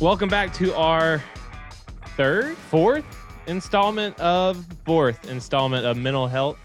Welcome 0.00 0.28
back 0.28 0.54
to 0.54 0.72
our 0.76 1.20
third, 2.16 2.56
fourth 2.56 3.04
installment 3.48 4.18
of 4.20 4.64
fourth 4.84 5.28
installment 5.28 5.84
of 5.84 5.96
mental 5.96 6.28
health 6.28 6.56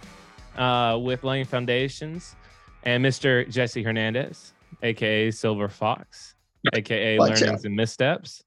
uh, 0.55 1.00
with 1.02 1.23
Laying 1.23 1.46
Foundations 1.46 2.36
and 2.83 3.04
Mr. 3.04 3.50
Jesse 3.50 3.82
Hernandez, 3.82 4.54
aka 4.83 5.32
Silver 5.32 5.68
Fox, 5.68 6.36
aka 6.75 7.18
Watch 7.18 7.41
Learnings 7.41 7.61
out. 7.61 7.65
and 7.65 7.75
Missteps. 7.75 8.43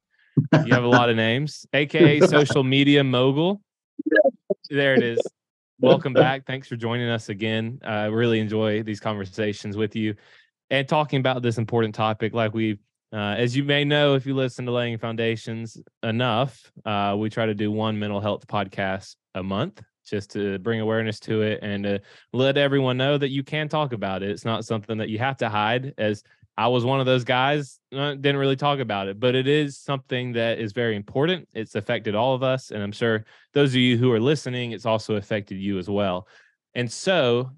You 0.64 0.72
have 0.72 0.84
a 0.84 0.88
lot 0.88 1.10
of 1.10 1.16
names, 1.16 1.66
aka 1.72 2.20
Social 2.26 2.62
Media 2.62 3.02
Mogul. 3.02 3.60
There 4.70 4.94
it 4.94 5.02
is. 5.02 5.20
Welcome 5.80 6.12
back. 6.12 6.46
Thanks 6.46 6.68
for 6.68 6.76
joining 6.76 7.08
us 7.08 7.28
again. 7.28 7.80
I 7.84 8.04
really 8.04 8.38
enjoy 8.38 8.84
these 8.84 9.00
conversations 9.00 9.76
with 9.76 9.96
you 9.96 10.14
and 10.70 10.88
talking 10.88 11.18
about 11.18 11.42
this 11.42 11.58
important 11.58 11.94
topic. 11.94 12.34
Like 12.34 12.54
we, 12.54 12.78
uh, 13.12 13.34
as 13.38 13.56
you 13.56 13.64
may 13.64 13.84
know, 13.84 14.14
if 14.14 14.26
you 14.26 14.34
listen 14.34 14.66
to 14.66 14.72
Laying 14.72 14.98
Foundations 14.98 15.78
enough, 16.02 16.70
uh, 16.84 17.16
we 17.18 17.30
try 17.30 17.46
to 17.46 17.54
do 17.54 17.70
one 17.70 17.98
mental 17.98 18.20
health 18.20 18.46
podcast 18.46 19.16
a 19.34 19.42
month 19.42 19.82
just 20.04 20.30
to 20.30 20.58
bring 20.60 20.80
awareness 20.80 21.18
to 21.20 21.42
it 21.42 21.60
and 21.62 21.84
to 21.84 22.00
let 22.32 22.56
everyone 22.56 22.96
know 22.96 23.18
that 23.18 23.30
you 23.30 23.42
can 23.42 23.68
talk 23.68 23.92
about 23.92 24.22
it. 24.22 24.30
It's 24.30 24.44
not 24.44 24.64
something 24.64 24.98
that 24.98 25.08
you 25.08 25.18
have 25.18 25.36
to 25.38 25.48
hide. 25.48 25.94
As 25.98 26.22
I 26.56 26.68
was 26.68 26.84
one 26.84 27.00
of 27.00 27.06
those 27.06 27.24
guys, 27.24 27.80
uh, 27.94 28.14
didn't 28.14 28.38
really 28.38 28.56
talk 28.56 28.78
about 28.78 29.08
it, 29.08 29.20
but 29.20 29.34
it 29.34 29.46
is 29.46 29.78
something 29.78 30.32
that 30.32 30.58
is 30.58 30.72
very 30.72 30.96
important. 30.96 31.48
It's 31.52 31.74
affected 31.74 32.14
all 32.14 32.34
of 32.34 32.42
us, 32.42 32.70
and 32.70 32.82
I'm 32.82 32.92
sure 32.92 33.24
those 33.52 33.70
of 33.70 33.76
you 33.76 33.98
who 33.98 34.10
are 34.12 34.20
listening, 34.20 34.72
it's 34.72 34.86
also 34.86 35.16
affected 35.16 35.58
you 35.58 35.78
as 35.78 35.90
well. 35.90 36.26
And 36.74 36.90
so, 36.90 37.50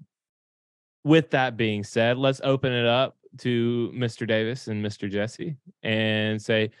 with 1.03 1.31
that 1.31 1.55
being 1.55 1.83
said, 1.83 2.17
let's 2.17 2.41
open 2.43 2.73
it 2.73 2.85
up 2.85 3.15
to 3.37 3.91
Mr. 3.95 4.27
Davis 4.27 4.67
and 4.67 4.83
Mr. 4.83 5.09
Jesse 5.09 5.55
and 5.83 6.41
say, 6.41 6.71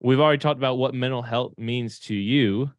we've 0.00 0.20
already 0.20 0.38
talked 0.38 0.58
about 0.58 0.78
what 0.78 0.94
mental 0.94 1.22
health 1.22 1.54
means 1.58 1.98
to 2.00 2.14
you. 2.14 2.70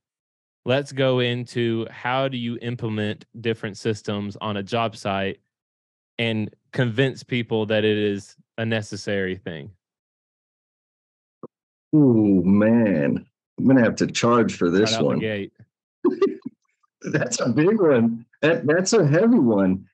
Let's 0.66 0.91
go 0.91 1.19
into 1.19 1.88
how 1.89 2.27
do 2.27 2.38
you 2.38 2.58
implement 2.61 3.25
different 3.39 3.77
systems 3.77 4.38
on 4.42 4.58
a 4.58 4.64
job 4.64 4.95
site 4.95 5.39
and 6.19 6.53
convince 6.72 7.23
people 7.23 7.66
that 7.67 7.83
it 7.83 7.97
is 7.97 8.36
a 8.58 8.66
necessary 8.66 9.36
thing. 9.36 9.72
Ooh, 11.95 12.42
man. 12.44 13.25
I'm 13.58 13.66
gonna 13.67 13.83
have 13.83 13.95
to 13.97 14.08
charge 14.08 14.55
for 14.55 14.69
this 14.69 14.94
right 14.94 15.03
one. 15.03 15.19
That's 17.11 17.39
a 17.39 17.49
big 17.49 17.81
one. 17.81 18.25
That, 18.42 18.66
that's 18.66 18.94
a 18.94 19.05
heavy 19.05 19.39
one. 19.39 19.88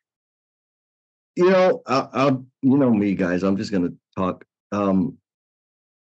You 1.37 1.51
know, 1.51 1.83
I, 1.85 2.07
I'll, 2.13 2.45
you 2.63 2.77
know 2.77 2.89
me, 2.91 3.13
guys. 3.13 3.43
I'm 3.43 3.57
just 3.57 3.71
gonna 3.71 3.93
talk. 4.17 4.43
Um, 4.71 5.19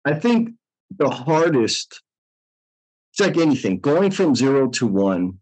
I 0.05 0.13
think 0.13 0.51
the 0.95 1.09
hardest. 1.09 2.01
It's 3.11 3.19
like 3.21 3.37
anything. 3.37 3.79
Going 3.79 4.11
from 4.11 4.35
zero 4.35 4.67
to 4.69 4.85
one, 4.85 5.39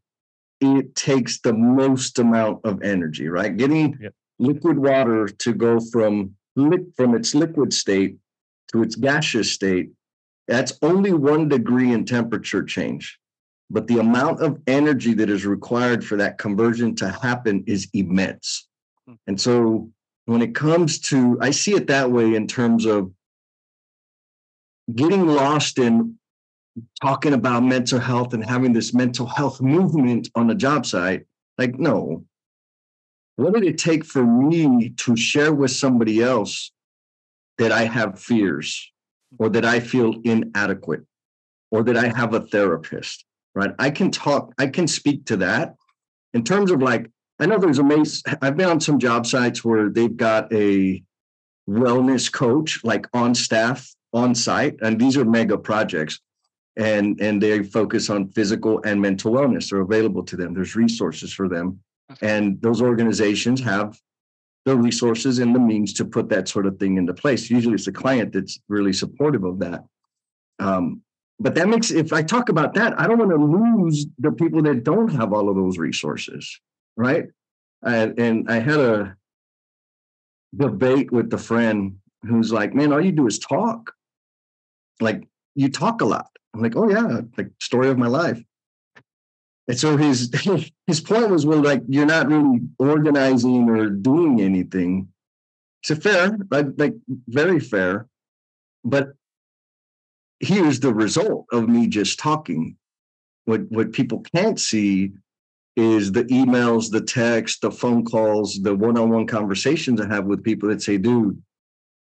it 0.62 0.96
takes 0.96 1.42
the 1.42 1.54
most 1.54 2.18
amount 2.18 2.62
of 2.64 2.82
energy, 2.82 3.28
right? 3.28 3.56
Getting 3.58 3.98
Yep. 4.00 4.14
liquid 4.40 4.80
water 4.80 5.28
to 5.28 5.54
go 5.54 5.80
from 5.92 6.36
from 6.96 7.16
its 7.16 7.36
liquid 7.36 7.74
state 7.74 8.18
to 8.72 8.84
its 8.84 8.96
gaseous 8.96 9.52
state. 9.52 9.92
That's 10.48 10.78
only 10.82 11.12
one 11.12 11.50
degree 11.50 11.92
in 11.92 12.06
temperature 12.06 12.64
change 12.64 13.20
but 13.70 13.88
the 13.88 13.98
amount 13.98 14.40
of 14.40 14.62
energy 14.68 15.16
that 15.16 15.32
is 15.32 15.48
required 15.48 16.06
for 16.06 16.16
that 16.16 16.38
conversion 16.38 16.96
to 16.96 17.10
happen 17.10 17.64
is 17.66 17.88
immense. 17.94 18.68
Hmm. 19.08 19.14
And 19.28 19.40
so 19.40 19.90
when 20.26 20.42
it 20.42 20.56
comes 20.56 21.00
to, 21.00 21.38
I 21.42 21.52
see 21.52 21.74
it 21.74 21.88
that 21.88 22.12
way 22.12 22.36
in 22.36 22.48
terms 22.48 22.86
of 22.86 23.12
getting 24.96 25.28
lost 25.28 25.80
in 25.80 26.18
talking 27.02 27.34
about 27.34 27.64
mental 27.64 28.00
health 28.00 28.34
and 28.34 28.44
having 28.44 28.74
this 28.74 28.94
mental 28.94 29.28
health 29.28 29.62
movement 29.62 30.30
on 30.36 30.48
the 30.48 30.56
job 30.56 30.86
site. 30.86 31.26
Like, 31.58 31.78
no. 31.78 32.26
What 33.36 33.54
did 33.54 33.64
it 33.64 33.78
take 33.78 34.06
for 34.06 34.24
me 34.24 34.90
to 34.90 35.16
share 35.16 35.54
with 35.54 35.72
somebody 35.72 36.22
else 36.22 36.72
that 37.58 37.72
I 37.72 37.86
have 37.86 38.20
fears 38.20 38.92
or 39.40 39.50
that 39.50 39.66
I 39.66 39.80
feel 39.80 40.16
inadequate 40.24 41.06
or 41.72 41.84
that 41.84 41.98
I 41.98 42.16
have 42.16 42.34
a 42.34 42.42
therapist? 42.42 43.26
right? 43.56 43.72
I 43.80 43.92
can 43.92 44.12
talk, 44.12 44.54
I 44.58 44.68
can 44.68 44.88
speak 44.88 45.26
to 45.26 45.38
that 45.38 45.76
in 46.34 46.44
terms 46.44 46.72
of 46.72 46.82
like, 46.82 47.10
I 47.40 47.46
know 47.46 47.58
there's 47.58 47.80
amazing, 47.80 48.34
I've 48.42 48.58
been 48.58 48.70
on 48.70 48.80
some 48.80 49.00
job 49.00 49.26
sites 49.26 49.64
where 49.64 49.90
they've 49.90 50.16
got 50.16 50.52
a 50.54 51.04
wellness 51.68 52.32
coach 52.32 52.84
like 52.84 53.08
on 53.14 53.34
staff, 53.34 53.90
on 54.14 54.36
site, 54.36 54.76
and 54.82 55.00
these 55.00 55.18
are 55.18 55.26
mega 55.26 55.58
projects. 55.58 56.20
And, 56.76 57.22
and 57.22 57.42
they 57.42 57.62
focus 57.62 58.10
on 58.10 58.30
physical 58.30 58.82
and 58.84 59.00
mental 59.00 59.32
wellness. 59.32 59.70
They're 59.70 59.82
available 59.82 60.24
to 60.24 60.36
them. 60.36 60.56
There's 60.56 60.76
resources 60.76 61.32
for 61.32 61.48
them. 61.48 61.80
And 62.22 62.60
those 62.62 62.82
organizations 62.82 63.62
have 63.62 63.96
the 64.66 64.76
resources 64.76 65.38
and 65.38 65.54
the 65.54 65.60
means 65.60 65.94
to 65.94 66.06
put 66.06 66.30
that 66.30 66.48
sort 66.48 66.66
of 66.66 66.80
thing 66.80 66.98
into 66.98 67.14
place. 67.14 67.50
Usually 67.50 67.76
it's 67.76 67.86
the 67.86 67.92
client 67.92 68.34
that's 68.34 68.60
really 68.70 68.94
supportive 68.94 69.44
of 69.44 69.60
that. 69.60 69.84
Um, 70.60 71.04
but 71.40 71.56
that 71.56 71.68
makes 71.68 71.92
if 71.92 72.14
i 72.14 72.22
talk 72.22 72.50
about 72.50 72.74
that 72.74 72.98
i 73.00 73.08
don't 73.08 73.18
want 73.18 73.32
to 73.32 73.38
lose 73.38 74.06
the 74.20 74.32
people 74.32 74.62
that 74.62 74.84
don't 74.84 75.10
have 75.10 75.34
all 75.34 75.50
of 75.50 75.56
those 75.56 75.78
resources 75.78 76.60
right? 76.98 77.28
And, 77.86 78.18
and 78.18 78.50
i 78.50 78.60
had 78.60 78.80
a 78.80 79.18
debate 80.56 81.12
with 81.12 81.34
a 81.34 81.38
friend 81.38 81.98
who's 82.22 82.54
like 82.54 82.74
man 82.74 82.94
all 82.94 83.04
you 83.04 83.12
do 83.12 83.28
is 83.28 83.40
talk. 83.40 83.94
Like 85.02 85.28
you 85.56 85.70
talk 85.70 86.02
a 86.02 86.06
lot. 86.06 86.30
I'm 86.54 86.62
like 86.62 86.76
oh 86.76 86.90
yeah 86.90 87.22
like 87.38 87.50
story 87.60 87.90
of 87.90 87.98
my 87.98 88.08
life. 88.08 88.42
And 89.68 89.80
so 89.80 89.98
his 89.98 90.32
his 90.88 91.02
point 91.02 91.30
was 91.30 91.46
well 91.46 91.62
like 91.62 91.84
you're 91.88 92.06
not 92.06 92.28
really 92.28 92.62
organizing 92.80 93.70
or 93.70 93.90
doing 93.90 94.42
anything. 94.42 95.10
It's 95.82 96.02
fair 96.02 96.38
like, 96.50 96.68
like 96.78 96.94
very 97.28 97.60
fair 97.60 98.08
but 98.84 99.14
here's 100.40 100.80
the 100.80 100.94
result 100.94 101.46
of 101.52 101.70
me 101.70 101.88
just 101.88 102.20
talking. 102.20 102.78
What 103.46 103.62
what 103.70 103.92
people 103.92 104.22
can't 104.36 104.60
see 104.60 105.12
is 105.76 106.12
the 106.12 106.24
emails, 106.26 106.92
the 106.92 107.02
text, 107.02 107.62
the 107.62 107.72
phone 107.72 108.06
calls, 108.06 108.62
the 108.62 108.76
one-on-one 108.76 109.26
conversations 109.28 110.00
I 110.00 110.08
have 110.08 110.26
with 110.26 110.44
people 110.44 110.70
that 110.70 110.82
say, 110.82 110.98
dude, 110.98 111.42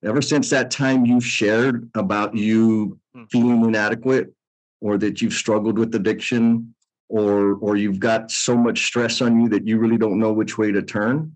ever 0.05 0.23
since 0.23 0.49
that 0.51 0.71
time 0.71 1.05
you 1.05 1.21
shared 1.21 1.91
about 1.95 2.35
you 2.37 2.99
Hmm. 3.15 3.25
feeling 3.33 3.65
inadequate 3.65 4.33
or 4.81 4.99
that 4.99 5.21
you've 5.21 5.33
struggled 5.33 5.79
with 5.79 5.95
addiction 5.95 6.75
or 7.09 7.55
or 7.55 7.77
you've 7.77 7.99
got 7.99 8.31
so 8.31 8.55
much 8.57 8.85
stress 8.87 9.21
on 9.23 9.41
you 9.41 9.49
that 9.49 9.67
you 9.67 9.79
really 9.79 9.97
don't 9.97 10.19
know 10.21 10.33
which 10.33 10.59
way 10.59 10.71
to 10.71 10.83
turn, 10.83 11.33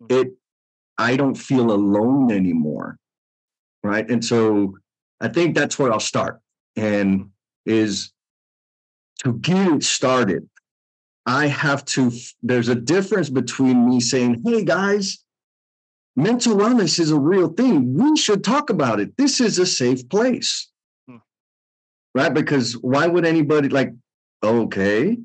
Hmm. 0.00 0.06
it 0.10 0.32
I 0.98 1.16
don't 1.16 1.34
feel 1.36 1.70
alone 1.72 2.30
anymore. 2.30 2.98
Right. 3.82 4.08
And 4.10 4.24
so 4.24 4.76
I 5.20 5.28
think 5.28 5.54
that's 5.54 5.78
where 5.78 5.92
I'll 5.92 6.00
start 6.00 6.40
and 6.76 7.30
is 7.64 8.12
to 9.20 9.32
get 9.34 9.68
it 9.72 9.82
started. 9.84 10.48
I 11.26 11.46
have 11.46 11.84
to, 11.86 12.12
there's 12.42 12.68
a 12.68 12.74
difference 12.74 13.30
between 13.30 13.88
me 13.88 14.00
saying, 14.00 14.42
hey 14.44 14.64
guys, 14.64 15.24
mental 16.16 16.56
wellness 16.56 17.00
is 17.00 17.10
a 17.10 17.18
real 17.18 17.48
thing. 17.48 17.94
We 17.94 18.16
should 18.16 18.44
talk 18.44 18.70
about 18.70 19.00
it. 19.00 19.16
This 19.16 19.40
is 19.40 19.58
a 19.58 19.66
safe 19.66 20.08
place. 20.08 20.70
Hmm. 21.08 21.16
Right? 22.14 22.32
Because 22.32 22.74
why 22.74 23.06
would 23.06 23.24
anybody 23.24 23.68
like, 23.68 23.92
okay. 24.42 25.16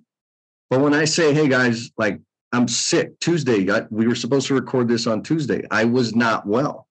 But 0.70 0.82
when 0.82 0.94
I 0.94 1.06
say, 1.06 1.34
hey 1.34 1.48
guys, 1.48 1.92
like 1.98 2.22
I'm 2.52 2.68
sick 2.68 3.20
Tuesday, 3.20 3.68
we 3.90 4.08
were 4.08 4.16
supposed 4.16 4.48
to 4.48 4.56
record 4.56 4.88
this 4.88 5.06
on 5.06 5.22
Tuesday. 5.22 5.64
I 5.70 5.86
was 5.86 6.16
not 6.16 6.48
well. 6.48 6.88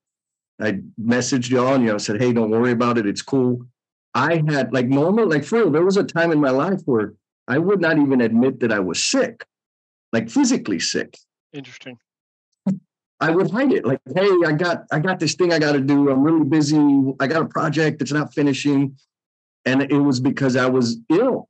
I 0.61 0.81
messaged 1.00 1.50
y'all 1.50 1.75
and 1.75 1.85
you 1.85 1.91
know 1.91 1.99
said, 1.99 2.21
hey, 2.21 2.33
don't 2.33 2.50
worry 2.50 2.73
about 2.73 2.99
it. 2.99 3.06
It's 3.06 3.23
cool. 3.23 3.67
I 4.15 4.43
had 4.49 4.73
like 4.73 4.87
normal, 4.87 5.29
like 5.29 5.44
for 5.44 5.59
real, 5.59 5.71
there 5.71 5.85
was 5.85 5.97
a 5.97 6.05
time 6.05 6.33
in 6.33 6.41
my 6.41 6.50
life 6.50 6.81
where 6.85 7.15
I 7.49 7.59
would 7.59 7.81
not 7.81 7.99
even 7.99 8.21
admit 8.21 8.61
that 8.61 8.73
I 8.73 8.79
was 8.79 9.03
sick, 9.03 9.45
like 10.12 10.31
physically 10.31 10.79
sick. 10.79 11.17
Interesting. 11.53 11.99
I 13.21 13.31
would 13.31 13.50
hide 13.50 13.73
it. 13.73 13.85
Like, 13.85 14.00
hey, 14.15 14.31
I 14.47 14.53
got 14.53 14.85
I 14.93 15.00
got 15.00 15.19
this 15.19 15.35
thing 15.35 15.53
I 15.53 15.59
got 15.59 15.73
to 15.73 15.81
do. 15.81 16.11
I'm 16.11 16.23
really 16.23 16.45
busy. 16.45 16.79
I 17.19 17.27
got 17.27 17.43
a 17.43 17.47
project 17.47 17.99
that's 17.99 18.12
not 18.12 18.33
finishing. 18.33 18.97
And 19.65 19.83
it 19.83 19.99
was 19.99 20.21
because 20.21 20.55
I 20.55 20.67
was 20.67 20.99
ill, 21.11 21.49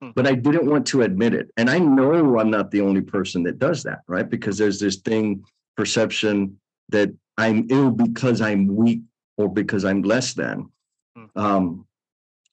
Hmm. 0.00 0.10
but 0.14 0.26
I 0.26 0.34
didn't 0.34 0.64
want 0.64 0.86
to 0.88 1.02
admit 1.02 1.34
it. 1.34 1.50
And 1.58 1.68
I 1.68 1.78
know 1.78 2.38
I'm 2.38 2.50
not 2.50 2.70
the 2.70 2.80
only 2.80 3.02
person 3.02 3.42
that 3.42 3.58
does 3.58 3.82
that, 3.82 4.00
right? 4.08 4.28
Because 4.28 4.56
there's 4.56 4.80
this 4.80 4.96
thing, 4.96 5.44
perception 5.76 6.58
that 6.88 7.10
I'm 7.36 7.66
ill 7.70 7.90
because 7.90 8.40
I'm 8.40 8.74
weak 8.74 9.02
or 9.36 9.48
because 9.52 9.84
I'm 9.84 10.02
less 10.02 10.32
than. 10.32 10.70
Hmm. 11.16 11.24
Um, 11.36 11.86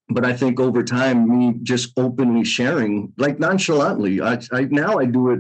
but 0.09 0.25
I 0.25 0.33
think 0.33 0.59
over 0.59 0.83
time, 0.83 1.27
me 1.27 1.59
just 1.63 1.91
openly 1.97 2.43
sharing, 2.43 3.13
like 3.17 3.39
nonchalantly, 3.39 4.21
I, 4.21 4.39
I 4.51 4.61
now 4.69 4.99
I 4.99 5.05
do 5.05 5.31
it. 5.31 5.39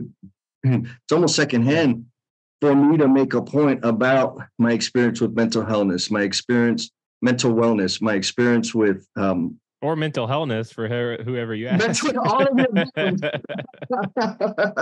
It's 0.63 1.13
almost 1.13 1.35
secondhand 1.35 2.05
for 2.59 2.75
me 2.75 2.97
to 2.97 3.07
make 3.07 3.33
a 3.33 3.41
point 3.41 3.85
about 3.85 4.41
my 4.57 4.73
experience 4.73 5.21
with 5.21 5.35
mental 5.35 5.65
illness, 5.67 6.11
my 6.11 6.23
experience 6.23 6.91
mental 7.21 7.53
wellness, 7.53 8.01
my 8.01 8.13
experience 8.13 8.73
with 8.73 9.07
um, 9.15 9.59
or 9.81 9.95
mental 9.95 10.27
healthness 10.27 10.73
for 10.73 10.87
whoever 11.23 11.53
you 11.53 11.67
ask. 11.67 12.03
all 12.17 12.47
of 12.47 12.57
them. 12.57 13.17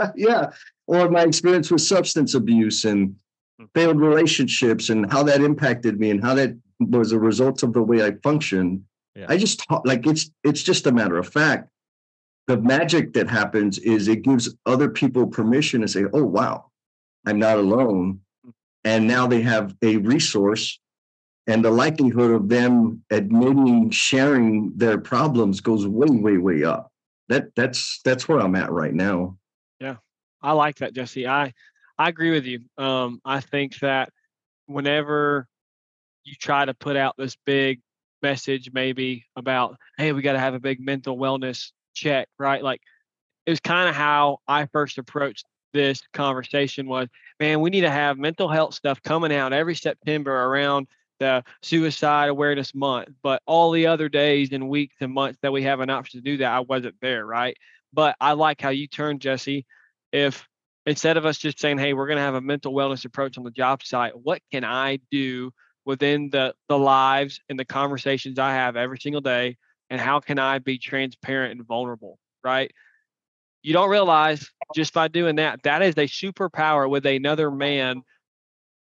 yeah, 0.16 0.52
or 0.88 1.10
my 1.10 1.24
experience 1.24 1.70
with 1.70 1.82
substance 1.82 2.34
abuse 2.34 2.86
and 2.86 3.16
hmm. 3.60 3.66
failed 3.74 4.00
relationships 4.00 4.90
and 4.90 5.12
how 5.12 5.22
that 5.24 5.42
impacted 5.42 6.00
me 6.00 6.12
and 6.12 6.24
how 6.24 6.34
that 6.36 6.58
was 6.80 7.12
a 7.12 7.20
result 7.20 7.62
of 7.64 7.74
the 7.74 7.84
way 7.84 8.06
I 8.06 8.12
function. 8.24 8.86
Yeah. 9.16 9.28
I 9.30 9.38
just 9.38 9.66
talk, 9.68 9.84
like 9.86 10.06
it's 10.06 10.30
it's 10.44 10.64
just 10.64 10.88
a 10.88 10.92
matter 10.92 11.18
of 11.18 11.28
fact. 11.28 11.70
The 12.48 12.58
magic 12.58 13.14
that 13.14 13.30
happens 13.30 13.80
is 13.80 14.08
it 14.08 14.22
gives 14.24 14.56
other 14.66 14.90
people 14.90 15.28
permission 15.28 15.82
to 15.82 15.88
say, 15.88 16.04
"Oh 16.14 16.24
wow, 16.24 16.66
I'm 17.26 17.40
not 17.40 17.58
alone," 17.58 18.20
and 18.84 19.08
now 19.08 19.28
they 19.28 19.42
have 19.42 19.76
a 19.82 19.98
resource 19.98 20.80
and 21.48 21.64
the 21.64 21.72
likelihood 21.72 22.32
of 22.32 22.50
them 22.50 23.04
admitting 23.12 23.90
sharing 23.92 24.74
their 24.76 24.98
problems 24.98 25.62
goes 25.62 25.88
way 25.88 26.08
way 26.10 26.38
way 26.38 26.64
up. 26.64 26.92
That 27.30 27.56
that's 27.56 28.02
that's 28.04 28.28
where 28.28 28.40
i'm 28.40 28.56
at 28.56 28.72
right 28.72 28.94
now. 28.94 29.38
Yeah. 29.80 29.98
I 30.42 30.54
like 30.54 30.78
that 30.78 30.94
jesse. 30.94 31.28
I 31.28 31.54
i 31.98 32.10
agree 32.10 32.32
with 32.32 32.46
you. 32.46 32.62
Um 32.78 33.22
i 33.26 33.42
think 33.42 33.80
that 33.80 34.10
whenever 34.66 35.48
you 36.24 36.34
try 36.36 36.66
to 36.66 36.74
put 36.74 36.96
out 36.96 37.16
this 37.18 37.38
big 37.46 37.82
message 38.26 38.72
maybe 38.74 39.26
about 39.36 39.78
hey 39.98 40.12
we 40.12 40.24
got 40.24 40.34
to 40.34 40.40
have 40.40 40.56
a 40.56 40.60
big 40.60 40.80
mental 40.80 41.16
wellness 41.16 41.72
check 41.94 42.28
right? 42.40 42.64
Like 42.64 42.82
it 43.46 43.52
was 43.52 43.60
kind 43.60 43.88
of 43.88 43.96
how 43.96 44.40
i 44.48 44.66
first 44.68 44.98
approached 44.98 45.46
this 45.74 46.02
conversation 46.14 46.88
was 46.88 47.08
man 47.40 47.62
we 47.62 47.70
need 47.70 47.82
to 47.82 47.92
have 47.92 48.18
mental 48.18 48.50
health 48.50 48.74
stuff 48.74 49.02
coming 49.04 49.34
out 49.34 49.54
every 49.54 49.76
september 49.76 50.32
around 50.32 50.88
the 51.20 51.44
suicide 51.62 52.30
awareness 52.30 52.74
month 52.74 53.10
but 53.22 53.42
all 53.46 53.72
the 53.72 53.86
other 53.86 54.10
days 54.10 54.50
and 54.52 54.68
weeks 54.68 54.96
and 55.02 55.14
months 55.14 55.38
that 55.42 55.52
we 55.52 55.62
have 55.62 55.80
an 55.80 55.90
option 55.90 56.20
to 56.20 56.24
do 56.24 56.38
that 56.38 56.52
i 56.52 56.60
wasn't 56.60 56.96
there 57.02 57.26
right? 57.26 57.58
But 57.94 58.16
i 58.20 58.34
like 58.34 58.60
how 58.60 58.70
you 58.70 58.88
turn 58.88 59.20
jesse. 59.20 59.66
If 60.12 60.48
instead 60.86 61.18
of 61.18 61.26
us 61.26 61.38
just 61.38 61.60
saying 61.60 61.78
hey 61.78 61.94
we're 61.94 62.08
going 62.08 62.18
to 62.18 62.30
have 62.30 62.36
a 62.36 62.42
mental 62.42 62.74
wellness 62.74 63.06
approach 63.06 63.38
on 63.38 63.44
the 63.44 63.52
job 63.52 63.84
site 63.84 64.14
what 64.18 64.42
can 64.52 64.64
i 64.64 65.00
do 65.12 65.52
within 65.86 66.30
the 66.30 66.54
the 66.68 66.78
lives 66.78 67.40
and 67.50 67.60
the 67.60 67.66
conversations 67.66 68.40
i 68.40 68.52
have 68.54 68.76
every 68.76 69.00
single 69.00 69.22
day 69.22 69.58
and 69.90 70.02
how 70.02 70.20
can 70.20 70.40
i 70.40 70.60
be 70.60 70.78
transparent 70.78 71.52
and 71.52 71.68
vulnerable 71.68 72.18
right 72.44 72.72
you 73.64 73.74
don't 73.74 73.90
realize 73.90 74.52
just 74.76 74.94
by 74.94 75.08
doing 75.08 75.38
that 75.38 75.62
that 75.64 75.82
is 75.82 75.96
a 75.98 76.08
superpower 76.08 76.90
with 76.90 77.06
another 77.06 77.50
man 77.50 78.02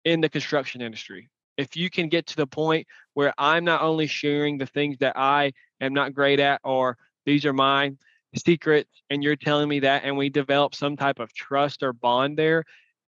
in 0.05 0.21
the 0.21 0.29
construction 0.29 0.81
industry 0.81 1.29
if 1.57 1.75
you 1.75 1.89
can 1.89 2.09
get 2.09 2.27
to 2.27 2.35
the 2.35 2.47
point 2.47 2.87
where 3.13 3.33
I'm 3.37 3.63
not 3.63 3.81
only 3.81 4.07
sharing 4.07 4.57
the 4.57 4.65
things 4.65 4.97
that 4.99 5.17
I 5.17 5.53
am 5.79 5.93
not 5.93 6.13
great 6.13 6.39
at 6.39 6.61
or 6.63 6.97
these 7.25 7.45
are 7.45 7.53
my 7.53 7.91
secrets 8.35 8.89
and 9.09 9.23
you're 9.23 9.35
telling 9.35 9.69
me 9.69 9.81
that 9.81 10.03
and 10.03 10.17
we 10.17 10.29
develop 10.29 10.73
some 10.73 10.97
type 10.97 11.19
of 11.19 11.33
trust 11.33 11.83
or 11.83 11.93
bond 11.93 12.37
there, 12.37 12.63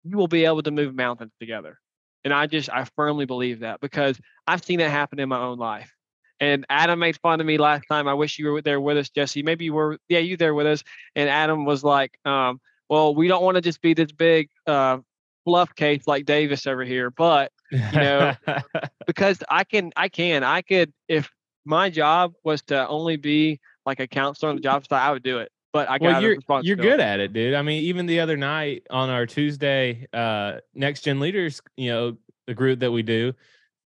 you 0.05 0.17
will 0.17 0.29
be 0.29 0.44
able 0.44 0.62
to 0.62 0.71
move 0.71 0.94
mountains 0.94 1.33
together. 1.41 1.79
And 2.24 2.32
I 2.32 2.46
just 2.46 2.70
I 2.70 2.84
firmly 2.96 3.26
believe 3.26 3.60
that 3.60 3.80
because 3.80 4.19
I've 4.46 4.64
seen 4.64 4.78
that 4.78 4.90
happen 4.90 5.19
in 5.19 5.28
my 5.28 5.38
own 5.38 5.58
life. 5.58 5.92
And 6.40 6.66
Adam 6.69 6.98
made 6.98 7.16
fun 7.19 7.40
of 7.40 7.46
me 7.46 7.56
last 7.56 7.84
time. 7.88 8.08
I 8.08 8.14
wish 8.14 8.38
you 8.38 8.50
were 8.50 8.62
there 8.62 8.80
with 8.80 8.96
us, 8.96 9.10
Jesse. 9.10 9.44
Maybe 9.44 9.66
you 9.66 9.74
were, 9.74 9.98
yeah, 10.08 10.19
you 10.19 10.36
there 10.36 10.54
with 10.54 10.66
us. 10.66 10.82
And 11.14 11.28
Adam 11.28 11.64
was 11.64 11.84
like, 11.84 12.19
um, 12.24 12.60
well, 12.88 13.14
we 13.14 13.28
don't 13.28 13.44
want 13.44 13.54
to 13.54 13.60
just 13.60 13.80
be 13.80 13.94
this 13.94 14.10
big 14.10 14.48
uh, 14.66 14.98
fluff 15.44 15.72
case 15.76 16.02
like 16.06 16.24
Davis 16.24 16.66
over 16.66 16.82
here, 16.84 17.10
but 17.10 17.52
you 17.70 17.78
know, 17.94 18.34
because 19.06 19.38
I 19.48 19.62
can, 19.62 19.92
I 19.94 20.08
can, 20.08 20.42
I 20.42 20.62
could, 20.62 20.92
if 21.06 21.30
my 21.64 21.90
job 21.90 22.32
was 22.42 22.60
to 22.62 22.88
only 22.88 23.16
be 23.16 23.60
like 23.86 24.00
a 24.00 24.08
counselor 24.08 24.50
on 24.50 24.56
the 24.56 24.62
job 24.62 24.84
site, 24.86 25.00
I 25.00 25.12
would 25.12 25.22
do 25.22 25.38
it. 25.38 25.52
But 25.72 25.88
I 25.88 25.98
got 25.98 26.22
well, 26.22 26.22
you're 26.22 26.36
you're 26.62 26.76
good 26.76 27.00
at 27.00 27.20
it, 27.20 27.32
dude. 27.32 27.54
I 27.54 27.62
mean, 27.62 27.82
even 27.84 28.06
the 28.06 28.20
other 28.20 28.36
night 28.36 28.86
on 28.90 29.08
our 29.08 29.26
Tuesday 29.26 30.06
uh 30.12 30.58
next 30.74 31.02
gen 31.02 31.19
leaders, 31.19 31.62
you 31.76 31.90
know, 31.90 32.16
the 32.46 32.54
group 32.54 32.80
that 32.80 32.92
we 32.92 33.02
do, 33.02 33.32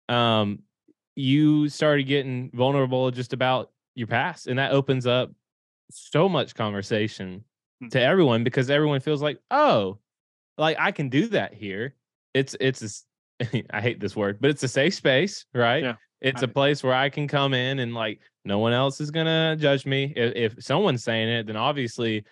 um, 0.09 0.61
you 1.15 1.69
started 1.69 2.05
getting 2.05 2.51
vulnerable 2.53 3.11
just 3.11 3.33
about 3.33 3.71
your 3.95 4.09
past, 4.09 4.49
and 4.49 4.59
that 4.59 4.73
opens 4.73 5.07
up 5.07 5.31
so 5.91 6.29
much 6.29 6.55
conversation 6.55 7.45
hmm. 7.81 7.89
to 7.89 8.01
everyone 8.01 8.43
because 8.43 8.69
everyone 8.69 9.01
feels 9.01 9.23
like, 9.23 9.39
oh, 9.51 9.99
like 10.59 10.77
I 10.81 10.93
can 10.93 11.09
do 11.09 11.29
that 11.29 11.55
here. 11.55 11.95
It's 12.35 12.57
it's 12.61 13.05
a, 13.41 13.65
I 13.71 13.81
hate 13.81 14.01
this 14.01 14.17
word, 14.17 14.39
but 14.41 14.51
it's 14.51 14.63
a 14.63 14.69
safe 14.69 14.95
space, 14.95 15.45
right? 15.55 15.83
Yeah. 15.83 15.95
It's 16.23 16.43
a 16.43 16.49
place 16.49 16.83
where 16.83 16.95
I 16.95 17.11
can 17.11 17.29
come 17.29 17.55
in 17.55 17.79
and 17.79 17.95
like 17.95 18.21
no 18.47 18.59
one 18.59 18.73
else 18.73 19.01
is 19.01 19.11
gonna 19.11 19.57
judge 19.59 19.87
me. 19.87 20.13
If, 20.17 20.55
if 20.55 20.65
someone's 20.65 21.05
saying 21.05 21.29
it, 21.29 21.47
then 21.47 21.57
obviously 21.57 22.25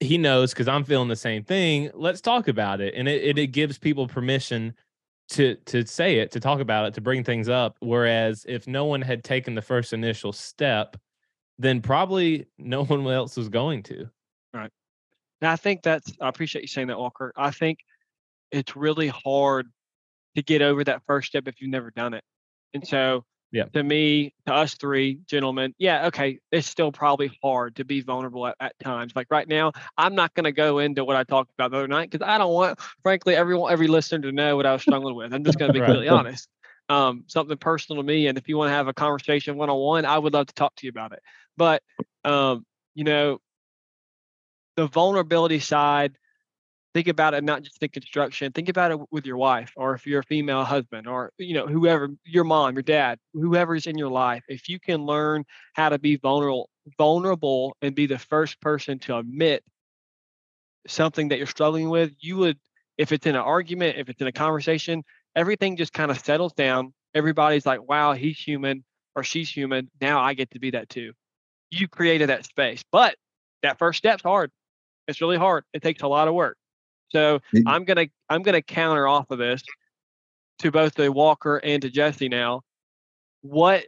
he 0.00 0.16
knows 0.16 0.52
because 0.52 0.68
I'm 0.68 0.84
feeling 0.84 1.08
the 1.08 1.16
same 1.16 1.44
thing. 1.44 1.90
Let's 1.94 2.20
talk 2.20 2.48
about 2.48 2.80
it, 2.80 2.94
and 2.94 3.08
it, 3.08 3.22
it 3.22 3.38
it 3.38 3.48
gives 3.48 3.78
people 3.78 4.06
permission 4.06 4.74
to 5.30 5.56
to 5.66 5.86
say 5.86 6.18
it, 6.18 6.30
to 6.32 6.40
talk 6.40 6.60
about 6.60 6.86
it, 6.86 6.94
to 6.94 7.00
bring 7.00 7.24
things 7.24 7.48
up. 7.48 7.76
Whereas 7.80 8.46
if 8.48 8.66
no 8.66 8.86
one 8.86 9.02
had 9.02 9.24
taken 9.24 9.54
the 9.54 9.62
first 9.62 9.92
initial 9.92 10.32
step, 10.32 10.96
then 11.58 11.82
probably 11.82 12.46
no 12.58 12.84
one 12.86 13.06
else 13.06 13.36
was 13.36 13.48
going 13.48 13.82
to. 13.84 14.08
Right. 14.54 14.70
And 15.40 15.50
I 15.50 15.56
think 15.56 15.82
that's, 15.82 16.12
I 16.20 16.28
appreciate 16.28 16.62
you 16.62 16.68
saying 16.68 16.88
that, 16.88 16.98
Walker. 16.98 17.32
I 17.36 17.50
think 17.50 17.80
it's 18.50 18.74
really 18.76 19.08
hard 19.08 19.68
to 20.36 20.42
get 20.42 20.62
over 20.62 20.82
that 20.84 21.02
first 21.06 21.28
step 21.28 21.46
if 21.46 21.60
you've 21.60 21.70
never 21.70 21.90
done 21.90 22.14
it. 22.14 22.24
And 22.74 22.86
so, 22.86 23.24
yeah, 23.50 23.64
to 23.64 23.82
me, 23.82 24.34
to 24.46 24.52
us 24.52 24.74
three 24.74 25.20
gentlemen, 25.26 25.74
yeah, 25.78 26.06
okay, 26.08 26.38
it's 26.52 26.68
still 26.68 26.92
probably 26.92 27.30
hard 27.42 27.76
to 27.76 27.84
be 27.84 28.00
vulnerable 28.02 28.46
at, 28.46 28.56
at 28.60 28.78
times. 28.78 29.12
Like 29.16 29.28
right 29.30 29.48
now, 29.48 29.72
I'm 29.96 30.14
not 30.14 30.34
going 30.34 30.44
to 30.44 30.52
go 30.52 30.78
into 30.78 31.04
what 31.04 31.16
I 31.16 31.24
talked 31.24 31.52
about 31.54 31.70
the 31.70 31.78
other 31.78 31.88
night 31.88 32.10
because 32.10 32.26
I 32.26 32.36
don't 32.36 32.52
want, 32.52 32.78
frankly, 33.02 33.34
everyone, 33.34 33.72
every 33.72 33.86
listener 33.88 34.20
to 34.22 34.32
know 34.32 34.56
what 34.56 34.66
I 34.66 34.72
was 34.72 34.82
struggling 34.82 35.14
with. 35.14 35.32
I'm 35.32 35.44
just 35.44 35.58
going 35.58 35.68
to 35.70 35.72
be 35.72 35.80
right. 35.80 35.86
completely 35.86 36.08
honest. 36.08 36.48
Um, 36.90 37.24
something 37.26 37.56
personal 37.56 38.02
to 38.02 38.06
me, 38.06 38.26
and 38.28 38.38
if 38.38 38.48
you 38.48 38.56
want 38.56 38.68
to 38.68 38.74
have 38.74 38.88
a 38.88 38.94
conversation 38.94 39.56
one 39.56 39.70
on 39.70 39.78
one, 39.78 40.04
I 40.04 40.18
would 40.18 40.32
love 40.32 40.46
to 40.46 40.54
talk 40.54 40.74
to 40.76 40.86
you 40.86 40.90
about 40.90 41.12
it. 41.12 41.20
But 41.56 41.82
um, 42.24 42.64
you 42.94 43.04
know, 43.04 43.40
the 44.76 44.86
vulnerability 44.86 45.58
side, 45.58 46.16
think 46.98 47.06
about 47.06 47.32
it 47.32 47.44
not 47.44 47.62
just 47.62 47.80
in 47.80 47.88
construction, 47.90 48.50
think 48.50 48.68
about 48.68 48.90
it 48.90 48.98
with 49.12 49.24
your 49.24 49.36
wife, 49.36 49.72
or 49.76 49.94
if 49.94 50.04
you're 50.04 50.18
a 50.18 50.24
female 50.24 50.64
husband, 50.64 51.06
or 51.06 51.30
you 51.38 51.54
know, 51.54 51.64
whoever, 51.64 52.10
your 52.24 52.42
mom, 52.42 52.74
your 52.74 52.82
dad, 52.82 53.20
whoever's 53.34 53.86
in 53.86 53.96
your 53.96 54.08
life. 54.08 54.42
If 54.48 54.68
you 54.68 54.80
can 54.80 55.06
learn 55.06 55.44
how 55.74 55.90
to 55.90 55.98
be 56.00 56.16
vulnerable, 56.16 56.68
vulnerable 56.98 57.76
and 57.82 57.94
be 57.94 58.06
the 58.06 58.18
first 58.18 58.60
person 58.60 58.98
to 59.00 59.16
admit 59.16 59.62
something 60.88 61.28
that 61.28 61.38
you're 61.38 61.46
struggling 61.46 61.88
with, 61.88 62.10
you 62.18 62.36
would, 62.38 62.58
if 62.96 63.12
it's 63.12 63.26
in 63.26 63.36
an 63.36 63.42
argument, 63.42 63.96
if 63.96 64.08
it's 64.08 64.20
in 64.20 64.26
a 64.26 64.32
conversation, 64.32 65.04
everything 65.36 65.76
just 65.76 65.92
kind 65.92 66.10
of 66.10 66.18
settles 66.18 66.52
down. 66.54 66.92
Everybody's 67.14 67.64
like, 67.64 67.88
wow, 67.88 68.12
he's 68.12 68.40
human 68.40 68.82
or 69.14 69.22
she's 69.22 69.48
human. 69.48 69.88
Now 70.00 70.20
I 70.20 70.34
get 70.34 70.50
to 70.50 70.58
be 70.58 70.72
that 70.72 70.88
too. 70.88 71.12
You 71.70 71.86
created 71.86 72.28
that 72.30 72.44
space. 72.44 72.82
But 72.90 73.14
that 73.62 73.78
first 73.78 73.98
step's 73.98 74.24
hard. 74.24 74.50
It's 75.06 75.20
really 75.20 75.38
hard. 75.38 75.62
It 75.72 75.80
takes 75.80 76.02
a 76.02 76.08
lot 76.08 76.26
of 76.26 76.34
work. 76.34 76.56
So 77.10 77.40
I'm 77.66 77.84
gonna 77.84 78.06
I'm 78.28 78.42
gonna 78.42 78.62
counter 78.62 79.06
off 79.06 79.30
of 79.30 79.38
this 79.38 79.62
to 80.60 80.70
both 80.70 80.94
the 80.94 81.10
Walker 81.10 81.58
and 81.58 81.82
to 81.82 81.90
Jesse 81.90 82.28
now. 82.28 82.62
What 83.42 83.86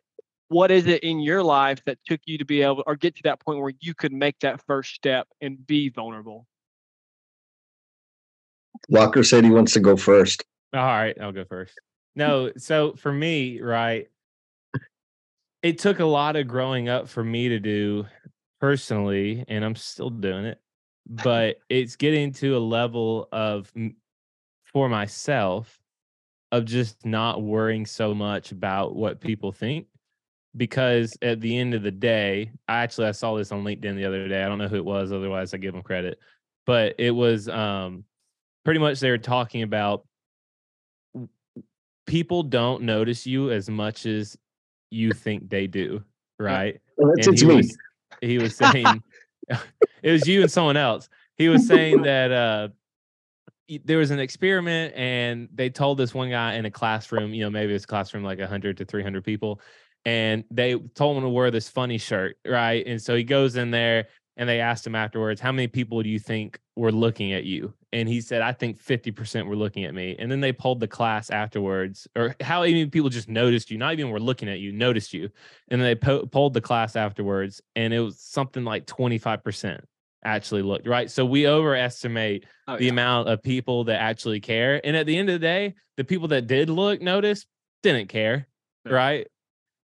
what 0.49 0.71
is 0.71 0.87
it 0.87 1.05
in 1.05 1.21
your 1.21 1.43
life 1.43 1.83
that 1.85 1.99
took 2.07 2.21
you 2.25 2.39
to 2.39 2.45
be 2.45 2.63
able 2.63 2.83
or 2.87 2.97
get 2.97 3.15
to 3.17 3.23
that 3.25 3.41
point 3.41 3.61
where 3.61 3.73
you 3.81 3.95
could 3.95 4.13
make 4.13 4.39
that 4.41 4.61
first 4.67 4.95
step 4.95 5.29
and 5.41 5.65
be 5.67 5.89
vulnerable? 5.91 6.47
Walker 8.89 9.23
said 9.23 9.45
he 9.45 9.51
wants 9.51 9.73
to 9.75 9.81
go 9.81 9.97
first. 9.97 10.45
All 10.75 10.81
right, 10.81 11.17
I'll 11.21 11.33
go 11.33 11.45
first. 11.45 11.75
No, 12.17 12.51
so 12.57 12.95
for 12.95 13.13
me, 13.13 13.61
right, 13.61 14.09
it 15.63 15.79
took 15.79 16.01
a 16.01 16.05
lot 16.05 16.37
of 16.37 16.49
growing 16.49 16.89
up 16.89 17.09
for 17.09 17.23
me 17.23 17.51
to 17.51 17.61
do 17.61 18.07
personally, 18.61 19.45
and 19.47 19.65
I'm 19.65 19.77
still 19.77 20.11
doing 20.11 20.47
it 20.47 20.61
but 21.07 21.57
it's 21.69 21.97
getting 21.97 22.33
to 22.33 22.57
a 22.57 22.59
level 22.59 23.29
of 23.33 23.73
for 24.73 24.89
myself 24.89 25.81
of 26.53 26.65
just 26.65 27.05
not 27.05 27.43
worrying 27.43 27.87
so 27.87 28.15
much 28.15 28.53
about 28.53 28.95
what 28.95 29.21
people 29.21 29.53
think 29.53 29.87
because 30.57 31.17
at 31.23 31.41
the 31.41 31.57
end 31.57 31.75
of 31.75 31.83
the 31.83 31.91
day 31.91 32.51
i 32.69 32.79
actually 32.79 33.07
i 33.07 33.13
saw 33.13 33.37
this 33.37 33.53
on 33.53 33.63
linkedin 33.63 33.95
the 33.95 34.05
other 34.05 34.27
day 34.29 34.43
i 34.43 34.49
don't 34.49 34.59
know 34.59 34.69
who 34.69 34.77
it 34.77 34.85
was 34.85 35.13
otherwise 35.13 35.55
i 35.55 35.57
give 35.57 35.73
them 35.73 35.83
credit 35.83 36.19
but 36.67 36.95
it 36.99 37.13
was 37.13 37.49
um 37.49 38.05
pretty 38.65 38.81
much 38.81 38.99
they 38.99 39.11
were 39.11 39.19
talking 39.19 39.63
about 39.63 40.05
people 42.07 42.43
don't 42.43 42.83
notice 42.83 43.27
you 43.27 43.53
as 43.53 43.71
much 43.71 44.07
as 44.07 44.37
you 44.91 45.13
think 45.13 45.49
they 45.49 45.69
do 45.69 46.03
right 46.41 46.81
well, 46.97 47.13
that's 47.15 47.29
and 47.29 47.39
he 47.39 47.47
me. 47.47 47.57
was, 47.57 47.79
he 48.21 48.39
was 48.39 48.57
saying 48.73 49.03
it 50.03 50.13
was 50.13 50.27
you 50.27 50.43
and 50.43 50.51
someone 50.51 50.77
else. 50.77 51.09
He 51.37 51.49
was 51.49 51.67
saying 51.67 52.03
that 52.03 52.33
uh, 52.33 52.69
there 53.85 53.99
was 53.99 54.11
an 54.11 54.19
experiment 54.19 54.95
and 54.97 55.49
they 55.53 55.71
told 55.71 55.99
this 55.99 56.15
one 56.15 56.31
guy 56.31 56.55
in 56.55 56.65
a 56.65 56.71
classroom, 56.71 57.33
you 57.33 57.43
know, 57.43 57.51
maybe 57.51 57.75
it's 57.75 57.87
classroom 57.87 58.25
like 58.25 58.39
100 58.39 58.77
to 58.79 58.85
300 58.85 59.25
people, 59.25 59.61
and 60.05 60.45
they 60.51 60.77
told 60.95 61.17
him 61.17 61.23
to 61.23 61.29
wear 61.29 61.51
this 61.51 61.69
funny 61.69 61.99
shirt, 61.99 62.37
right? 62.47 62.87
And 62.87 63.01
so 63.01 63.15
he 63.15 63.25
goes 63.25 63.57
in 63.57 63.71
there 63.71 64.09
and 64.37 64.49
they 64.49 64.61
asked 64.61 64.87
him 64.87 64.95
afterwards, 64.95 65.41
How 65.41 65.53
many 65.53 65.69
people 65.69 66.03
do 66.03 66.09
you 66.09 66.19
think 66.19 66.59
were 66.77 66.93
looking 66.93 67.33
at 67.33 67.45
you? 67.45 67.75
And 67.93 68.09
he 68.09 68.21
said, 68.21 68.41
I 68.41 68.53
think 68.53 68.81
50% 68.81 69.47
were 69.47 69.57
looking 69.57 69.85
at 69.85 69.95
me. 69.95 70.15
And 70.19 70.31
then 70.31 70.41
they 70.41 70.53
polled 70.53 70.79
the 70.79 70.87
class 70.87 71.31
afterwards, 71.31 72.07
or 72.15 72.37
how 72.41 72.63
many 72.63 72.87
people 72.87 73.11
just 73.11 73.29
noticed 73.29 73.71
you, 73.71 73.79
not 73.79 73.95
even 73.95 74.11
were 74.11 74.21
looking 74.21 74.49
at 74.49 74.61
you, 74.61 74.73
noticed 74.73 75.13
you. 75.13 75.29
And 75.69 75.83
they 75.83 75.97
po- 75.97 76.27
polled 76.27 76.55
the 76.55 76.61
class 76.61 76.95
afterwards, 76.95 77.61
and 77.75 77.93
it 77.93 78.01
was 78.01 78.21
something 78.21 78.65
like 78.65 78.87
25% 78.87 79.81
actually 80.25 80.63
looked, 80.63 80.87
right? 80.87 81.11
So 81.11 81.25
we 81.25 81.49
overestimate 81.49 82.45
oh, 82.69 82.77
the 82.77 82.85
yeah. 82.85 82.91
amount 82.91 83.29
of 83.29 83.43
people 83.43 83.85
that 83.85 84.01
actually 84.01 84.41
care. 84.41 84.81
And 84.85 84.97
at 84.97 85.07
the 85.07 85.17
end 85.17 85.29
of 85.29 85.35
the 85.35 85.47
day, 85.47 85.75
the 85.97 86.05
people 86.05 86.29
that 86.29 86.47
did 86.47 86.71
look, 86.71 87.01
notice, 87.01 87.47
didn't 87.83 88.09
care, 88.09 88.47
yeah. 88.85 88.93
right? 88.93 89.27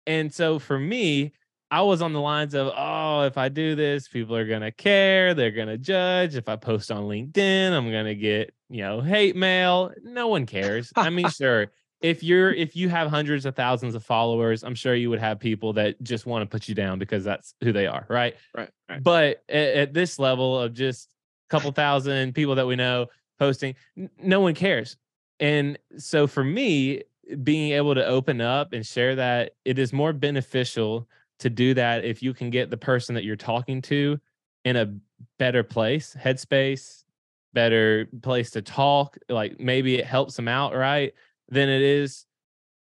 And 0.06 0.32
so 0.32 0.58
for 0.58 0.78
me, 0.78 1.32
I 1.70 1.82
was 1.82 2.02
on 2.02 2.12
the 2.12 2.20
lines 2.20 2.54
of, 2.54 2.72
oh, 2.76 3.22
if 3.22 3.38
I 3.38 3.48
do 3.48 3.76
this, 3.76 4.08
people 4.08 4.34
are 4.34 4.46
gonna 4.46 4.72
care, 4.72 5.34
they're 5.34 5.52
gonna 5.52 5.78
judge. 5.78 6.34
If 6.34 6.48
I 6.48 6.56
post 6.56 6.90
on 6.90 7.04
LinkedIn, 7.04 7.72
I'm 7.72 7.90
gonna 7.90 8.14
get, 8.14 8.52
you 8.68 8.82
know, 8.82 9.00
hate 9.00 9.36
mail. 9.36 9.92
No 10.02 10.28
one 10.28 10.46
cares. 10.46 10.92
I 10.96 11.10
mean, 11.10 11.28
sure, 11.30 11.70
if 12.00 12.22
you're 12.22 12.52
if 12.52 12.74
you 12.74 12.88
have 12.88 13.08
hundreds 13.08 13.46
of 13.46 13.54
thousands 13.54 13.94
of 13.94 14.04
followers, 14.04 14.64
I'm 14.64 14.74
sure 14.74 14.94
you 14.94 15.10
would 15.10 15.20
have 15.20 15.38
people 15.38 15.72
that 15.74 16.02
just 16.02 16.26
want 16.26 16.42
to 16.42 16.46
put 16.46 16.68
you 16.68 16.74
down 16.74 16.98
because 16.98 17.22
that's 17.22 17.54
who 17.62 17.72
they 17.72 17.86
are, 17.86 18.04
right? 18.08 18.34
Right. 18.56 18.70
right. 18.88 19.02
But 19.02 19.44
at, 19.48 19.74
at 19.74 19.94
this 19.94 20.18
level 20.18 20.58
of 20.58 20.74
just 20.74 21.08
a 21.48 21.50
couple 21.50 21.70
thousand 21.72 22.34
people 22.34 22.56
that 22.56 22.66
we 22.66 22.74
know 22.74 23.06
posting, 23.38 23.76
n- 23.96 24.10
no 24.20 24.40
one 24.40 24.54
cares. 24.54 24.96
And 25.38 25.78
so 25.98 26.26
for 26.26 26.42
me, 26.42 27.02
being 27.42 27.72
able 27.72 27.94
to 27.94 28.04
open 28.04 28.40
up 28.40 28.72
and 28.72 28.84
share 28.84 29.14
that, 29.16 29.52
it 29.64 29.78
is 29.78 29.92
more 29.92 30.12
beneficial 30.12 31.08
to 31.40 31.50
do 31.50 31.74
that 31.74 32.04
if 32.04 32.22
you 32.22 32.32
can 32.32 32.50
get 32.50 32.70
the 32.70 32.76
person 32.76 33.14
that 33.14 33.24
you're 33.24 33.36
talking 33.36 33.82
to 33.82 34.18
in 34.64 34.76
a 34.76 34.94
better 35.38 35.62
place, 35.62 36.16
headspace, 36.18 37.04
better 37.52 38.06
place 38.22 38.50
to 38.52 38.62
talk. 38.62 39.18
Like 39.28 39.58
maybe 39.58 39.96
it 39.96 40.06
helps 40.06 40.36
them 40.36 40.48
out, 40.48 40.74
right? 40.74 41.12
Than 41.48 41.68
it 41.68 41.82
is 41.82 42.26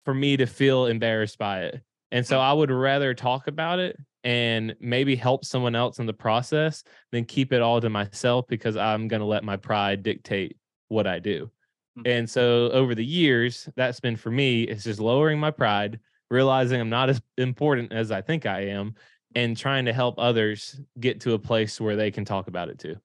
for 0.04 0.14
me 0.14 0.36
to 0.36 0.46
feel 0.46 0.86
embarrassed 0.86 1.38
by 1.38 1.64
it. 1.64 1.82
And 2.10 2.26
so 2.26 2.40
I 2.40 2.52
would 2.52 2.70
rather 2.70 3.12
talk 3.12 3.46
about 3.46 3.78
it 3.78 3.98
and 4.24 4.74
maybe 4.80 5.14
help 5.14 5.44
someone 5.44 5.74
else 5.74 5.98
in 5.98 6.06
the 6.06 6.12
process 6.12 6.82
than 7.12 7.24
keep 7.24 7.52
it 7.52 7.62
all 7.62 7.80
to 7.80 7.90
myself 7.90 8.46
because 8.48 8.76
I'm 8.76 9.08
going 9.08 9.20
to 9.20 9.26
let 9.26 9.44
my 9.44 9.56
pride 9.56 10.02
dictate 10.02 10.56
what 10.88 11.06
I 11.06 11.18
do. 11.18 11.50
Hmm. 11.96 12.02
And 12.06 12.30
so 12.30 12.70
over 12.70 12.94
the 12.94 13.04
years, 13.04 13.68
that's 13.76 14.00
been 14.00 14.16
for 14.16 14.30
me, 14.30 14.62
it's 14.62 14.84
just 14.84 15.00
lowering 15.00 15.38
my 15.38 15.50
pride, 15.50 16.00
realizing 16.30 16.80
I'm 16.80 16.90
not 16.90 17.10
as 17.10 17.20
important 17.36 17.92
as 17.92 18.10
I 18.10 18.20
think 18.20 18.46
I 18.46 18.66
am, 18.66 18.94
and 19.34 19.56
trying 19.56 19.84
to 19.86 19.92
help 19.92 20.16
others 20.18 20.80
get 20.98 21.20
to 21.20 21.34
a 21.34 21.38
place 21.38 21.80
where 21.80 21.96
they 21.96 22.10
can 22.10 22.24
talk 22.24 22.48
about 22.48 22.68
it 22.68 22.78
too. 22.78 22.96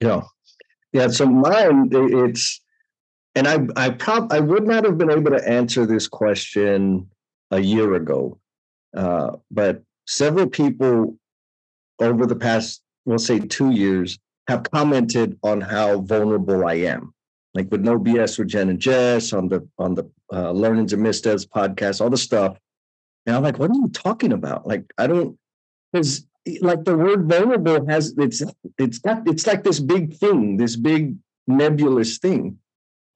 Yeah. 0.00 0.22
Yeah. 0.92 1.08
So 1.08 1.26
mine, 1.26 1.88
it's, 1.92 2.60
and 3.34 3.46
I, 3.46 3.66
I 3.76 3.90
prob, 3.90 4.32
I 4.32 4.40
would 4.40 4.66
not 4.66 4.84
have 4.84 4.96
been 4.96 5.10
able 5.10 5.30
to 5.30 5.48
answer 5.48 5.86
this 5.86 6.08
question 6.08 7.08
a 7.50 7.60
year 7.60 7.94
ago, 7.94 8.38
uh, 8.96 9.32
but 9.50 9.82
several 10.06 10.46
people 10.48 11.18
over 12.00 12.26
the 12.26 12.36
past, 12.36 12.82
we'll 13.04 13.18
say, 13.18 13.38
two 13.38 13.70
years 13.70 14.18
have 14.48 14.62
commented 14.70 15.38
on 15.42 15.60
how 15.60 16.00
vulnerable 16.00 16.66
I 16.66 16.74
am 16.74 17.12
like 17.56 17.70
with 17.70 17.80
no 17.80 17.98
BS 17.98 18.38
with 18.38 18.48
Jen 18.48 18.68
and 18.68 18.78
Jess 18.78 19.32
on 19.32 19.48
the 19.48 19.66
on 19.78 19.94
the 19.94 20.04
uh, 20.30 20.52
Learnings 20.52 20.92
and 20.92 21.02
Missteps 21.02 21.46
podcast, 21.46 22.02
all 22.02 22.10
the 22.10 22.16
stuff. 22.18 22.58
And 23.24 23.34
I'm 23.34 23.42
like, 23.42 23.58
what 23.58 23.70
are 23.70 23.74
you 23.74 23.88
talking 23.88 24.32
about? 24.32 24.66
Like, 24.66 24.92
I 24.98 25.06
don't 25.06 25.38
because 25.90 26.26
like 26.60 26.84
the 26.84 26.96
word 26.96 27.28
vulnerable 27.28 27.88
has 27.88 28.14
it's 28.18 28.42
it's 28.78 28.98
got 28.98 29.26
it's 29.26 29.46
like 29.46 29.64
this 29.64 29.80
big 29.80 30.14
thing, 30.16 30.58
this 30.58 30.76
big 30.76 31.16
nebulous 31.46 32.18
thing. 32.18 32.58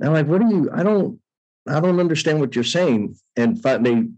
And 0.00 0.08
I'm 0.08 0.14
like, 0.14 0.26
what 0.26 0.40
are 0.40 0.50
you? 0.50 0.70
I 0.72 0.82
don't 0.82 1.20
I 1.68 1.78
don't 1.78 2.00
understand 2.00 2.40
what 2.40 2.54
you're 2.54 2.64
saying. 2.64 3.16
And 3.36 3.62
finally, 3.62 4.08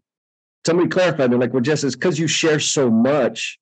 somebody 0.64 0.88
clarified. 0.88 1.32
They're 1.32 1.38
like, 1.38 1.52
well, 1.52 1.62
Jess, 1.62 1.82
it's 1.82 1.96
because 1.96 2.20
you 2.20 2.28
share 2.28 2.60
so 2.60 2.88
much 2.88 3.58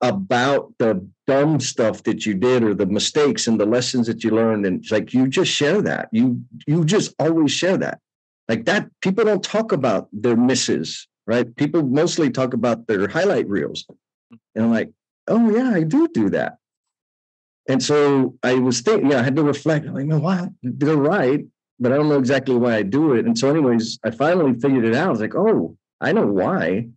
about 0.00 0.72
the 0.78 1.06
dumb 1.26 1.58
stuff 1.60 2.04
that 2.04 2.24
you 2.24 2.34
did 2.34 2.62
or 2.62 2.74
the 2.74 2.86
mistakes 2.86 3.46
and 3.46 3.60
the 3.60 3.66
lessons 3.66 4.06
that 4.06 4.22
you 4.22 4.30
learned. 4.30 4.64
And 4.64 4.80
it's 4.80 4.92
like 4.92 5.12
you 5.12 5.26
just 5.26 5.50
share 5.50 5.82
that. 5.82 6.08
You 6.12 6.40
you 6.66 6.84
just 6.84 7.14
always 7.18 7.50
share 7.50 7.76
that. 7.78 8.00
Like 8.48 8.64
that 8.66 8.88
people 9.02 9.24
don't 9.24 9.42
talk 9.42 9.72
about 9.72 10.08
their 10.12 10.36
misses 10.36 11.08
right? 11.28 11.54
People 11.56 11.82
mostly 11.82 12.30
talk 12.30 12.54
about 12.54 12.86
their 12.86 13.06
highlight 13.06 13.46
reels. 13.48 13.84
And 14.56 14.64
i'm 14.64 14.72
like 14.72 14.90
oh 15.28 15.50
yeah 15.50 15.70
i 15.74 15.82
do 15.82 16.08
do 16.08 16.30
that. 16.30 16.58
And 17.68 17.80
so 17.82 18.34
i 18.42 18.54
was 18.54 18.80
thinking 18.80 19.10
yeah 19.12 19.20
i 19.20 19.22
had 19.22 19.36
to 19.36 19.44
reflect. 19.44 19.86
I'm 19.86 19.94
like 19.94 20.06
man 20.06 20.22
why? 20.22 20.48
They're 20.62 20.96
right 20.96 21.44
but 21.78 21.92
i 21.92 21.96
don't 21.96 22.08
know 22.08 22.18
exactly 22.18 22.56
why 22.56 22.76
i 22.76 22.82
do 22.82 23.12
it. 23.12 23.26
And 23.26 23.38
so 23.38 23.48
anyways 23.48 24.00
i 24.04 24.10
finally 24.10 24.58
figured 24.58 24.86
it 24.86 24.94
out. 24.96 25.08
I 25.08 25.10
was 25.10 25.20
like 25.20 25.36
oh 25.36 25.76
i 26.00 26.10
know 26.12 26.26
why. 26.26 26.88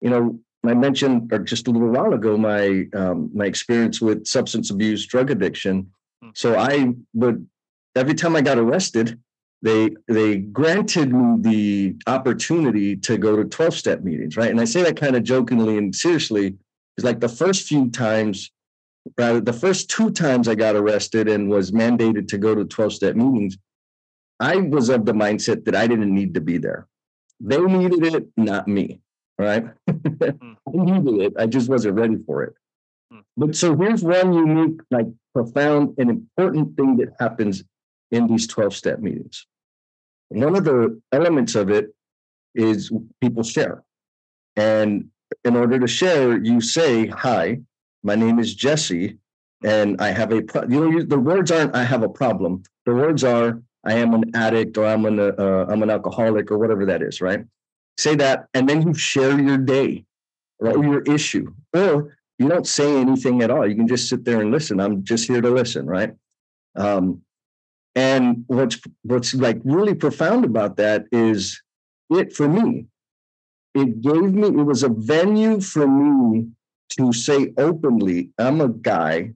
You 0.00 0.10
know 0.10 0.40
I 0.70 0.74
mentioned 0.74 1.32
or 1.32 1.38
just 1.40 1.68
a 1.68 1.70
little 1.70 1.88
while 1.88 2.12
ago 2.14 2.36
my 2.36 2.86
um, 2.94 3.30
my 3.34 3.46
experience 3.46 4.00
with 4.00 4.26
substance 4.26 4.70
abuse, 4.70 5.06
drug 5.06 5.30
addiction. 5.30 5.90
Hmm. 6.22 6.30
So 6.34 6.56
I 6.56 6.94
would 7.14 7.46
every 7.94 8.14
time 8.14 8.36
I 8.36 8.40
got 8.40 8.58
arrested, 8.58 9.18
they 9.62 9.90
they 10.08 10.36
granted 10.36 11.12
me 11.12 11.36
the 11.40 11.96
opportunity 12.06 12.96
to 12.96 13.18
go 13.18 13.36
to 13.36 13.44
12 13.44 13.74
step 13.74 14.02
meetings, 14.02 14.36
right? 14.36 14.50
And 14.50 14.60
I 14.60 14.64
say 14.64 14.82
that 14.82 14.96
kind 14.96 15.16
of 15.16 15.22
jokingly 15.22 15.78
and 15.78 15.94
seriously. 15.94 16.56
It's 16.96 17.04
like 17.04 17.20
the 17.20 17.28
first 17.28 17.66
few 17.66 17.90
times, 17.90 18.52
rather 19.18 19.40
the 19.40 19.52
first 19.52 19.90
two 19.90 20.12
times 20.12 20.46
I 20.46 20.54
got 20.54 20.76
arrested 20.76 21.28
and 21.28 21.50
was 21.50 21.72
mandated 21.72 22.28
to 22.28 22.38
go 22.38 22.54
to 22.54 22.64
12 22.64 22.92
step 22.92 23.16
meetings, 23.16 23.58
I 24.38 24.56
was 24.56 24.90
of 24.90 25.04
the 25.04 25.12
mindset 25.12 25.64
that 25.64 25.74
I 25.74 25.88
didn't 25.88 26.14
need 26.14 26.34
to 26.34 26.40
be 26.40 26.58
there. 26.58 26.86
They 27.40 27.58
needed 27.58 28.14
it, 28.14 28.28
not 28.36 28.68
me 28.68 29.00
right? 29.38 29.64
mm. 29.88 30.56
I 30.68 30.70
needed 30.72 31.20
it. 31.20 31.32
I 31.38 31.46
just 31.46 31.68
wasn't 31.68 31.96
ready 31.96 32.16
for 32.26 32.42
it. 32.44 32.54
Mm. 33.12 33.22
But 33.36 33.56
so 33.56 33.76
here's 33.76 34.02
one 34.02 34.32
unique, 34.32 34.80
like 34.90 35.06
profound 35.34 35.94
and 35.98 36.10
important 36.10 36.76
thing 36.76 36.96
that 36.98 37.14
happens 37.18 37.64
in 38.10 38.26
these 38.26 38.46
12 38.46 38.74
step 38.74 39.00
meetings. 39.00 39.46
One 40.28 40.56
of 40.56 40.64
the 40.64 41.00
elements 41.12 41.54
of 41.54 41.70
it 41.70 41.94
is 42.54 42.90
people 43.20 43.42
share. 43.42 43.82
And 44.56 45.10
in 45.44 45.56
order 45.56 45.78
to 45.78 45.86
share, 45.86 46.38
you 46.38 46.60
say, 46.60 47.06
Hi, 47.06 47.60
my 48.02 48.14
name 48.14 48.38
is 48.38 48.54
Jesse, 48.54 49.18
and 49.64 50.00
I 50.00 50.10
have 50.10 50.32
a, 50.32 50.42
pro-. 50.42 50.62
you 50.68 50.90
know, 50.90 51.02
the 51.02 51.18
words 51.18 51.50
aren't, 51.50 51.74
I 51.74 51.84
have 51.84 52.02
a 52.02 52.08
problem. 52.08 52.62
The 52.86 52.94
words 52.94 53.24
are, 53.24 53.60
I 53.84 53.94
am 53.94 54.14
an 54.14 54.30
addict 54.34 54.78
or 54.78 54.86
I'm 54.86 55.04
an, 55.06 55.18
uh, 55.18 55.66
I'm 55.68 55.82
an 55.82 55.90
alcoholic 55.90 56.50
or 56.50 56.58
whatever 56.58 56.86
that 56.86 57.02
is, 57.02 57.20
right? 57.20 57.44
Say 57.98 58.14
that, 58.16 58.48
and 58.54 58.68
then 58.68 58.82
you 58.82 58.94
share 58.94 59.40
your 59.40 59.58
day 59.58 60.04
or 60.58 60.84
your 60.84 61.02
issue, 61.02 61.52
or 61.72 62.16
you 62.38 62.48
don't 62.48 62.66
say 62.66 63.00
anything 63.00 63.42
at 63.42 63.50
all. 63.50 63.68
You 63.68 63.76
can 63.76 63.88
just 63.88 64.08
sit 64.08 64.24
there 64.24 64.40
and 64.40 64.50
listen. 64.50 64.80
I'm 64.80 65.04
just 65.04 65.28
here 65.28 65.40
to 65.40 65.50
listen, 65.50 65.86
right? 65.86 66.12
Um, 66.76 67.22
and 67.94 68.44
what's 68.48 68.78
what's 69.02 69.34
like 69.34 69.60
really 69.64 69.94
profound 69.94 70.44
about 70.44 70.76
that 70.76 71.06
is 71.12 71.62
it 72.10 72.32
for 72.32 72.48
me. 72.48 72.86
It 73.74 74.00
gave 74.02 74.34
me. 74.34 74.48
It 74.48 74.66
was 74.66 74.82
a 74.82 74.88
venue 74.88 75.60
for 75.60 75.86
me 75.86 76.48
to 76.98 77.12
say 77.12 77.52
openly, 77.56 78.30
"I'm 78.38 78.60
a 78.60 78.68
guy 78.68 79.34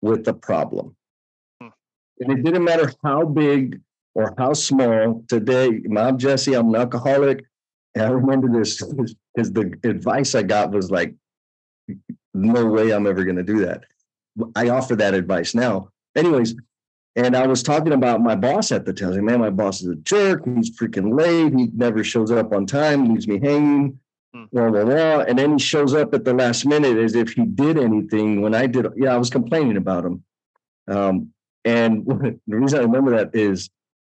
with 0.00 0.26
a 0.28 0.34
problem," 0.34 0.96
hmm. 1.60 1.68
and 2.20 2.32
it 2.32 2.42
didn't 2.44 2.64
matter 2.64 2.92
how 3.04 3.24
big 3.26 3.80
or 4.14 4.34
how 4.38 4.52
small. 4.54 5.24
Today, 5.28 5.80
Mom 5.84 6.18
Jesse, 6.18 6.54
I'm 6.54 6.74
an 6.74 6.80
alcoholic. 6.80 7.44
And 7.94 8.04
I 8.04 8.08
remember 8.08 8.48
this 8.58 8.82
because 8.82 9.52
the 9.52 9.78
advice 9.84 10.34
I 10.34 10.42
got 10.42 10.70
was 10.70 10.90
like, 10.90 11.14
no 12.34 12.66
way 12.66 12.90
I'm 12.90 13.06
ever 13.06 13.24
going 13.24 13.36
to 13.36 13.42
do 13.42 13.64
that. 13.66 13.84
I 14.56 14.70
offer 14.70 14.96
that 14.96 15.14
advice 15.14 15.54
now. 15.54 15.90
Anyways, 16.16 16.54
and 17.16 17.36
I 17.36 17.46
was 17.46 17.62
talking 17.62 17.92
about 17.92 18.22
my 18.22 18.34
boss 18.34 18.72
at 18.72 18.86
the 18.86 18.92
time. 18.92 19.06
I 19.06 19.08
was 19.08 19.16
like, 19.18 19.26
man, 19.26 19.40
my 19.40 19.50
boss 19.50 19.82
is 19.82 19.88
a 19.88 19.96
jerk. 19.96 20.44
He's 20.46 20.74
freaking 20.74 21.18
late. 21.18 21.52
He 21.54 21.68
never 21.74 22.02
shows 22.02 22.30
up 22.30 22.52
on 22.52 22.64
time, 22.64 23.12
leaves 23.12 23.28
me 23.28 23.38
hanging, 23.38 23.98
hmm. 24.32 24.44
blah, 24.50 24.70
blah, 24.70 24.84
blah. 24.84 25.20
And 25.20 25.38
then 25.38 25.52
he 25.52 25.58
shows 25.58 25.94
up 25.94 26.14
at 26.14 26.24
the 26.24 26.32
last 26.32 26.64
minute 26.64 26.96
as 26.96 27.14
if 27.14 27.34
he 27.34 27.44
did 27.44 27.76
anything 27.76 28.40
when 28.40 28.54
I 28.54 28.66
did. 28.66 28.86
Yeah, 28.96 29.14
I 29.14 29.18
was 29.18 29.28
complaining 29.28 29.76
about 29.76 30.06
him. 30.06 30.24
Um, 30.88 31.32
and 31.66 32.06
the 32.46 32.56
reason 32.56 32.78
I 32.78 32.82
remember 32.82 33.10
that 33.16 33.34
is 33.34 33.68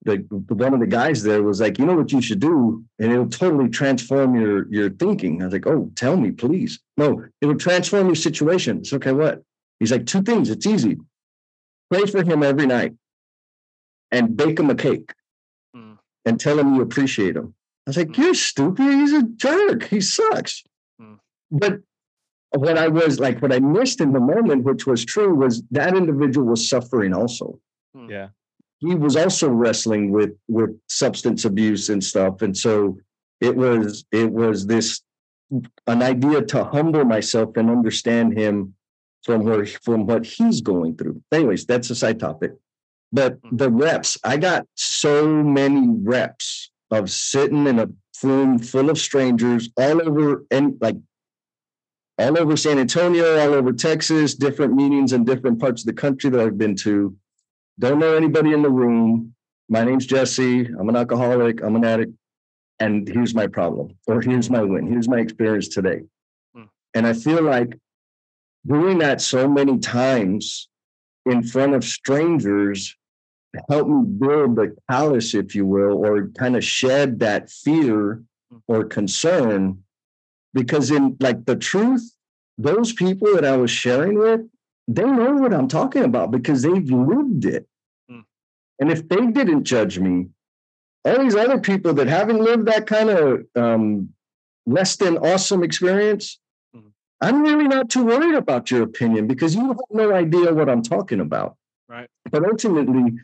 the, 0.04 0.18
one 0.50 0.74
of 0.74 0.80
the 0.80 0.88
guys 0.88 1.24
there 1.24 1.42
was 1.44 1.60
like, 1.62 1.80
you 1.80 1.86
know 1.86 1.96
what 1.96 2.12
you 2.12 2.22
should 2.22 2.40
do, 2.40 2.84
and 3.00 3.12
it'll 3.12 3.30
totally 3.30 3.70
transform 3.70 4.36
your 4.36 4.68
your 4.72 4.90
thinking. 4.90 5.42
I 5.42 5.46
was 5.46 5.54
like, 5.54 5.66
oh, 5.68 5.90
tell 5.96 6.16
me, 6.18 6.32
please. 6.32 6.80
No, 6.98 7.24
it'll 7.42 7.56
transform 7.58 8.08
your 8.08 8.16
situation. 8.16 8.78
It's 8.80 8.94
okay. 8.94 9.12
What? 9.14 9.42
He's 9.80 9.92
like, 9.92 10.06
two 10.06 10.22
things. 10.22 10.50
It's 10.50 10.66
easy. 10.68 10.98
pray 11.92 12.06
for 12.06 12.24
him 12.24 12.42
every 12.44 12.66
night 12.66 12.94
and 14.12 14.36
bake 14.36 14.60
him 14.60 14.70
a 14.70 14.76
cake 14.76 15.12
Mm. 15.76 15.98
and 16.26 16.40
tell 16.40 16.58
him 16.60 16.74
you 16.76 16.82
appreciate 16.82 17.36
him. 17.36 17.54
I 17.86 17.90
was 17.90 17.98
like, 17.98 18.08
Mm. 18.10 18.18
you're 18.18 18.34
stupid. 18.34 18.84
He's 19.00 19.14
a 19.14 19.24
jerk. 19.24 19.84
He 19.84 20.02
sucks. 20.02 20.64
Mm. 21.02 21.20
But 21.52 21.82
what 22.52 22.78
I 22.78 22.88
was 22.88 23.20
like, 23.20 23.42
what 23.42 23.52
I 23.54 23.60
missed 23.60 24.00
in 24.02 24.14
the 24.14 24.20
moment, 24.20 24.64
which 24.64 24.88
was 24.88 25.04
true, 25.06 25.36
was 25.36 25.62
that 25.72 25.96
individual 25.98 26.48
was 26.48 26.68
suffering 26.70 27.14
also. 27.14 27.60
Yeah. 28.10 28.30
He 28.86 28.96
was 28.96 29.16
also 29.16 29.50
wrestling 29.50 30.12
with 30.12 30.32
with 30.48 30.72
substance 30.88 31.46
abuse 31.46 31.90
and 31.90 32.04
stuff. 32.04 32.42
And 32.42 32.56
so 32.56 32.98
it 33.42 33.56
was 33.56 34.06
it 34.12 34.32
was 34.32 34.66
this 34.68 35.02
an 35.88 36.02
idea 36.02 36.42
to 36.42 36.64
humble 36.64 37.06
myself 37.06 37.56
and 37.58 37.70
understand 37.70 38.38
him 38.38 38.74
from 39.24 39.44
where 39.44 39.66
from 39.66 40.06
what 40.06 40.26
he's 40.26 40.62
going 40.62 40.98
through. 40.98 41.22
Anyways, 41.32 41.66
that's 41.66 41.90
a 41.90 41.96
side 41.96 42.20
topic. 42.20 42.54
But 43.12 43.42
mm-hmm. 43.42 43.58
the 43.58 43.72
reps, 43.72 44.18
I 44.24 44.38
got 44.38 44.68
so 44.76 45.26
many 45.44 45.88
reps 45.90 46.72
of 46.92 47.10
sitting 47.10 47.68
in 47.68 47.80
a 47.80 47.90
room 48.24 48.60
full 48.60 48.90
of 48.90 48.98
strangers 48.98 49.70
all 49.78 50.02
over 50.02 50.46
and 50.52 50.78
like 50.80 50.98
all 52.18 52.40
over 52.40 52.56
San 52.56 52.80
Antonio, 52.80 53.38
all 53.40 53.54
over 53.54 53.74
Texas, 53.74 54.36
different 54.36 54.74
meetings 54.74 55.12
in 55.12 55.26
different 55.26 55.60
parts 55.60 55.82
of 55.82 55.88
the 55.88 55.94
country 55.94 56.30
that 56.30 56.40
I've 56.40 56.58
been 56.58 56.76
to. 56.78 57.16
Don't 57.78 58.00
know 58.00 58.16
anybody 58.16 58.54
in 58.54 58.62
the 58.62 58.70
room. 58.70 59.34
My 59.68 59.84
name's 59.84 60.06
Jesse. 60.06 60.66
I'm 60.66 60.88
an 60.88 60.96
alcoholic. 60.96 61.62
I'm 61.62 61.76
an 61.76 61.84
addict. 61.84 62.14
And 62.80 63.08
here's 63.08 63.34
my 63.34 63.48
problem, 63.48 63.98
or 64.08 64.22
here's 64.22 64.50
my 64.50 64.62
win. 64.62 64.88
Here's 64.88 65.08
my 65.08 65.20
experience 65.20 65.70
today. 65.70 66.02
Hmm. 66.54 66.64
And 66.94 67.08
I 67.08 67.14
feel 67.14 67.42
like 67.42 67.78
doing 68.66 69.00
that 69.00 69.22
so 69.22 69.48
many 69.48 69.80
times 69.80 70.70
in 71.26 71.44
front 71.44 71.74
of 71.74 71.84
strangers 71.84 72.96
helped 73.70 73.90
me 73.90 74.06
build 74.06 74.56
the 74.56 74.76
callus, 74.90 75.34
if 75.34 75.56
you 75.56 75.66
will, 75.66 76.06
or 76.06 76.30
kind 76.38 76.56
of 76.56 76.64
shed 76.64 77.20
that 77.20 77.50
fear 77.50 78.22
or 78.68 78.86
concern. 78.86 79.84
Because 80.54 80.92
in 80.92 81.18
like 81.20 81.46
the 81.46 81.56
truth, 81.56 82.10
those 82.58 82.94
people 82.94 83.34
that 83.36 83.46
I 83.46 83.58
was 83.58 83.72
sharing 83.72 84.18
with, 84.18 84.42
they 84.88 85.04
know 85.04 85.34
what 85.36 85.54
I'm 85.54 85.68
talking 85.68 86.04
about 86.04 86.32
because 86.32 86.62
they've 86.62 86.90
lived 86.90 87.46
it. 87.46 87.68
Hmm. 88.10 88.22
And 88.80 88.92
if 88.92 89.08
they 89.08 89.28
didn't 89.28 89.64
judge 89.64 90.00
me, 90.00 90.28
all 91.04 91.20
these 91.20 91.36
other 91.36 91.60
people 91.60 91.94
that 91.96 92.08
haven't 92.08 92.40
lived 92.40 92.68
that 92.68 92.88
kind 92.88 93.10
of 93.10 93.46
um, 93.56 94.10
less 94.66 94.96
than 94.96 95.18
awesome 95.18 95.64
experience, 95.64 96.40
Mhm. 96.76 96.92
I'm 97.22 97.42
really 97.44 97.68
not 97.68 97.90
too 97.90 98.06
worried 98.06 98.36
about 98.36 98.72
your 98.72 98.84
opinion 98.84 99.28
because 99.28 99.56
you 99.56 99.68
have 99.68 99.78
no 99.92 100.14
idea 100.14 100.54
what 100.54 100.70
I'm 100.70 100.82
talking 100.82 101.20
about. 101.20 101.58
Right. 101.88 102.10
But 102.32 102.44
ultimately, 102.46 103.20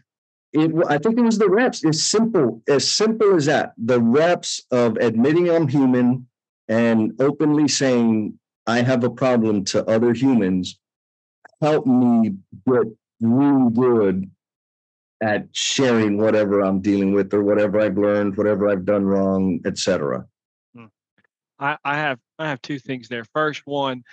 it, 0.53 0.72
I 0.88 0.98
think 0.98 1.18
it 1.18 1.24
was 1.24 1.38
the 1.39 1.50
reps. 1.50 1.84
It's 1.84 2.03
simple, 2.03 2.62
as 2.68 2.88
simple 2.88 3.36
as 3.36 3.46
that. 3.46 3.74
The 3.77 4.00
reps 4.00 4.63
of 4.72 4.98
admitting 4.98 5.50
I'm 5.50 5.68
human 5.68 6.27
and 6.68 7.20
openly 7.20 7.68
saying 7.68 8.38
I 8.68 8.82
have 8.82 9.03
a 9.03 9.10
problem 9.10 9.63
to 9.65 9.84
other 9.89 10.13
humans 10.13 10.77
help 11.62 11.86
me 11.86 12.36
get 12.68 12.84
really 13.20 13.72
good 13.72 14.32
at 15.22 15.48
sharing 15.51 16.18
whatever 16.18 16.62
I'm 16.62 16.82
dealing 16.82 17.13
with 17.13 17.34
or 17.34 17.44
whatever 17.44 17.80
I've 17.80 17.98
learned, 17.98 18.36
whatever 18.38 18.70
I've 18.70 18.86
done 18.86 19.06
wrong, 19.06 19.62
etc. 19.65 20.25
I, 21.62 21.77
I 21.86 21.98
have 21.98 22.20
I 22.39 22.50
have 22.50 22.62
two 22.62 22.80
things 22.80 23.08
there. 23.08 23.24
First 23.34 23.62
one, 23.65 24.03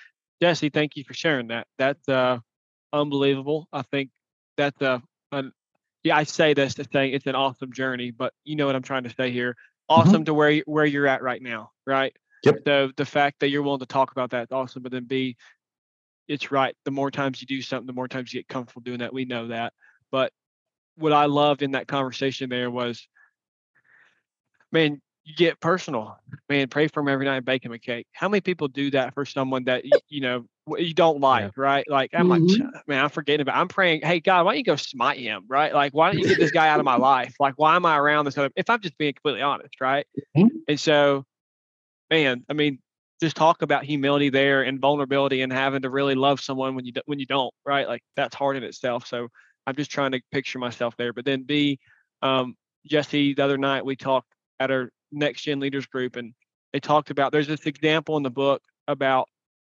Jesse, 0.40 0.68
thank 0.68 0.96
you 0.96 1.04
for 1.04 1.14
sharing 1.14 1.48
that. 1.48 1.66
That's 1.78 2.06
uh 2.08 2.38
unbelievable. 2.92 3.66
I 3.72 3.82
think 3.82 4.10
that's 4.56 4.80
uh 4.82 4.98
an, 5.32 5.52
yeah, 6.04 6.16
I 6.16 6.24
say 6.24 6.52
this 6.54 6.74
to 6.74 6.84
say 6.92 7.08
it's 7.08 7.26
an 7.26 7.34
awesome 7.34 7.72
journey, 7.72 8.10
but 8.10 8.34
you 8.44 8.54
know 8.54 8.66
what 8.66 8.76
I'm 8.76 8.82
trying 8.82 9.04
to 9.04 9.14
say 9.14 9.32
here. 9.32 9.56
Awesome 9.88 10.26
to 10.26 10.34
where 10.34 10.60
where 10.66 10.84
you're 10.84 11.06
at 11.06 11.22
right 11.22 11.40
now, 11.40 11.70
right? 11.86 12.14
Yep. 12.44 12.58
So 12.66 12.90
the 12.96 13.06
fact 13.06 13.40
that 13.40 13.48
you're 13.48 13.62
willing 13.62 13.80
to 13.80 13.86
talk 13.86 14.12
about 14.12 14.30
that 14.30 14.42
is 14.44 14.52
awesome, 14.52 14.82
but 14.82 14.92
then 14.92 15.04
B, 15.04 15.36
it's 16.28 16.50
right. 16.50 16.74
The 16.84 16.90
more 16.90 17.10
times 17.10 17.40
you 17.40 17.46
do 17.46 17.62
something, 17.62 17.86
the 17.86 17.92
more 17.92 18.08
times 18.08 18.32
you 18.32 18.40
get 18.40 18.48
comfortable 18.48 18.82
doing 18.82 18.98
that. 18.98 19.12
We 19.12 19.24
know 19.24 19.48
that. 19.48 19.72
But 20.10 20.32
what 20.96 21.12
I 21.12 21.26
loved 21.26 21.62
in 21.62 21.72
that 21.72 21.86
conversation 21.88 22.50
there 22.50 22.70
was, 22.70 23.06
man, 24.72 25.00
you 25.24 25.34
get 25.34 25.60
personal. 25.60 26.18
Man, 26.48 26.68
pray 26.68 26.88
for 26.88 27.00
him 27.00 27.08
every 27.08 27.26
night 27.26 27.36
and 27.36 27.44
bake 27.44 27.64
him 27.64 27.72
a 27.72 27.78
cake. 27.78 28.06
How 28.12 28.28
many 28.28 28.40
people 28.40 28.68
do 28.68 28.90
that 28.92 29.12
for 29.14 29.26
someone 29.26 29.64
that 29.64 29.84
you 29.84 30.20
know 30.20 30.46
you 30.78 30.94
don't 30.94 31.20
like, 31.20 31.56
right? 31.56 31.88
Like 31.88 32.10
I'm 32.14 32.28
like, 32.28 32.40
Mhm. 32.42 32.82
man, 32.86 33.04
I'm 33.04 33.10
forgetting 33.10 33.42
about. 33.42 33.56
I'm 33.56 33.68
praying, 33.68 34.00
hey 34.02 34.20
God, 34.20 34.44
why 34.46 34.52
don't 34.52 34.58
you 34.58 34.64
go 34.64 34.76
smite 34.76 35.18
him, 35.18 35.44
right? 35.48 35.74
Like, 35.74 35.92
why 35.92 36.08
don't 36.08 36.18
you 36.18 36.24
get 36.24 36.38
this 36.38 36.50
guy 36.50 36.68
out 36.68 36.80
of 36.80 36.84
my 36.86 36.94
life? 36.96 37.34
Like, 37.38 37.54
why 37.56 37.76
am 37.76 37.84
I 37.84 37.98
around 37.98 38.24
this 38.24 38.38
other? 38.38 38.50
If 38.56 38.70
I'm 38.70 38.80
just 38.80 38.96
being 38.96 39.12
completely 39.12 39.42
honest, 39.42 39.80
right? 39.80 40.06
Mhm. 40.36 40.48
And 40.68 40.80
so, 40.80 41.24
man, 42.10 42.44
I 42.48 42.54
mean, 42.54 42.78
just 43.20 43.36
talk 43.36 43.62
about 43.62 43.84
humility 43.84 44.30
there 44.30 44.62
and 44.62 44.80
vulnerability 44.80 45.42
and 45.42 45.52
having 45.52 45.82
to 45.82 45.90
really 45.90 46.14
love 46.14 46.40
someone 46.40 46.74
when 46.74 46.84
you 46.84 46.92
when 47.06 47.18
you 47.18 47.26
don't, 47.26 47.52
right? 47.66 47.88
Like 47.88 48.02
that's 48.16 48.34
hard 48.34 48.56
in 48.56 48.62
itself. 48.62 49.06
So 49.06 49.28
I'm 49.66 49.74
just 49.74 49.90
trying 49.90 50.12
to 50.12 50.20
picture 50.32 50.58
myself 50.58 50.96
there. 50.96 51.12
But 51.12 51.24
then 51.24 51.42
B, 51.42 51.78
um, 52.22 52.54
Jesse, 52.86 53.34
the 53.34 53.44
other 53.44 53.58
night 53.58 53.84
we 53.84 53.96
talked 53.96 54.28
at 54.60 54.70
our 54.70 54.90
next 55.10 55.42
gen 55.42 55.60
leaders 55.60 55.86
group 55.86 56.16
and 56.16 56.32
they 56.72 56.80
talked 56.80 57.10
about 57.10 57.32
there's 57.32 57.48
this 57.48 57.66
example 57.66 58.16
in 58.16 58.22
the 58.22 58.30
book 58.30 58.62
about 58.86 59.28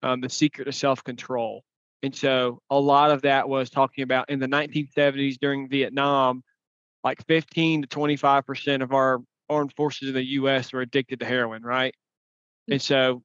um, 0.02 0.20
the 0.20 0.28
secret 0.28 0.66
to 0.66 0.72
self 0.72 1.02
control. 1.02 1.62
And 2.04 2.14
so 2.14 2.60
a 2.70 2.78
lot 2.78 3.10
of 3.10 3.22
that 3.22 3.48
was 3.48 3.70
talking 3.70 4.02
about 4.02 4.28
in 4.28 4.40
the 4.40 4.48
1970s 4.48 5.38
during 5.40 5.68
Vietnam, 5.68 6.42
like 7.04 7.24
15 7.26 7.82
to 7.82 7.88
25 7.88 8.46
percent 8.46 8.82
of 8.82 8.92
our 8.92 9.20
armed 9.48 9.72
forces 9.76 10.08
in 10.08 10.14
the 10.14 10.24
U.S. 10.24 10.72
were 10.72 10.80
addicted 10.80 11.20
to 11.20 11.26
heroin, 11.26 11.62
right? 11.62 11.94
And 12.70 12.80
so 12.80 13.22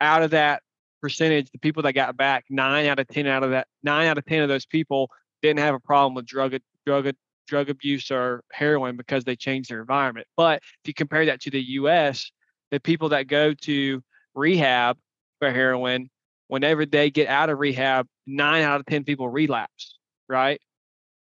out 0.00 0.22
of 0.22 0.30
that 0.30 0.62
percentage, 1.00 1.50
the 1.50 1.58
people 1.58 1.82
that 1.82 1.92
got 1.92 2.16
back, 2.16 2.44
nine 2.50 2.86
out 2.86 2.98
of 2.98 3.08
10 3.08 3.26
out 3.26 3.42
of 3.42 3.50
that, 3.50 3.66
nine 3.82 4.06
out 4.06 4.18
of 4.18 4.24
10 4.26 4.42
of 4.42 4.48
those 4.48 4.66
people 4.66 5.10
didn't 5.42 5.60
have 5.60 5.74
a 5.74 5.80
problem 5.80 6.14
with 6.14 6.26
drug, 6.26 6.54
drug, 6.86 7.14
drug 7.46 7.70
abuse 7.70 8.10
or 8.10 8.42
heroin 8.52 8.96
because 8.96 9.24
they 9.24 9.36
changed 9.36 9.70
their 9.70 9.80
environment. 9.80 10.26
But 10.36 10.62
if 10.82 10.88
you 10.88 10.94
compare 10.94 11.26
that 11.26 11.40
to 11.42 11.50
the 11.50 11.62
US, 11.62 12.30
the 12.70 12.80
people 12.80 13.10
that 13.10 13.26
go 13.26 13.54
to 13.54 14.02
rehab 14.34 14.96
for 15.38 15.50
heroin, 15.50 16.10
whenever 16.48 16.86
they 16.86 17.10
get 17.10 17.28
out 17.28 17.50
of 17.50 17.58
rehab, 17.58 18.06
nine 18.26 18.62
out 18.62 18.80
of 18.80 18.86
10 18.86 19.04
people 19.04 19.28
relapse, 19.28 19.98
right? 20.28 20.60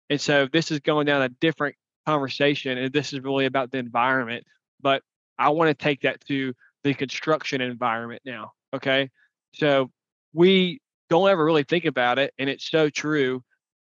And 0.10 0.20
so 0.20 0.48
this 0.52 0.72
is 0.72 0.80
going 0.80 1.06
down 1.06 1.22
a 1.22 1.30
different 1.30 1.76
conversation, 2.06 2.78
and 2.78 2.94
this 2.94 3.14
is 3.14 3.20
really 3.22 3.46
about 3.46 3.72
the 3.72 3.78
environment. 3.78 4.46
But 4.82 5.04
I 5.38 5.50
want 5.50 5.70
to 5.70 5.74
take 5.74 6.02
that 6.02 6.22
to 6.28 6.54
the 6.84 6.94
construction 6.94 7.62
environment 7.62 8.22
now. 8.26 8.54
Okay. 8.74 9.10
So 9.54 9.92
we 10.34 10.80
don't 11.10 11.30
ever 11.30 11.44
really 11.44 11.64
think 11.64 11.86
about 11.86 12.20
it, 12.20 12.34
and 12.38 12.50
it's 12.50 12.70
so 12.70 12.90
true. 12.90 13.44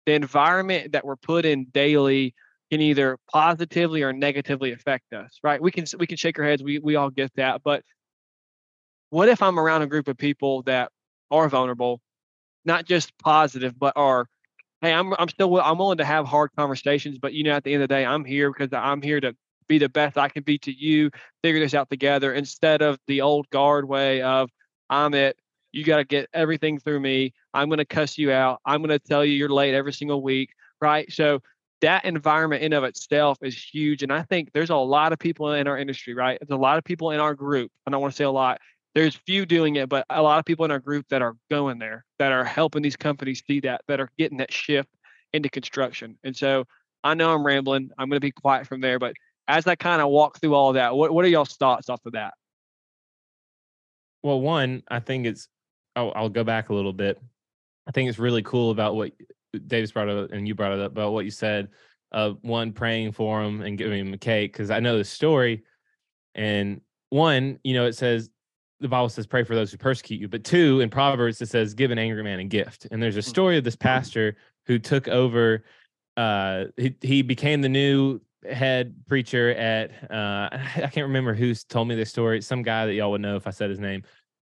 The 0.07 0.13
environment 0.13 0.93
that 0.93 1.05
we're 1.05 1.17
put 1.17 1.45
in 1.45 1.67
daily 1.67 2.35
can 2.71 2.81
either 2.81 3.19
positively 3.33 4.03
or 4.03 4.13
negatively 4.13 4.73
affect 4.73 5.13
us, 5.13 5.39
right? 5.43 5.61
We 5.61 5.71
can 5.71 5.85
we 5.99 6.07
can 6.07 6.17
shake 6.17 6.39
our 6.39 6.45
heads, 6.45 6.63
we 6.63 6.79
we 6.79 6.97
all 6.97 7.11
get 7.11 7.33
that, 7.37 7.63
but 7.63 7.83
what 9.11 9.29
if 9.29 9.43
I'm 9.43 9.61
around 9.61 9.83
a 9.83 9.87
group 9.87 10.09
of 10.09 10.19
people 10.19 10.63
that 10.63 10.91
are 11.31 11.49
vulnerable, 11.49 12.01
not 12.65 12.85
just 12.85 13.17
positive, 13.19 13.79
but 13.79 13.93
are 13.97 14.27
hey, 14.81 14.93
I'm 14.93 15.15
I'm 15.19 15.29
still 15.29 15.61
I'm 15.61 15.79
willing 15.79 15.99
to 15.99 16.05
have 16.05 16.27
hard 16.27 16.51
conversations, 16.57 17.19
but 17.19 17.33
you 17.33 17.45
know, 17.45 17.53
at 17.53 17.65
the 17.65 17.73
end 17.75 17.83
of 17.83 17.89
the 17.89 17.95
day, 17.95 18.05
I'm 18.05 18.25
here 18.25 18.53
because 18.53 18.73
I'm 18.73 19.03
here 19.03 19.21
to 19.21 19.35
be 19.69 19.79
the 19.79 19.89
best 19.89 20.19
I 20.19 20.29
can 20.29 20.43
be 20.43 20.59
to 20.59 20.73
you, 20.73 21.11
figure 21.43 21.61
this 21.61 21.75
out 21.75 21.89
together 21.91 22.35
instead 22.35 22.83
of 22.83 22.99
the 23.07 23.21
old 23.21 23.49
guard 23.51 23.89
way 23.89 24.21
of 24.21 24.51
I'm 24.91 25.15
it. 25.15 25.37
You 25.73 25.85
got 25.85 25.97
to 25.97 26.05
get 26.05 26.29
everything 26.33 26.79
through 26.79 27.01
me. 27.01 27.33
I'm 27.53 27.69
going 27.69 27.79
to 27.79 27.85
cuss 27.85 28.17
you 28.17 28.31
out. 28.31 28.61
I'm 28.65 28.81
going 28.81 28.91
to 28.91 28.99
tell 28.99 29.25
you 29.25 29.33
you're 29.33 29.49
late 29.49 29.75
every 29.75 29.93
single 29.93 30.23
week, 30.23 30.51
right? 30.81 31.11
So 31.13 31.41
that 31.81 32.05
environment 32.05 32.63
in 32.63 32.73
of 32.73 32.85
itself 32.85 33.39
is 33.43 33.61
huge, 33.61 34.03
and 34.03 34.13
I 34.13 34.23
think 34.23 34.53
there's 34.53 34.71
a 34.71 34.77
lot 34.77 35.13
of 35.13 35.19
people 35.19 35.53
in 35.53 35.67
our 35.67 35.77
industry, 35.77 36.15
right? 36.15 36.39
There's 36.41 36.57
a 36.57 36.61
lot 36.61 36.79
of 36.79 36.85
people 36.85 37.11
in 37.11 37.21
our 37.21 37.35
group. 37.35 37.71
And 37.85 37.93
I 37.93 37.97
don't 37.97 38.03
want 38.03 38.13
to 38.13 38.17
say 38.17 38.25
a 38.25 38.31
lot. 38.31 38.61
There's 38.95 39.17
few 39.17 39.45
doing 39.45 39.77
it, 39.77 39.89
but 39.89 40.07
a 40.09 40.23
lot 40.23 40.39
of 40.39 40.45
people 40.45 40.65
in 40.65 40.71
our 40.71 40.79
group 40.79 41.07
that 41.11 41.21
are 41.21 41.35
going 41.51 41.79
there, 41.79 42.05
that 42.21 42.31
are 42.31 42.45
helping 42.45 42.83
these 42.83 42.97
companies 42.97 43.43
see 43.47 43.61
that, 43.61 43.83
that 43.89 44.01
are 44.01 44.09
getting 44.17 44.39
that 44.39 44.53
shift 44.53 44.89
into 45.33 45.49
construction. 45.49 46.17
And 46.23 46.37
so 46.37 46.65
I 47.03 47.15
know 47.15 47.35
I'm 47.35 47.45
rambling. 47.45 47.91
I'm 47.99 48.09
going 48.09 48.17
to 48.17 48.25
be 48.25 48.31
quiet 48.31 48.69
from 48.69 48.81
there, 48.81 49.01
but 49.01 49.15
as 49.49 49.67
I 49.67 49.75
kind 49.75 50.01
of 50.01 50.09
walk 50.09 50.41
through 50.41 50.55
all 50.55 50.71
of 50.71 50.75
that, 50.75 50.95
what, 50.95 51.13
what 51.13 51.25
are 51.25 51.29
y'all's 51.29 51.57
thoughts 51.57 51.89
off 51.89 52.07
of 52.07 52.13
that? 52.13 52.35
Well, 54.25 54.41
one, 54.41 54.83
I 54.89 54.99
think 54.99 55.27
it's. 55.27 55.49
I'll, 55.95 56.13
I'll 56.17 56.29
go 56.29 56.43
back 56.43 56.71
a 56.71 56.75
little 56.75 56.93
bit. 56.93 57.21
I 57.87 57.93
think 57.93 58.09
it's 58.09 58.19
really 58.19 58.43
cool 58.43 58.73
about 58.73 58.97
what 58.97 59.13
Davis 59.69 59.93
brought 59.93 60.09
up 60.09 60.33
and 60.33 60.49
you 60.49 60.57
brought 60.57 60.73
it 60.73 60.81
up 60.81 60.91
about 60.91 61.13
what 61.13 61.25
you 61.25 61.31
said. 61.31 61.69
Uh, 62.11 62.31
one 62.43 62.73
praying 62.73 63.13
for 63.13 63.43
him 63.43 63.61
and 63.61 63.79
giving 63.79 64.01
him 64.01 64.15
a 64.15 64.19
cake 64.19 64.53
because 64.53 64.71
I 64.71 64.81
know 64.81 64.99
the 64.99 65.05
story. 65.05 65.63
And 66.35 66.81
one, 67.11 67.61
you 67.63 67.75
know, 67.75 67.87
it 67.87 67.95
says 67.95 68.31
the 68.81 68.89
Bible 68.89 69.09
says 69.09 69.27
pray 69.27 69.45
for 69.45 69.55
those 69.55 69.71
who 69.71 69.79
persecute 69.79 70.21
you. 70.21 70.27
But 70.27 70.43
two, 70.43 70.81
in 70.81 70.91
Proverbs, 70.91 71.41
it 71.41 71.49
says 71.49 71.75
give 71.75 71.91
an 71.91 71.99
angry 71.99 72.23
man 72.25 72.41
a 72.41 72.45
gift. 72.45 72.89
And 72.91 73.03
there's 73.03 73.17
a 73.17 73.23
story 73.23 73.59
of 73.59 73.63
this 73.63 73.77
pastor 73.77 74.37
who 74.67 74.79
took 74.79 75.07
over. 75.07 75.65
Uh, 76.17 76.65
he 76.77 76.97
he 77.03 77.23
became 77.23 77.61
the 77.61 77.69
new 77.69 78.21
head 78.51 78.95
preacher 79.09 79.51
at. 79.51 79.91
Uh, 80.11 80.49
I 80.53 80.91
can't 80.93 81.07
remember 81.07 81.35
who's 81.35 81.65
told 81.65 81.89
me 81.89 81.95
this 81.95 82.11
story. 82.11 82.41
Some 82.43 82.63
guy 82.63 82.87
that 82.87 82.95
y'all 82.95 83.11
would 83.11 83.21
know 83.21 83.37
if 83.37 83.47
I 83.47 83.51
said 83.51 83.71
his 83.71 83.81
name. 83.81 84.03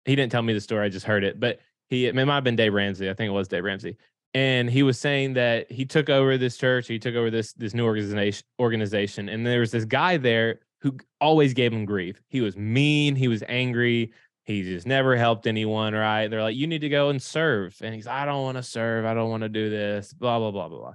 He 0.04 0.16
didn't 0.16 0.32
tell 0.32 0.42
me 0.42 0.52
the 0.52 0.60
story. 0.60 0.86
I 0.86 0.88
just 0.88 1.06
heard 1.06 1.24
it. 1.24 1.38
But 1.38 1.58
he 1.88 2.06
it 2.06 2.14
might 2.14 2.26
have 2.26 2.44
been 2.44 2.56
Dave 2.56 2.72
Ramsey. 2.72 3.10
I 3.10 3.14
think 3.14 3.28
it 3.28 3.32
was 3.32 3.48
Dave 3.48 3.64
Ramsey. 3.64 3.96
And 4.32 4.70
he 4.70 4.84
was 4.84 4.98
saying 4.98 5.34
that 5.34 5.70
he 5.70 5.84
took 5.84 6.08
over 6.08 6.38
this 6.38 6.56
church. 6.56 6.86
He 6.86 6.98
took 6.98 7.16
over 7.16 7.30
this 7.30 7.52
this 7.54 7.74
new 7.74 7.84
organization 7.84 8.46
organization. 8.60 9.28
And 9.28 9.44
there 9.44 9.60
was 9.60 9.72
this 9.72 9.84
guy 9.84 10.16
there 10.16 10.60
who 10.80 10.96
always 11.20 11.52
gave 11.52 11.72
him 11.72 11.84
grief. 11.84 12.22
He 12.28 12.40
was 12.40 12.56
mean. 12.56 13.16
He 13.16 13.28
was 13.28 13.42
angry. 13.48 14.12
He 14.44 14.62
just 14.62 14.86
never 14.86 15.16
helped 15.16 15.46
anyone. 15.46 15.94
Right? 15.94 16.28
They're 16.28 16.42
like, 16.42 16.56
you 16.56 16.66
need 16.66 16.80
to 16.80 16.88
go 16.88 17.10
and 17.10 17.20
serve. 17.20 17.76
And 17.82 17.94
he's, 17.94 18.06
I 18.06 18.24
don't 18.24 18.42
want 18.42 18.56
to 18.56 18.62
serve. 18.62 19.04
I 19.04 19.14
don't 19.14 19.30
want 19.30 19.42
to 19.42 19.48
do 19.48 19.68
this. 19.68 20.12
Blah 20.12 20.38
blah 20.38 20.52
blah 20.52 20.68
blah 20.68 20.78
blah. 20.78 20.94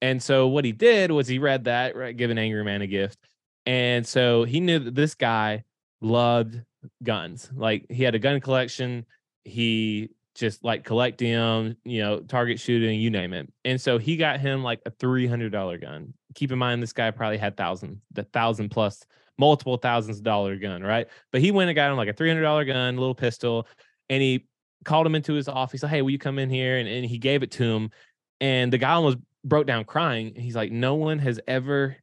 And 0.00 0.22
so 0.22 0.48
what 0.48 0.64
he 0.64 0.72
did 0.72 1.10
was 1.10 1.26
he 1.26 1.38
read 1.38 1.64
that, 1.64 1.96
right? 1.96 2.16
Give 2.16 2.30
an 2.30 2.38
angry 2.38 2.64
man 2.64 2.82
a 2.82 2.86
gift. 2.86 3.18
And 3.66 4.06
so 4.06 4.44
he 4.44 4.60
knew 4.60 4.78
that 4.78 4.94
this 4.94 5.14
guy 5.14 5.64
loved 6.00 6.62
guns. 7.02 7.50
Like 7.54 7.86
he 7.90 8.02
had 8.02 8.14
a 8.14 8.18
gun 8.18 8.40
collection. 8.40 9.04
He 9.44 10.10
just 10.34 10.62
like 10.62 10.84
collecting 10.84 11.32
them, 11.32 11.76
you 11.84 12.00
know, 12.00 12.20
target 12.20 12.60
shooting, 12.60 13.00
you 13.00 13.10
name 13.10 13.32
it. 13.32 13.52
And 13.64 13.80
so 13.80 13.98
he 13.98 14.16
got 14.16 14.40
him 14.40 14.62
like 14.62 14.80
a 14.86 14.90
three 14.90 15.26
hundred 15.26 15.50
dollar 15.50 15.78
gun. 15.78 16.14
Keep 16.34 16.52
in 16.52 16.58
mind, 16.58 16.82
this 16.82 16.92
guy 16.92 17.10
probably 17.10 17.38
had 17.38 17.56
thousand, 17.56 18.00
the 18.12 18.22
thousand 18.22 18.68
plus, 18.68 19.04
multiple 19.36 19.76
thousands 19.76 20.18
of 20.18 20.24
dollar 20.24 20.56
gun, 20.56 20.82
right? 20.82 21.08
But 21.32 21.40
he 21.40 21.50
went 21.50 21.70
and 21.70 21.74
got 21.74 21.90
him 21.90 21.96
like 21.96 22.08
a 22.08 22.12
three 22.12 22.28
hundred 22.28 22.42
dollar 22.42 22.64
gun, 22.64 22.96
little 22.96 23.14
pistol, 23.14 23.66
and 24.08 24.22
he 24.22 24.46
called 24.84 25.06
him 25.06 25.16
into 25.16 25.34
his 25.34 25.48
office. 25.48 25.80
Said, 25.80 25.90
"Hey, 25.90 26.02
will 26.02 26.10
you 26.10 26.18
come 26.18 26.38
in 26.38 26.50
here?" 26.50 26.78
And, 26.78 26.88
and 26.88 27.04
he 27.04 27.18
gave 27.18 27.42
it 27.42 27.50
to 27.52 27.64
him, 27.64 27.90
and 28.40 28.72
the 28.72 28.78
guy 28.78 28.92
almost 28.92 29.18
broke 29.44 29.66
down 29.66 29.84
crying. 29.84 30.34
He's 30.34 30.56
like, 30.56 30.72
"No 30.72 30.94
one 30.94 31.18
has 31.20 31.40
ever, 31.46 31.96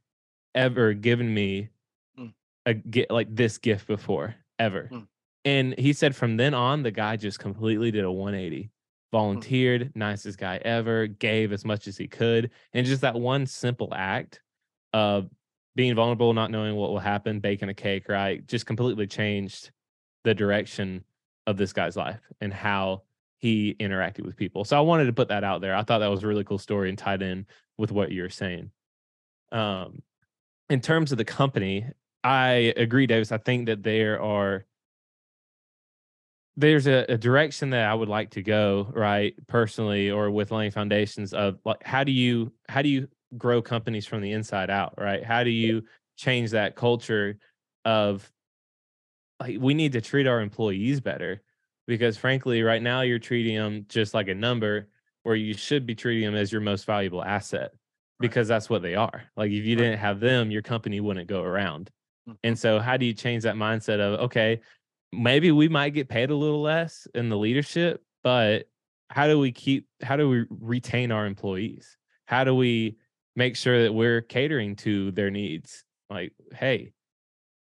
ever 0.53 0.93
given 0.93 1.33
me 1.33 1.69
Mm. 2.17 2.33
a 2.65 2.73
get 2.73 3.11
like 3.11 3.33
this 3.35 3.57
gift 3.57 3.87
before, 3.87 4.35
ever." 4.59 4.89
Mm. 4.91 5.07
And 5.45 5.79
he 5.79 5.93
said 5.93 6.15
from 6.15 6.37
then 6.37 6.53
on, 6.53 6.83
the 6.83 6.91
guy 6.91 7.17
just 7.17 7.39
completely 7.39 7.91
did 7.91 8.03
a 8.03 8.11
180, 8.11 8.71
volunteered, 9.11 9.91
nicest 9.95 10.39
guy 10.39 10.57
ever, 10.65 11.07
gave 11.07 11.51
as 11.53 11.63
much 11.63 11.87
as 11.87 11.97
he 11.97 12.07
could. 12.07 12.49
And 12.73 12.85
just 12.85 13.01
that 13.01 13.15
one 13.15 13.45
simple 13.45 13.93
act 13.93 14.41
of 14.93 15.29
being 15.75 15.93
vulnerable, 15.93 16.33
not 16.33 16.49
knowing 16.51 16.75
what 16.75 16.89
will 16.89 16.99
happen, 16.99 17.39
baking 17.41 17.69
a 17.69 17.73
cake, 17.73 18.09
right? 18.09 18.45
Just 18.47 18.65
completely 18.65 19.05
changed 19.05 19.71
the 20.23 20.33
direction 20.33 21.03
of 21.45 21.57
this 21.57 21.73
guy's 21.73 21.95
life 21.95 22.21
and 22.41 22.51
how 22.53 23.03
he 23.37 23.75
interacted 23.79 24.25
with 24.25 24.35
people. 24.35 24.63
So 24.63 24.77
I 24.77 24.81
wanted 24.81 25.05
to 25.05 25.13
put 25.13 25.27
that 25.29 25.43
out 25.43 25.61
there. 25.61 25.75
I 25.75 25.83
thought 25.83 25.99
that 25.99 26.07
was 26.07 26.23
a 26.23 26.27
really 26.27 26.43
cool 26.43 26.57
story 26.57 26.89
and 26.89 26.97
tied 26.97 27.21
in 27.21 27.45
with 27.77 27.91
what 27.91 28.11
you're 28.11 28.29
saying. 28.29 28.71
Um, 29.51 30.01
in 30.69 30.81
terms 30.81 31.11
of 31.11 31.17
the 31.17 31.25
company, 31.25 31.85
I 32.23 32.73
agree, 32.77 33.07
Davis. 33.07 33.31
I 33.31 33.37
think 33.37 33.67
that 33.67 33.83
there 33.83 34.21
are 34.21 34.65
there's 36.57 36.87
a, 36.87 37.05
a 37.09 37.17
direction 37.17 37.71
that 37.71 37.89
I 37.89 37.93
would 37.93 38.07
like 38.07 38.31
to 38.31 38.41
go, 38.41 38.89
right, 38.93 39.35
personally, 39.47 40.09
or 40.09 40.31
with 40.31 40.51
laying 40.51 40.71
foundations 40.71 41.33
of 41.33 41.59
like 41.65 41.83
how 41.83 42.03
do 42.03 42.11
you 42.11 42.51
how 42.69 42.81
do 42.81 42.89
you 42.89 43.07
grow 43.37 43.61
companies 43.61 44.05
from 44.05 44.21
the 44.21 44.31
inside 44.31 44.69
out, 44.69 44.95
right? 44.97 45.23
How 45.23 45.43
do 45.43 45.49
you 45.49 45.83
change 46.17 46.51
that 46.51 46.75
culture 46.75 47.37
of 47.83 48.31
like 49.39 49.57
we 49.59 49.73
need 49.73 49.91
to 49.91 50.01
treat 50.01 50.27
our 50.27 50.41
employees 50.41 51.01
better 51.01 51.41
because 51.87 52.17
frankly, 52.17 52.63
right 52.63 52.81
now 52.81 53.01
you're 53.01 53.19
treating 53.19 53.55
them 53.55 53.85
just 53.89 54.13
like 54.13 54.27
a 54.27 54.35
number 54.35 54.89
where 55.23 55.35
you 55.35 55.53
should 55.53 55.85
be 55.85 55.95
treating 55.95 56.23
them 56.25 56.35
as 56.35 56.51
your 56.51 56.61
most 56.61 56.85
valuable 56.85 57.23
asset 57.23 57.73
because 58.19 58.47
that's 58.47 58.69
what 58.69 58.81
they 58.81 58.95
are. 58.95 59.23
Like 59.35 59.51
if 59.51 59.65
you 59.65 59.75
didn't 59.75 59.99
have 59.99 60.19
them, 60.19 60.51
your 60.51 60.61
company 60.61 60.99
wouldn't 60.99 61.27
go 61.27 61.43
around. 61.43 61.91
Mhm. 62.29 62.37
And 62.43 62.59
so 62.59 62.79
how 62.79 62.97
do 62.97 63.05
you 63.05 63.13
change 63.13 63.43
that 63.43 63.55
mindset 63.55 63.99
of 63.99 64.19
okay, 64.21 64.61
maybe 65.11 65.51
we 65.51 65.67
might 65.67 65.91
get 65.91 66.09
paid 66.09 66.29
a 66.29 66.35
little 66.35 66.61
less 66.61 67.07
in 67.15 67.29
the 67.29 67.37
leadership, 67.37 68.03
but 68.23 68.67
how 69.09 69.27
do 69.27 69.39
we 69.39 69.51
keep 69.51 69.87
how 70.01 70.15
do 70.17 70.29
we 70.29 70.45
retain 70.49 71.11
our 71.11 71.25
employees? 71.25 71.97
How 72.25 72.43
do 72.43 72.55
we 72.55 72.97
make 73.35 73.55
sure 73.55 73.83
that 73.83 73.93
we're 73.93 74.21
catering 74.21 74.75
to 74.77 75.11
their 75.11 75.29
needs? 75.31 75.85
Like, 76.09 76.33
hey, 76.53 76.93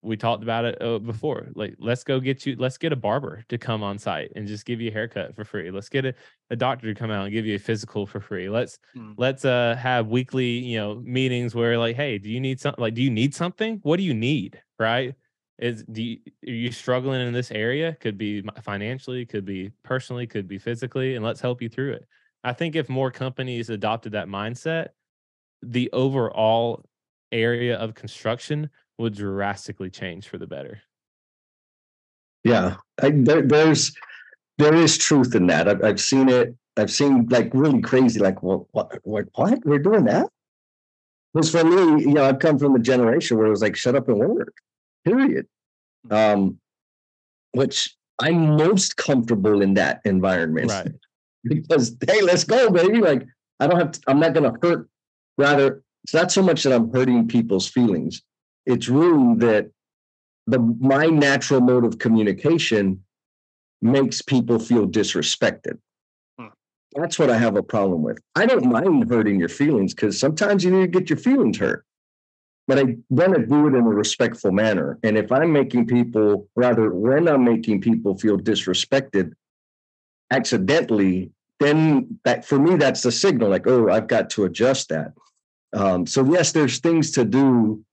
we 0.03 0.17
talked 0.17 0.43
about 0.43 0.65
it 0.65 0.83
uh, 0.83 0.99
before. 0.99 1.49
Like, 1.55 1.77
let's 1.79 2.03
go 2.03 2.19
get 2.19 2.45
you, 2.45 2.57
let's 2.59 2.77
get 2.77 2.93
a 2.93 2.97
barber 2.97 3.45
to 3.49 3.57
come 3.57 3.83
on 3.83 3.99
site 3.99 4.33
and 4.35 4.47
just 4.47 4.67
give 4.67 4.81
you 4.81 4.91
a 4.91 4.93
haircut 4.93 5.35
for 5.37 5.45
free. 5.45 5.71
Let's 5.71 5.88
get 5.88 6.05
a, 6.05 6.15
a 6.51 6.57
doctor 6.57 6.93
to 6.93 6.99
come 6.99 7.11
out 7.11 7.25
and 7.25 7.33
give 7.33 7.47
you 7.47 7.55
a 7.55 7.59
physical 7.59 8.07
for 8.07 8.21
free. 8.21 8.49
Let's 8.49 8.79
Mm. 8.97 9.15
let's 9.17 9.45
uh 9.45 9.77
have 9.77 10.09
weekly, 10.09 10.51
you 10.51 10.77
know, 10.79 10.97
meetings 11.05 11.55
where 11.55 11.79
like, 11.79 11.97
hey, 11.97 12.19
do 12.19 12.29
you 12.29 12.41
need 12.41 12.61
something? 12.61 12.83
Like, 12.83 12.95
do 12.95 13.03
you 13.03 13.11
need 13.11 13.35
something? 13.35 13.79
What 13.83 13.97
do 13.99 14.03
you 14.03 14.15
need? 14.15 14.61
Right? 14.79 15.15
Is 15.59 15.85
do 15.85 16.03
you, 16.03 16.19
are 16.47 16.51
you 16.51 16.73
struggling 16.73 17.27
in 17.27 17.33
this 17.33 17.53
area? 17.53 17.97
Could 18.01 18.19
be 18.19 18.43
financially, 18.62 19.25
could 19.25 19.45
be 19.45 19.71
personally, 19.85 20.27
could 20.27 20.49
be 20.49 20.59
physically, 20.59 21.15
and 21.15 21.25
let's 21.25 21.41
help 21.41 21.62
you 21.62 21.69
through 21.69 21.93
it. 21.93 22.07
I 22.43 22.53
think 22.53 22.75
if 22.75 22.88
more 22.88 23.12
companies 23.12 23.71
adopted 23.71 24.12
that 24.12 24.27
mindset, 24.27 24.88
the 25.62 25.91
overall 25.93 26.85
area 27.31 27.77
of 27.77 27.95
construction 27.95 28.69
would 28.99 29.15
drastically 29.15 29.91
change 29.91 30.29
for 30.29 30.39
the 30.39 30.47
better. 30.47 30.83
Yeah, 32.45 32.77
I, 33.01 33.11
there, 33.11 33.43
there's 33.43 33.95
there 34.59 34.75
is 34.75 34.99
truth 34.99 35.35
in 35.35 35.47
that. 35.47 35.69
I've, 35.69 35.85
I've 35.85 36.01
seen 36.01 36.29
it. 36.29 36.55
I've 36.77 36.91
seen 36.91 37.27
like 37.29 37.51
really 37.53 37.81
crazy. 37.81 38.21
Like, 38.21 38.43
well, 38.43 38.69
what? 38.73 38.99
What? 39.05 39.27
what? 39.35 39.65
We're 39.65 39.79
doing 39.79 40.05
that? 40.05 40.29
Because 41.33 41.51
for 41.51 41.65
me, 41.65 42.03
you 42.03 42.13
know, 42.13 42.25
I've 42.25 42.39
come 42.39 42.59
from 42.59 42.75
a 42.75 42.79
generation 42.79 43.39
where 43.39 43.47
it 43.47 43.51
was 43.51 43.63
like, 43.63 43.77
shut 43.77 43.95
up 43.95 44.09
and 44.09 44.19
work. 44.19 44.55
Period. 45.05 45.47
Um, 46.11 46.59
which 47.53 47.97
I'm 48.21 48.57
most 48.57 48.97
comfortable 48.97 49.63
in 49.63 49.75
that 49.75 50.01
environment. 50.05 50.71
Right. 50.71 50.93
because 51.45 51.97
hey, 52.07 52.23
let's 52.23 52.45
go, 52.45 52.71
baby. 52.71 53.01
Like, 53.01 53.27
I 53.61 53.67
don't 53.67 53.79
have. 53.79 53.93
To, 53.93 54.01
I'm 54.09 54.21
not 54.21 54.35
going 54.35 54.53
to 54.53 54.59
hurt. 54.67 54.89
Rather, 55.39 55.83
it's 56.05 56.15
not 56.15 56.31
so 56.31 56.43
much 56.43 56.63
that 56.65 56.73
I'm 56.73 56.93
hurting 56.93 57.29
people's 57.29 57.69
feelings. 57.69 58.23
It's 58.66 58.88
really 58.88 59.37
that 59.38 59.70
the 60.46 60.59
my 60.59 61.07
natural 61.07 61.61
mode 61.61 61.85
of 61.85 61.98
communication 61.98 63.03
makes 63.81 64.22
people 64.22 64.59
feel 64.59 64.87
disrespected. 64.87 65.79
Hmm. 66.38 66.48
That's 66.94 67.18
what 67.18 67.31
I 67.31 67.38
have 67.38 67.57
a 67.57 67.62
problem 67.62 68.03
with. 68.03 68.18
I 68.35 68.46
don't 68.46 68.66
mind 68.66 69.09
hurting 69.09 69.38
your 69.38 69.48
feelings 69.48 69.94
because 69.94 70.18
sometimes 70.18 70.64
you 70.64 70.70
need 70.70 70.92
to 70.92 70.98
get 70.98 71.11
your 71.11 71.18
feelings 71.18 71.59
hurt. 71.59 71.85
But 72.68 72.79
I 72.79 72.96
want 73.11 73.35
to 73.35 73.44
do 73.44 73.66
it 73.66 73.75
in 73.75 73.85
a 73.85 73.88
respectful 73.88 74.53
manner. 74.53 74.98
And 75.03 75.18
if 75.18 75.33
I'm 75.33 75.53
making 75.53 75.88
people, 75.88 76.48
rather, 76.55 76.94
when 76.94 77.27
I'm 77.27 77.44
making 77.44 77.81
people 77.81 78.16
feel 78.16 78.38
disrespected 78.38 79.33
accidentally, 80.31 81.33
then 81.59 82.20
that 82.25 82.44
for 82.44 82.59
me, 82.59 82.77
that's 82.77 83.03
the 83.03 83.11
signal 83.11 83.51
like, 83.51 83.66
oh, 83.66 83.88
I've 83.88 84.07
got 84.07 84.31
to 84.31 84.44
adjust 84.44 84.90
that. 84.90 85.12
Um, 85.72 86.07
so 86.07 86.25
yes, 86.25 86.53
there's 86.53 86.79
things 86.79 87.11
to 87.12 87.25
do 87.25 87.85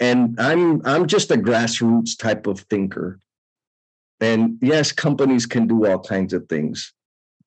and 0.00 0.38
i'm 0.40 0.80
i'm 0.84 1.06
just 1.06 1.30
a 1.30 1.36
grassroots 1.36 2.16
type 2.18 2.46
of 2.46 2.60
thinker. 2.60 3.20
And 4.20 4.58
yes 4.60 4.90
companies 4.92 5.46
can 5.46 5.66
do 5.68 5.86
all 5.86 6.00
kinds 6.00 6.32
of 6.32 6.48
things. 6.48 6.92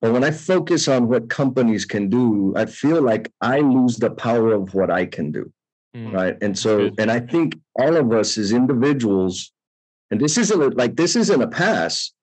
But 0.02 0.14
when 0.14 0.24
i 0.24 0.32
focus 0.32 0.88
on 0.88 1.08
what 1.08 1.30
companies 1.30 1.86
can 1.86 2.10
do 2.10 2.54
i 2.56 2.66
feel 2.66 3.02
like 3.02 3.32
i 3.42 3.60
lose 3.60 3.98
the 3.98 4.12
power 4.12 4.54
of 4.54 4.74
what 4.74 4.90
i 4.92 5.06
can 5.06 5.32
do 5.32 5.52
Mm, 5.94 6.14
right? 6.14 6.38
And 6.42 6.58
so 6.58 6.88
good. 6.90 6.96
and 7.00 7.12
i 7.12 7.20
think 7.20 7.60
all 7.78 7.98
of 7.98 8.14
us 8.14 8.38
as 8.38 8.54
individuals 8.54 9.52
and 10.10 10.22
this 10.22 10.38
isn't 10.38 10.62
a, 10.62 10.70
like 10.70 10.96
this 10.96 11.18
isn't 11.18 11.42
a 11.42 11.48
pass 11.48 12.14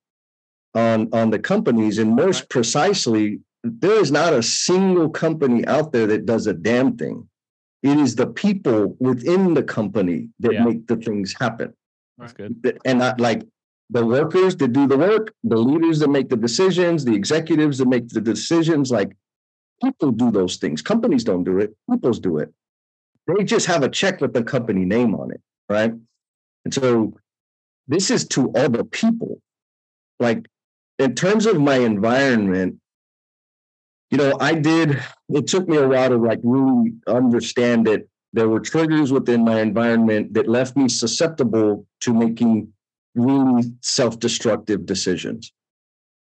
on 0.75 1.09
on 1.13 1.31
the 1.31 1.39
companies. 1.39 1.99
And 1.99 2.17
most 2.17 2.41
Right. 2.43 2.49
precisely 2.49 3.41
there 3.65 4.01
is 4.01 4.11
not 4.11 4.33
a 4.33 4.43
single 4.43 5.11
company 5.11 5.67
out 5.67 5.93
there 5.93 6.07
that 6.07 6.27
does 6.27 6.47
a 6.47 6.55
damn 6.55 6.97
thing 6.97 7.29
it 7.83 7.97
is 7.99 8.15
the 8.17 8.27
people 8.27 8.97
within 8.99 9.55
the 9.55 9.63
company 9.63 10.29
that 10.41 10.53
Yeah. 10.53 10.65
make 10.65 10.87
the 10.87 10.97
things 10.97 11.35
happen. 11.39 11.73
That's 12.17 12.33
good. 12.33 12.81
And 12.85 12.99
not 12.99 13.21
like 13.21 13.43
the 13.91 14.05
workers 14.05 14.57
that 14.57 14.73
do 14.73 14.87
the 14.87 14.99
work 14.99 15.33
the 15.45 15.57
leaders 15.57 15.99
that 16.01 16.09
make 16.11 16.29
the 16.29 16.37
decisions 16.37 17.05
the 17.05 17.15
executives 17.15 17.79
that 17.79 17.89
make 17.89 18.09
the 18.09 18.21
decisions 18.21 18.91
like 18.91 19.17
people 19.83 20.11
do 20.11 20.31
those 20.31 20.57
things. 20.57 20.83
Companies 20.83 21.25
don't 21.25 21.45
do 21.45 21.59
it 21.59 21.75
people's 21.91 22.19
do 22.19 22.39
it. 22.39 22.53
They 23.27 23.45
just 23.45 23.67
have 23.67 23.83
a 23.83 23.89
check 23.89 24.21
with 24.21 24.35
the 24.35 24.43
company 24.43 24.85
name 24.85 25.15
on 25.15 25.31
it 25.31 25.41
right? 25.69 25.93
And 26.65 26.75
so 26.75 27.15
this 27.87 28.11
is 28.11 28.27
to 28.29 28.49
all 28.51 28.69
the 28.69 28.85
people. 28.85 29.41
Like 30.19 30.47
in 30.99 31.15
terms 31.15 31.47
of 31.47 31.61
my 31.61 31.77
environment 31.77 32.81
you 34.11 34.19
know 34.19 34.37
i 34.41 34.55
did 34.55 35.03
it 35.31 35.47
took 35.47 35.69
me 35.69 35.77
a 35.77 35.89
while 35.89 36.09
to 36.09 36.17
like 36.17 36.41
really 36.43 36.93
understand 37.07 37.87
that 37.87 38.07
there 38.33 38.49
were 38.49 38.61
triggers 38.61 39.11
within 39.13 39.45
my 39.45 39.61
environment 39.61 40.35
that 40.35 40.49
left 40.49 40.77
me 40.77 40.89
susceptible 40.89 41.87
to 42.01 42.13
making 42.13 42.73
really 43.15 43.73
self-destructive 43.81 44.87
decisions. 44.87 45.53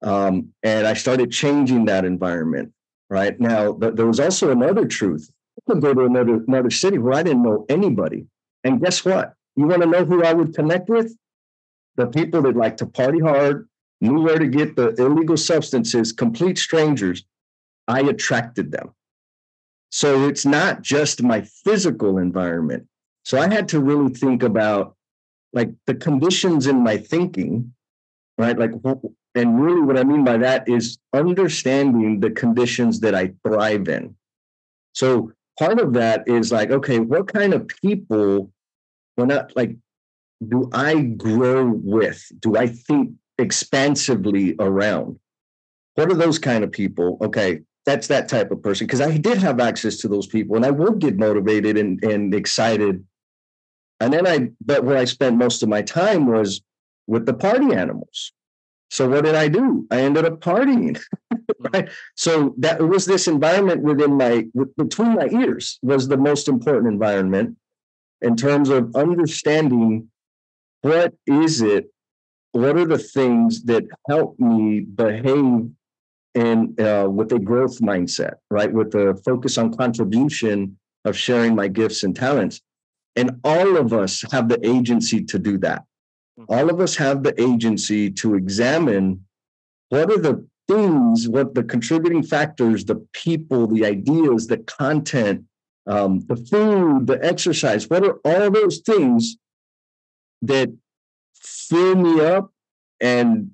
Um, 0.02 0.52
and 0.62 0.86
I 0.86 0.94
started 0.94 1.32
changing 1.32 1.86
that 1.86 2.04
environment. 2.04 2.72
Right 3.08 3.38
now, 3.38 3.72
th- 3.72 3.94
there 3.94 4.06
was 4.06 4.20
also 4.20 4.50
another 4.50 4.86
truth. 4.86 5.30
I 5.58 5.72
could 5.72 5.82
go 5.82 5.94
to 5.94 6.04
another 6.04 6.44
another 6.46 6.70
city 6.70 6.98
where 6.98 7.14
I 7.14 7.22
didn't 7.22 7.44
know 7.44 7.64
anybody, 7.68 8.26
and 8.64 8.80
guess 8.80 9.04
what? 9.04 9.34
You 9.54 9.66
want 9.66 9.82
to 9.82 9.88
know 9.88 10.04
who 10.04 10.24
I 10.24 10.32
would 10.32 10.54
connect 10.54 10.88
with? 10.88 11.16
The 11.94 12.08
people 12.08 12.42
that 12.42 12.56
like 12.56 12.76
to 12.78 12.86
party 12.86 13.20
hard, 13.20 13.68
knew 14.00 14.22
where 14.22 14.38
to 14.38 14.48
get 14.48 14.74
the 14.74 14.88
illegal 15.00 15.36
substances, 15.36 16.12
complete 16.12 16.58
strangers. 16.58 17.24
I 17.88 18.00
attracted 18.00 18.72
them. 18.72 18.90
So 19.90 20.28
it's 20.28 20.44
not 20.44 20.82
just 20.82 21.22
my 21.22 21.42
physical 21.42 22.18
environment. 22.18 22.86
So 23.24 23.38
I 23.38 23.52
had 23.52 23.68
to 23.68 23.80
really 23.80 24.12
think 24.12 24.42
about 24.42 24.96
like 25.52 25.70
the 25.86 25.94
conditions 25.94 26.66
in 26.66 26.82
my 26.82 26.96
thinking, 26.96 27.72
right? 28.38 28.58
Like, 28.58 28.72
and 29.34 29.60
really 29.60 29.80
what 29.80 29.98
I 29.98 30.04
mean 30.04 30.24
by 30.24 30.36
that 30.38 30.68
is 30.68 30.98
understanding 31.14 32.20
the 32.20 32.30
conditions 32.30 33.00
that 33.00 33.14
I 33.14 33.32
thrive 33.42 33.88
in. 33.88 34.14
So 34.92 35.32
part 35.58 35.80
of 35.80 35.94
that 35.94 36.28
is 36.28 36.52
like, 36.52 36.70
okay, 36.70 36.98
what 36.98 37.32
kind 37.32 37.54
of 37.54 37.68
people, 37.68 38.50
when 39.14 39.32
I 39.32 39.46
like, 39.54 39.76
do 40.46 40.68
I 40.72 41.00
grow 41.02 41.70
with? 41.70 42.30
Do 42.40 42.56
I 42.56 42.66
think 42.66 43.12
expansively 43.38 44.54
around? 44.58 45.18
What 45.94 46.10
are 46.10 46.16
those 46.16 46.38
kind 46.38 46.62
of 46.62 46.70
people? 46.70 47.18
Okay, 47.22 47.60
that's 47.86 48.08
that 48.08 48.28
type 48.28 48.50
of 48.50 48.62
person 48.62 48.86
because 48.86 49.00
I 49.00 49.16
did 49.16 49.38
have 49.38 49.60
access 49.60 49.96
to 49.98 50.08
those 50.08 50.26
people 50.26 50.56
and 50.56 50.66
I 50.66 50.70
would 50.70 50.98
get 50.98 51.16
motivated 51.16 51.78
and, 51.78 52.02
and 52.02 52.34
excited. 52.34 53.04
And 54.00 54.12
then 54.12 54.26
I, 54.26 54.50
but 54.60 54.84
where 54.84 54.98
I 54.98 55.04
spent 55.04 55.38
most 55.38 55.62
of 55.62 55.68
my 55.68 55.82
time 55.82 56.26
was 56.26 56.60
with 57.06 57.24
the 57.24 57.32
party 57.32 57.72
animals. 57.72 58.32
So 58.90 59.08
what 59.08 59.24
did 59.24 59.36
I 59.36 59.48
do? 59.48 59.86
I 59.90 60.00
ended 60.00 60.24
up 60.24 60.40
partying, 60.40 61.00
right? 61.00 61.08
Mm. 61.86 61.90
So 62.14 62.54
that 62.58 62.80
was 62.80 63.06
this 63.06 63.26
environment 63.26 63.82
within 63.82 64.14
my, 64.14 64.46
between 64.76 65.14
my 65.14 65.26
ears 65.26 65.78
was 65.82 66.06
the 66.06 66.16
most 66.16 66.48
important 66.48 66.92
environment 66.92 67.56
in 68.20 68.36
terms 68.36 68.68
of 68.68 68.94
understanding 68.94 70.08
what 70.82 71.14
is 71.26 71.62
it, 71.62 71.90
what 72.52 72.76
are 72.76 72.86
the 72.86 72.98
things 72.98 73.64
that 73.64 73.84
help 74.08 74.38
me 74.38 74.80
behave 74.80 75.70
and 76.36 76.78
uh, 76.78 77.08
with 77.10 77.32
a 77.32 77.38
growth 77.38 77.80
mindset, 77.80 78.34
right? 78.50 78.72
With 78.72 78.94
a 78.94 79.20
focus 79.24 79.56
on 79.56 79.74
contribution 79.74 80.78
of 81.06 81.16
sharing 81.16 81.54
my 81.54 81.66
gifts 81.66 82.02
and 82.02 82.14
talents. 82.14 82.60
And 83.16 83.40
all 83.42 83.78
of 83.78 83.94
us 83.94 84.22
have 84.30 84.48
the 84.50 84.64
agency 84.64 85.24
to 85.24 85.38
do 85.38 85.56
that. 85.58 85.84
Hmm. 86.36 86.44
All 86.50 86.68
of 86.68 86.78
us 86.80 86.94
have 86.96 87.22
the 87.22 87.34
agency 87.40 88.10
to 88.10 88.34
examine 88.34 89.24
what 89.88 90.12
are 90.12 90.18
the 90.18 90.46
things, 90.68 91.26
what 91.26 91.54
the 91.54 91.64
contributing 91.64 92.22
factors, 92.22 92.84
the 92.84 92.96
people, 93.14 93.66
the 93.66 93.86
ideas, 93.86 94.46
the 94.46 94.58
content, 94.58 95.44
um, 95.86 96.20
the 96.26 96.36
food, 96.36 97.06
the 97.06 97.18
exercise, 97.24 97.88
what 97.88 98.04
are 98.04 98.18
all 98.24 98.50
those 98.50 98.80
things 98.80 99.36
that 100.42 100.70
fill 101.34 101.94
me 101.94 102.20
up 102.20 102.50
and 103.00 103.52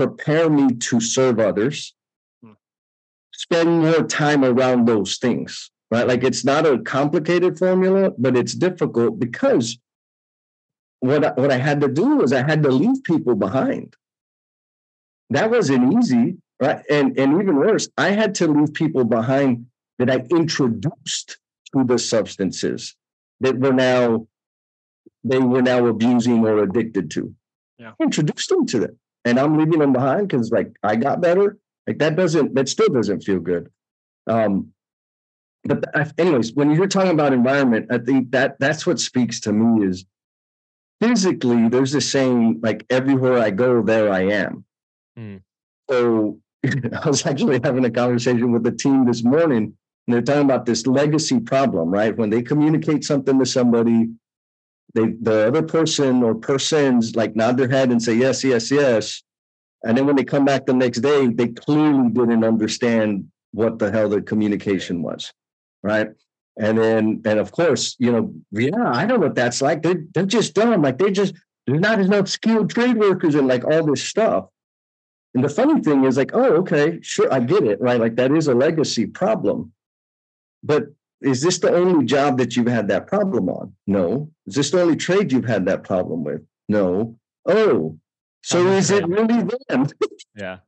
prepare 0.00 0.48
me 0.48 0.74
to 0.76 0.98
serve 0.98 1.38
others, 1.38 1.94
hmm. 2.42 2.52
spend 3.34 3.80
more 3.80 4.04
time 4.04 4.44
around 4.44 4.88
those 4.88 5.18
things, 5.18 5.70
right? 5.90 6.06
Like 6.08 6.24
it's 6.24 6.42
not 6.42 6.64
a 6.66 6.78
complicated 6.78 7.58
formula, 7.58 8.10
but 8.16 8.34
it's 8.34 8.54
difficult 8.54 9.18
because 9.18 9.78
what 11.00 11.24
I, 11.24 11.32
what 11.32 11.52
I 11.52 11.58
had 11.58 11.82
to 11.82 11.88
do 11.88 12.16
was 12.16 12.32
I 12.32 12.42
had 12.42 12.62
to 12.62 12.70
leave 12.70 13.04
people 13.04 13.34
behind. 13.34 13.94
That 15.28 15.50
wasn't 15.50 15.92
easy, 15.98 16.38
right? 16.60 16.82
And 16.88 17.18
and 17.18 17.40
even 17.40 17.56
worse, 17.56 17.88
I 17.98 18.10
had 18.10 18.34
to 18.36 18.48
leave 18.48 18.72
people 18.72 19.04
behind 19.04 19.66
that 19.98 20.10
I 20.10 20.24
introduced 20.30 21.38
to 21.74 21.84
the 21.84 21.98
substances 21.98 22.96
that 23.40 23.58
were 23.58 23.74
now 23.74 24.26
they 25.24 25.38
were 25.38 25.62
now 25.62 25.86
abusing 25.86 26.46
or 26.46 26.62
addicted 26.62 27.10
to. 27.10 27.34
Yeah. 27.78 27.92
Introduced 28.00 28.48
them 28.48 28.64
to 28.66 28.78
them 28.80 28.98
and 29.24 29.38
I'm 29.38 29.58
leaving 29.58 29.78
them 29.78 29.92
behind 29.92 30.28
because 30.28 30.50
like 30.50 30.72
I 30.82 30.96
got 30.96 31.20
better. 31.20 31.58
Like 31.86 31.98
that 31.98 32.16
doesn't 32.16 32.54
that 32.54 32.68
still 32.68 32.88
doesn't 32.88 33.22
feel 33.22 33.40
good. 33.40 33.70
Um, 34.26 34.72
but 35.64 35.84
anyways, 36.18 36.54
when 36.54 36.70
you're 36.70 36.86
talking 36.86 37.10
about 37.12 37.32
environment, 37.32 37.86
I 37.90 37.98
think 37.98 38.30
that 38.30 38.58
that's 38.60 38.86
what 38.86 38.98
speaks 38.98 39.40
to 39.40 39.52
me 39.52 39.86
is 39.86 40.04
physically. 41.00 41.68
There's 41.68 41.94
a 41.94 42.00
saying 42.00 42.60
like 42.62 42.86
everywhere 42.90 43.38
I 43.38 43.50
go, 43.50 43.82
there 43.82 44.12
I 44.12 44.22
am. 44.22 44.64
Mm. 45.18 45.42
So 45.90 46.38
I 46.64 47.08
was 47.08 47.26
actually 47.26 47.60
having 47.62 47.84
a 47.84 47.90
conversation 47.90 48.52
with 48.52 48.62
the 48.62 48.72
team 48.72 49.06
this 49.06 49.22
morning, 49.22 49.74
and 50.06 50.14
they're 50.14 50.22
talking 50.22 50.44
about 50.44 50.66
this 50.66 50.86
legacy 50.86 51.40
problem, 51.40 51.90
right? 51.90 52.16
When 52.16 52.30
they 52.30 52.42
communicate 52.42 53.04
something 53.04 53.38
to 53.38 53.46
somebody, 53.46 54.10
they 54.94 55.12
the 55.20 55.46
other 55.48 55.62
person 55.62 56.22
or 56.22 56.34
persons 56.34 57.16
like 57.16 57.36
nod 57.36 57.56
their 57.56 57.68
head 57.68 57.90
and 57.90 58.02
say 58.02 58.14
yes, 58.14 58.42
yes, 58.44 58.70
yes. 58.70 59.22
And 59.84 59.96
then 59.96 60.06
when 60.06 60.16
they 60.16 60.24
come 60.24 60.44
back 60.44 60.66
the 60.66 60.74
next 60.74 61.00
day, 61.00 61.26
they 61.28 61.48
clearly 61.48 62.10
didn't 62.10 62.44
understand 62.44 63.30
what 63.52 63.78
the 63.78 63.90
hell 63.90 64.08
the 64.08 64.20
communication 64.20 65.02
was. 65.02 65.32
Right. 65.82 66.08
And 66.58 66.76
then, 66.76 67.22
and 67.24 67.38
of 67.38 67.52
course, 67.52 67.96
you 67.98 68.12
know, 68.12 68.34
yeah, 68.50 68.84
I 68.84 69.06
know 69.06 69.18
what 69.18 69.34
that's 69.34 69.62
like. 69.62 69.82
They're, 69.82 70.04
they're 70.12 70.26
just 70.26 70.54
dumb. 70.54 70.82
Like 70.82 70.98
they 70.98 71.10
just, 71.10 71.34
there's 71.66 71.80
not 71.80 72.00
enough 72.00 72.28
skilled 72.28 72.68
trade 72.68 72.98
workers 72.98 73.34
and 73.34 73.48
like 73.48 73.64
all 73.64 73.86
this 73.86 74.02
stuff. 74.04 74.46
And 75.34 75.42
the 75.42 75.48
funny 75.48 75.80
thing 75.80 76.04
is 76.04 76.18
like, 76.18 76.32
oh, 76.34 76.56
okay, 76.56 76.98
sure, 77.02 77.32
I 77.32 77.40
get 77.40 77.64
it. 77.64 77.80
Right. 77.80 78.00
Like 78.00 78.16
that 78.16 78.32
is 78.32 78.48
a 78.48 78.54
legacy 78.54 79.06
problem. 79.06 79.72
But 80.62 80.88
is 81.20 81.42
this 81.42 81.58
the 81.58 81.72
only 81.72 82.04
job 82.04 82.38
that 82.38 82.56
you've 82.56 82.66
had 82.66 82.88
that 82.88 83.06
problem 83.06 83.48
on? 83.48 83.74
No. 83.86 84.30
Is 84.46 84.54
this 84.54 84.70
the 84.70 84.80
only 84.80 84.96
trade 84.96 85.32
you've 85.32 85.44
had 85.44 85.66
that 85.66 85.84
problem 85.84 86.24
with? 86.24 86.42
No. 86.68 87.16
Oh, 87.46 87.98
so 88.42 88.66
is 88.68 88.90
it 88.90 89.06
really 89.06 89.44
them? 89.68 89.86
yeah. 90.34 90.58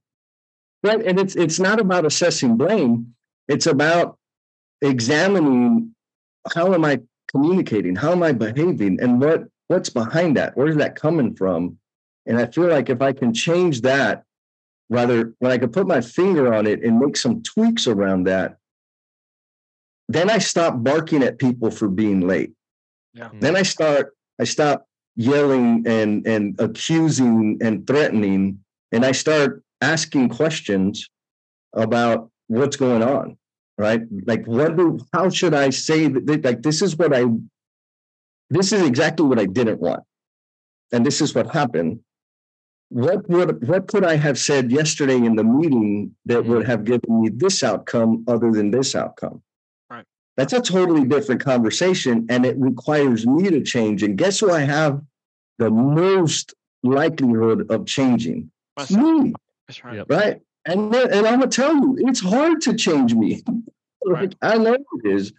Right. 0.82 1.04
And 1.04 1.18
it's 1.18 1.36
it's 1.36 1.58
not 1.58 1.80
about 1.80 2.04
assessing 2.04 2.56
blame. 2.56 3.14
It's 3.48 3.66
about 3.66 4.18
examining 4.82 5.94
how 6.54 6.74
am 6.74 6.84
I 6.84 7.00
communicating? 7.30 7.96
How 7.96 8.12
am 8.12 8.22
I 8.22 8.32
behaving? 8.32 9.00
And 9.00 9.20
what 9.20 9.44
what's 9.68 9.88
behind 9.88 10.36
that? 10.36 10.56
Where's 10.56 10.76
that 10.76 10.96
coming 10.96 11.34
from? 11.34 11.78
And 12.26 12.38
I 12.38 12.46
feel 12.46 12.68
like 12.68 12.90
if 12.90 13.00
I 13.00 13.12
can 13.12 13.32
change 13.32 13.80
that, 13.82 14.24
rather 14.90 15.34
when 15.38 15.50
I 15.50 15.58
can 15.58 15.70
put 15.70 15.86
my 15.86 16.00
finger 16.00 16.52
on 16.52 16.66
it 16.66 16.82
and 16.82 16.98
make 16.98 17.16
some 17.16 17.42
tweaks 17.42 17.86
around 17.86 18.24
that, 18.24 18.58
then 20.12 20.30
I 20.30 20.38
stop 20.38 20.82
barking 20.82 21.22
at 21.22 21.38
people 21.38 21.70
for 21.70 21.88
being 21.88 22.20
late. 22.20 22.52
Yeah. 23.14 23.30
Then 23.40 23.56
I 23.56 23.62
start, 23.62 24.14
I 24.40 24.44
stop 24.44 24.86
yelling 25.16 25.84
and 25.86 26.26
and 26.26 26.58
accusing 26.58 27.58
and 27.60 27.86
threatening, 27.86 28.58
and 28.90 29.04
I 29.04 29.12
start 29.12 29.62
asking 29.80 30.30
questions 30.30 31.08
about 31.74 32.30
what's 32.48 32.76
going 32.76 33.02
on. 33.02 33.36
Right? 33.78 34.02
Like, 34.26 34.46
what 34.46 34.76
do? 34.76 34.98
How 35.12 35.28
should 35.28 35.54
I 35.54 35.70
say 35.70 36.08
that? 36.08 36.44
Like, 36.44 36.62
this 36.62 36.82
is 36.82 36.96
what 36.96 37.14
I. 37.14 37.24
This 38.50 38.72
is 38.72 38.82
exactly 38.82 39.26
what 39.26 39.38
I 39.38 39.46
didn't 39.46 39.80
want, 39.80 40.02
and 40.92 41.06
this 41.06 41.20
is 41.20 41.34
what 41.34 41.50
happened. 41.50 42.00
What 42.90 43.28
would 43.30 43.66
what 43.66 43.88
could 43.88 44.04
I 44.04 44.16
have 44.16 44.38
said 44.38 44.70
yesterday 44.70 45.16
in 45.16 45.36
the 45.36 45.44
meeting 45.44 46.14
that 46.26 46.44
would 46.44 46.62
mm-hmm. 46.62 46.70
have 46.70 46.84
given 46.84 47.22
me 47.22 47.30
this 47.30 47.62
outcome 47.62 48.24
other 48.28 48.52
than 48.52 48.70
this 48.70 48.94
outcome? 48.94 49.42
That's 50.36 50.52
a 50.52 50.60
totally 50.60 51.04
different 51.04 51.42
conversation, 51.42 52.26
and 52.30 52.46
it 52.46 52.56
requires 52.58 53.26
me 53.26 53.50
to 53.50 53.62
change. 53.62 54.02
And 54.02 54.16
guess 54.16 54.40
who 54.40 54.50
I 54.50 54.60
have 54.60 55.02
the 55.58 55.70
most 55.70 56.54
likelihood 56.82 57.70
of 57.70 57.86
changing? 57.86 58.50
That's 58.76 58.90
me. 58.90 59.34
That's 59.68 59.84
right. 59.84 60.04
Right. 60.08 60.40
And 60.64 60.94
and 60.94 61.26
I'm 61.26 61.40
gonna 61.40 61.48
tell 61.48 61.74
you, 61.74 61.96
it's 61.98 62.20
hard 62.20 62.62
to 62.62 62.74
change 62.74 63.14
me. 63.14 63.42
like 64.04 64.34
I 64.40 64.56
know 64.56 64.74
it 64.74 65.04
is. 65.04 65.32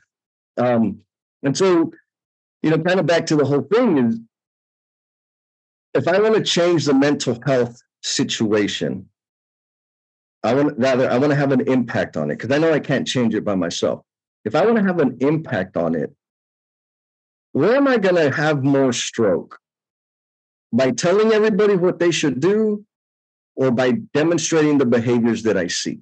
Um, 0.58 1.02
and 1.42 1.58
so, 1.58 1.92
you 2.62 2.70
know, 2.70 2.78
kind 2.78 3.00
of 3.00 3.08
back 3.08 3.26
to 3.28 3.36
the 3.36 3.46
whole 3.46 3.62
thing 3.64 3.98
is 3.98 4.20
if 5.96 6.08
I 6.08 6.20
want 6.20 6.36
to 6.36 6.44
change 6.44 6.86
the 6.86 6.94
mental 6.94 7.40
health 7.46 7.82
situation, 8.02 9.10
I 10.44 10.54
want 10.54 10.78
rather 10.78 11.10
I 11.10 11.18
want 11.18 11.32
to 11.32 11.36
have 11.36 11.52
an 11.52 11.62
impact 11.62 12.16
on 12.16 12.30
it 12.30 12.38
because 12.38 12.52
I 12.52 12.60
know 12.60 12.72
I 12.72 12.80
can't 12.80 13.08
change 13.08 13.34
it 13.34 13.44
by 13.44 13.56
myself 13.56 14.06
if 14.46 14.56
I 14.56 14.66
want 14.66 14.78
to 14.78 14.84
have 14.84 15.00
an 15.00 15.18
impact 15.22 15.78
on 15.78 15.96
it, 15.96 16.14
where 17.52 17.76
am 17.76 17.88
I 17.88 17.98
going 17.98 18.16
to 18.16 18.36
have 18.36 18.64
more 18.64 18.94
stroke? 18.94 19.60
By 20.72 20.92
telling 20.92 21.32
everybody 21.32 21.76
what 21.76 22.00
they 22.00 22.12
should 22.12 22.40
do 22.40 22.84
or 23.56 23.70
by 23.70 23.92
demonstrating 24.14 24.80
the 24.80 24.86
behaviors 24.86 25.44
that 25.44 25.56
I 25.56 25.68
seek? 25.68 26.02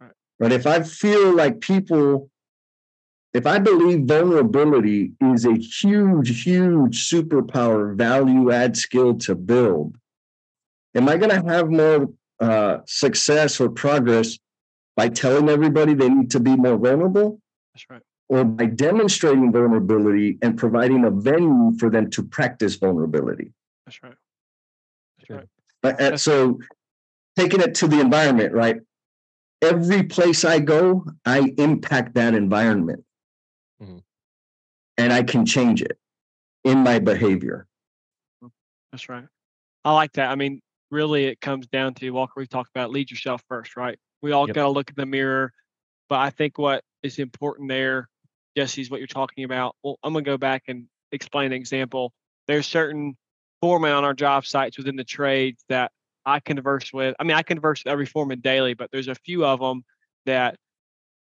Right. 0.00 0.12
right. 0.38 0.52
If 0.52 0.66
I 0.66 0.82
feel 0.82 1.34
like 1.34 1.60
people 1.60 2.30
if 3.32 3.46
I 3.46 3.58
believe 3.58 4.06
vulnerability 4.06 5.12
is 5.20 5.44
a 5.44 5.54
huge, 5.54 6.42
huge 6.42 7.08
superpower 7.08 7.96
value 7.96 8.50
add 8.50 8.76
skill 8.76 9.18
to 9.18 9.36
build, 9.36 9.96
am 10.96 11.08
I 11.08 11.16
going 11.16 11.30
to 11.30 11.48
have 11.48 11.70
more 11.70 12.08
uh, 12.40 12.78
success 12.86 13.60
or 13.60 13.68
progress 13.68 14.38
by 14.96 15.08
telling 15.08 15.48
everybody 15.48 15.94
they 15.94 16.08
need 16.08 16.32
to 16.32 16.40
be 16.40 16.56
more 16.56 16.76
vulnerable? 16.76 17.40
That's 17.88 17.90
right. 17.90 18.02
Or 18.28 18.44
by 18.44 18.66
demonstrating 18.66 19.52
vulnerability 19.52 20.38
and 20.42 20.56
providing 20.56 21.04
a 21.04 21.10
venue 21.10 21.76
for 21.78 21.90
them 21.90 22.10
to 22.10 22.22
practice 22.22 22.76
vulnerability. 22.76 23.52
That's 23.86 24.02
right. 24.02 24.14
That's 25.18 25.30
right. 25.30 25.48
But, 25.82 26.00
uh, 26.00 26.16
so 26.16 26.58
taking 27.36 27.60
it 27.60 27.74
to 27.76 27.88
the 27.88 28.00
environment, 28.00 28.52
right? 28.52 28.76
Every 29.62 30.04
place 30.04 30.44
I 30.44 30.58
go, 30.60 31.04
I 31.24 31.52
impact 31.58 32.14
that 32.14 32.34
environment. 32.34 33.04
Mm-hmm. 33.82 33.98
And 34.98 35.12
I 35.12 35.22
can 35.22 35.44
change 35.44 35.82
it 35.82 35.98
in 36.64 36.78
my 36.78 36.98
behavior. 36.98 37.66
That's 38.92 39.08
right. 39.08 39.24
I 39.84 39.94
like 39.94 40.12
that. 40.12 40.30
I 40.30 40.34
mean, 40.34 40.60
really, 40.90 41.24
it 41.24 41.40
comes 41.40 41.66
down 41.68 41.94
to 41.94 42.10
Walker, 42.10 42.34
we've 42.36 42.48
talked 42.48 42.70
about 42.74 42.90
lead 42.90 43.10
yourself 43.10 43.42
first, 43.48 43.76
right? 43.76 43.98
We 44.22 44.32
all 44.32 44.46
yep. 44.46 44.54
got 44.54 44.64
to 44.64 44.68
look 44.68 44.90
in 44.90 44.94
the 44.96 45.06
mirror. 45.06 45.52
But 46.10 46.18
I 46.18 46.30
think 46.30 46.58
what 46.58 46.82
is 47.02 47.18
important 47.18 47.70
there, 47.70 48.08
Jesse, 48.56 48.82
is 48.82 48.90
what 48.90 49.00
you're 49.00 49.06
talking 49.06 49.44
about. 49.44 49.76
Well, 49.82 49.98
I'm 50.02 50.12
going 50.12 50.24
to 50.24 50.30
go 50.30 50.36
back 50.36 50.64
and 50.68 50.86
explain 51.12 51.46
an 51.46 51.52
example. 51.52 52.12
There's 52.46 52.66
certain 52.66 53.16
foremen 53.62 53.92
on 53.92 54.04
our 54.04 54.12
job 54.12 54.44
sites 54.44 54.76
within 54.76 54.96
the 54.96 55.04
trades 55.04 55.64
that 55.68 55.92
I 56.26 56.40
converse 56.40 56.92
with. 56.92 57.14
I 57.18 57.24
mean, 57.24 57.36
I 57.36 57.42
converse 57.42 57.84
with 57.84 57.92
every 57.92 58.06
foreman 58.06 58.40
daily, 58.40 58.74
but 58.74 58.90
there's 58.90 59.08
a 59.08 59.14
few 59.14 59.46
of 59.46 59.60
them 59.60 59.84
that 60.26 60.56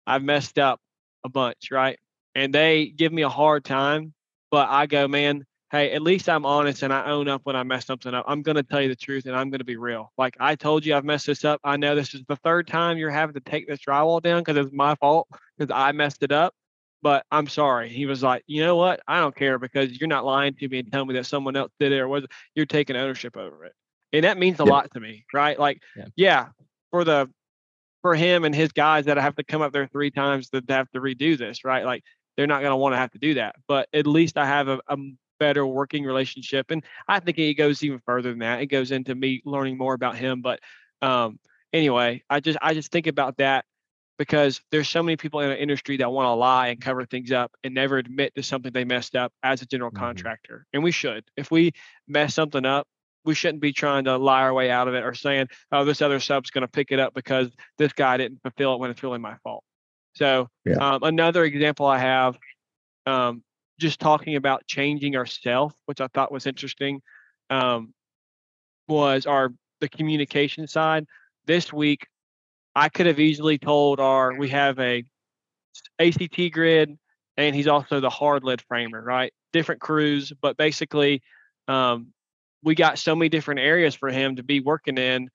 I've 0.06 0.22
messed 0.22 0.58
up 0.58 0.80
a 1.24 1.28
bunch, 1.28 1.70
right? 1.70 1.98
And 2.34 2.52
they 2.52 2.86
give 2.86 3.12
me 3.12 3.22
a 3.22 3.28
hard 3.28 3.64
time, 3.64 4.14
but 4.50 4.68
I 4.70 4.86
go, 4.86 5.06
man, 5.06 5.44
hey, 5.72 5.92
at 5.92 6.02
least 6.02 6.28
I'm 6.28 6.46
honest 6.46 6.82
and 6.82 6.92
I 6.92 7.10
own 7.10 7.28
up 7.28 7.40
when 7.44 7.56
I 7.56 7.62
mess 7.62 7.86
something 7.86 8.14
up. 8.14 8.24
I'm 8.28 8.42
going 8.42 8.56
to 8.56 8.62
tell 8.62 8.80
you 8.80 8.88
the 8.88 8.96
truth 8.96 9.26
and 9.26 9.34
I'm 9.34 9.50
going 9.50 9.58
to 9.58 9.64
be 9.64 9.76
real. 9.76 10.12
Like 10.16 10.36
I 10.38 10.54
told 10.54 10.84
you, 10.84 10.94
I've 10.94 11.04
messed 11.04 11.26
this 11.26 11.44
up. 11.44 11.60
I 11.64 11.76
know 11.76 11.94
this 11.94 12.14
is 12.14 12.22
the 12.28 12.36
third 12.36 12.68
time 12.68 12.98
you're 12.98 13.10
having 13.10 13.34
to 13.34 13.40
take 13.40 13.66
this 13.66 13.80
drywall 13.80 14.22
down 14.22 14.42
because 14.42 14.64
it's 14.64 14.72
my 14.72 14.94
fault 14.96 15.28
because 15.58 15.74
I 15.74 15.92
messed 15.92 16.22
it 16.22 16.30
up. 16.30 16.54
But 17.00 17.26
I'm 17.32 17.48
sorry. 17.48 17.88
He 17.88 18.06
was 18.06 18.22
like, 18.22 18.44
you 18.46 18.64
know 18.64 18.76
what? 18.76 19.00
I 19.08 19.18
don't 19.18 19.34
care 19.34 19.58
because 19.58 19.98
you're 19.98 20.08
not 20.08 20.24
lying 20.24 20.54
to 20.54 20.68
me 20.68 20.78
and 20.78 20.92
telling 20.92 21.08
me 21.08 21.14
that 21.14 21.26
someone 21.26 21.56
else 21.56 21.72
did 21.80 21.90
it 21.90 21.98
or 21.98 22.06
was 22.06 22.26
you're 22.54 22.66
taking 22.66 22.94
ownership 22.94 23.36
over 23.36 23.64
it 23.64 23.72
and 24.12 24.24
that 24.24 24.38
means 24.38 24.60
a 24.60 24.64
yeah. 24.64 24.70
lot 24.70 24.90
to 24.92 25.00
me, 25.00 25.24
right? 25.32 25.58
Like, 25.58 25.82
yeah. 25.96 26.06
yeah. 26.16 26.46
for 26.90 27.04
the 27.04 27.30
for 28.02 28.14
him 28.14 28.44
and 28.44 28.54
his 28.54 28.72
guys 28.72 29.04
that 29.04 29.16
have 29.16 29.36
to 29.36 29.44
come 29.44 29.62
up 29.62 29.72
there 29.72 29.86
three 29.86 30.10
times 30.10 30.50
to 30.50 30.62
have 30.68 30.90
to 30.90 31.00
redo 31.00 31.38
this, 31.38 31.64
right? 31.64 31.84
Like, 31.84 32.02
they're 32.36 32.48
not 32.48 32.60
going 32.60 32.72
to 32.72 32.76
want 32.76 32.94
to 32.94 32.96
have 32.96 33.12
to 33.12 33.18
do 33.18 33.34
that. 33.34 33.54
But 33.68 33.88
at 33.92 34.06
least 34.06 34.36
I 34.36 34.46
have 34.46 34.68
a, 34.68 34.80
a 34.88 34.96
better 35.42 35.66
working 35.66 36.04
relationship, 36.04 36.70
and 36.70 36.84
I 37.08 37.18
think 37.18 37.36
it 37.36 37.54
goes 37.54 37.82
even 37.82 38.00
further 38.06 38.30
than 38.30 38.38
that. 38.38 38.60
It 38.60 38.66
goes 38.66 38.92
into 38.92 39.16
me 39.16 39.42
learning 39.44 39.76
more 39.76 39.92
about 39.92 40.14
him. 40.14 40.40
But 40.40 40.60
um, 41.02 41.40
anyway, 41.72 42.22
I 42.30 42.38
just 42.38 42.58
I 42.62 42.74
just 42.74 42.92
think 42.92 43.08
about 43.08 43.38
that 43.38 43.64
because 44.18 44.60
there's 44.70 44.88
so 44.88 45.02
many 45.02 45.16
people 45.16 45.40
in 45.40 45.48
the 45.48 45.60
industry 45.60 45.96
that 45.96 46.12
want 46.12 46.26
to 46.26 46.34
lie 46.34 46.68
and 46.68 46.80
cover 46.80 47.04
things 47.04 47.32
up 47.32 47.50
and 47.64 47.74
never 47.74 47.98
admit 47.98 48.32
to 48.36 48.42
something 48.44 48.72
they 48.72 48.84
messed 48.84 49.16
up 49.16 49.32
as 49.42 49.62
a 49.62 49.66
general 49.66 49.90
mm-hmm. 49.90 50.04
contractor. 50.04 50.64
And 50.72 50.84
we 50.84 50.92
should. 50.92 51.24
If 51.36 51.50
we 51.50 51.72
mess 52.06 52.34
something 52.34 52.64
up, 52.64 52.86
we 53.24 53.34
shouldn't 53.34 53.62
be 53.62 53.72
trying 53.72 54.04
to 54.04 54.16
lie 54.18 54.42
our 54.42 54.54
way 54.54 54.70
out 54.70 54.86
of 54.86 54.94
it 54.94 55.02
or 55.02 55.14
saying, 55.14 55.48
oh, 55.72 55.84
this 55.84 56.02
other 56.02 56.20
sub's 56.20 56.50
going 56.50 56.62
to 56.62 56.68
pick 56.68 56.92
it 56.92 57.00
up 57.00 57.14
because 57.14 57.50
this 57.78 57.92
guy 57.92 58.16
didn't 58.16 58.42
fulfill 58.42 58.74
it 58.74 58.78
when 58.78 58.90
it's 58.90 59.02
really 59.02 59.18
my 59.18 59.34
fault. 59.42 59.64
So 60.14 60.48
yeah. 60.64 60.76
um, 60.76 61.02
another 61.02 61.42
example 61.42 61.86
I 61.86 61.98
have, 61.98 62.38
um, 63.06 63.42
just 63.78 64.00
talking 64.00 64.36
about 64.36 64.66
changing 64.66 65.16
ourself, 65.16 65.74
which 65.86 66.00
I 66.00 66.08
thought 66.08 66.32
was 66.32 66.46
interesting, 66.46 67.00
um, 67.50 67.92
was 68.88 69.26
our 69.26 69.52
the 69.80 69.88
communication 69.88 70.66
side. 70.66 71.06
This 71.46 71.72
week, 71.72 72.06
I 72.74 72.88
could 72.88 73.06
have 73.06 73.20
easily 73.20 73.58
told 73.58 74.00
our 74.00 74.34
we 74.34 74.48
have 74.50 74.78
a 74.78 75.04
ACT 75.98 76.52
grid, 76.52 76.96
and 77.36 77.54
he's 77.54 77.66
also 77.66 78.00
the 78.00 78.10
hard 78.10 78.44
lid 78.44 78.62
framer, 78.62 79.02
right? 79.02 79.32
Different 79.52 79.80
crews, 79.80 80.32
but 80.40 80.56
basically, 80.56 81.22
um, 81.68 82.12
we 82.62 82.74
got 82.74 82.98
so 82.98 83.14
many 83.16 83.28
different 83.28 83.60
areas 83.60 83.94
for 83.94 84.08
him 84.08 84.36
to 84.36 84.42
be 84.42 84.60
working 84.60 84.98
in. 84.98 85.28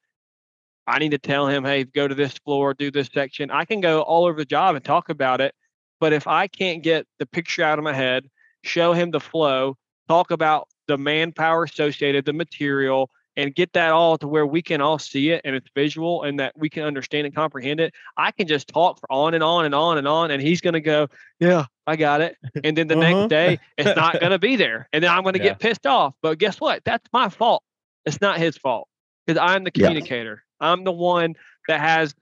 I 0.88 1.00
need 1.00 1.12
to 1.12 1.18
tell 1.18 1.48
him, 1.48 1.66
hey, 1.66 1.84
go 1.84 2.08
to 2.08 2.16
this 2.16 2.34
floor, 2.46 2.74
do 2.74 2.90
this 2.90 3.10
section. 3.14 3.52
I 3.52 3.66
can 3.66 3.82
go 3.82 4.02
all 4.02 4.26
over 4.26 4.38
the 4.38 4.46
job 4.46 4.76
and 4.76 4.84
talk 4.84 5.10
about 5.10 5.42
it. 5.42 5.54
But 6.00 6.14
if 6.14 6.28
I 6.28 6.48
can't 6.48 6.84
get 6.84 7.08
the 7.20 7.26
picture 7.26 7.64
out 7.64 7.80
of 7.80 7.84
my 7.84 7.94
head, 7.94 8.30
show 8.64 8.94
him 8.94 9.12
the 9.12 9.20
flow, 9.20 9.78
talk 10.08 10.32
about 10.32 10.68
the 10.88 10.98
manpower 10.98 11.64
associated, 11.64 12.26
the 12.26 12.34
material, 12.34 13.10
and 13.38 13.54
get 13.54 13.72
that 13.74 13.92
all 13.92 14.18
to 14.18 14.28
where 14.28 14.48
we 14.48 14.64
can 14.64 14.82
all 14.82 14.98
see 14.98 15.30
it 15.30 15.42
and 15.46 15.56
it's 15.56 15.70
visual 15.76 16.24
and 16.24 16.40
that 16.40 16.54
we 16.58 16.70
can 16.70 16.84
understand 16.84 17.28
and 17.28 17.36
comprehend 17.36 17.80
it. 17.80 17.94
I 18.18 18.32
can 18.32 18.48
just 18.48 18.68
talk 18.68 19.00
for 19.00 19.12
on 19.12 19.36
and 19.36 19.44
on 19.44 19.66
and 19.66 19.76
on 19.76 20.00
and 20.00 20.08
on, 20.08 20.32
and 20.32 20.42
he's 20.42 20.60
going 20.60 20.74
to 20.74 20.82
go, 20.82 21.08
Yeah, 21.40 21.66
I 21.86 21.96
got 21.96 22.22
it. 22.22 22.36
And 22.64 22.76
then 22.76 22.88
the 22.88 22.98
uh-huh. 22.98 23.12
next 23.12 23.30
day, 23.30 23.60
it's 23.78 23.96
not 23.96 24.20
going 24.20 24.32
to 24.32 24.40
be 24.40 24.56
there. 24.56 24.90
And 24.92 25.04
then 25.04 25.12
I'm 25.12 25.22
going 25.22 25.36
to 25.36 25.40
yeah. 25.40 25.50
get 25.50 25.60
pissed 25.60 25.86
off. 25.86 26.16
But 26.22 26.40
guess 26.40 26.60
what? 26.60 26.84
That's 26.84 27.08
my 27.14 27.30
fault. 27.30 27.64
It's 28.06 28.20
not 28.22 28.40
his 28.40 28.58
fault 28.58 28.88
because 29.26 29.40
I'm 29.40 29.64
the 29.64 29.72
communicator. 29.72 30.44
Yeah. 30.60 30.72
I'm 30.72 30.84
the 30.84 30.92
one 30.92 31.36
that 31.68 31.80
has 31.80 32.16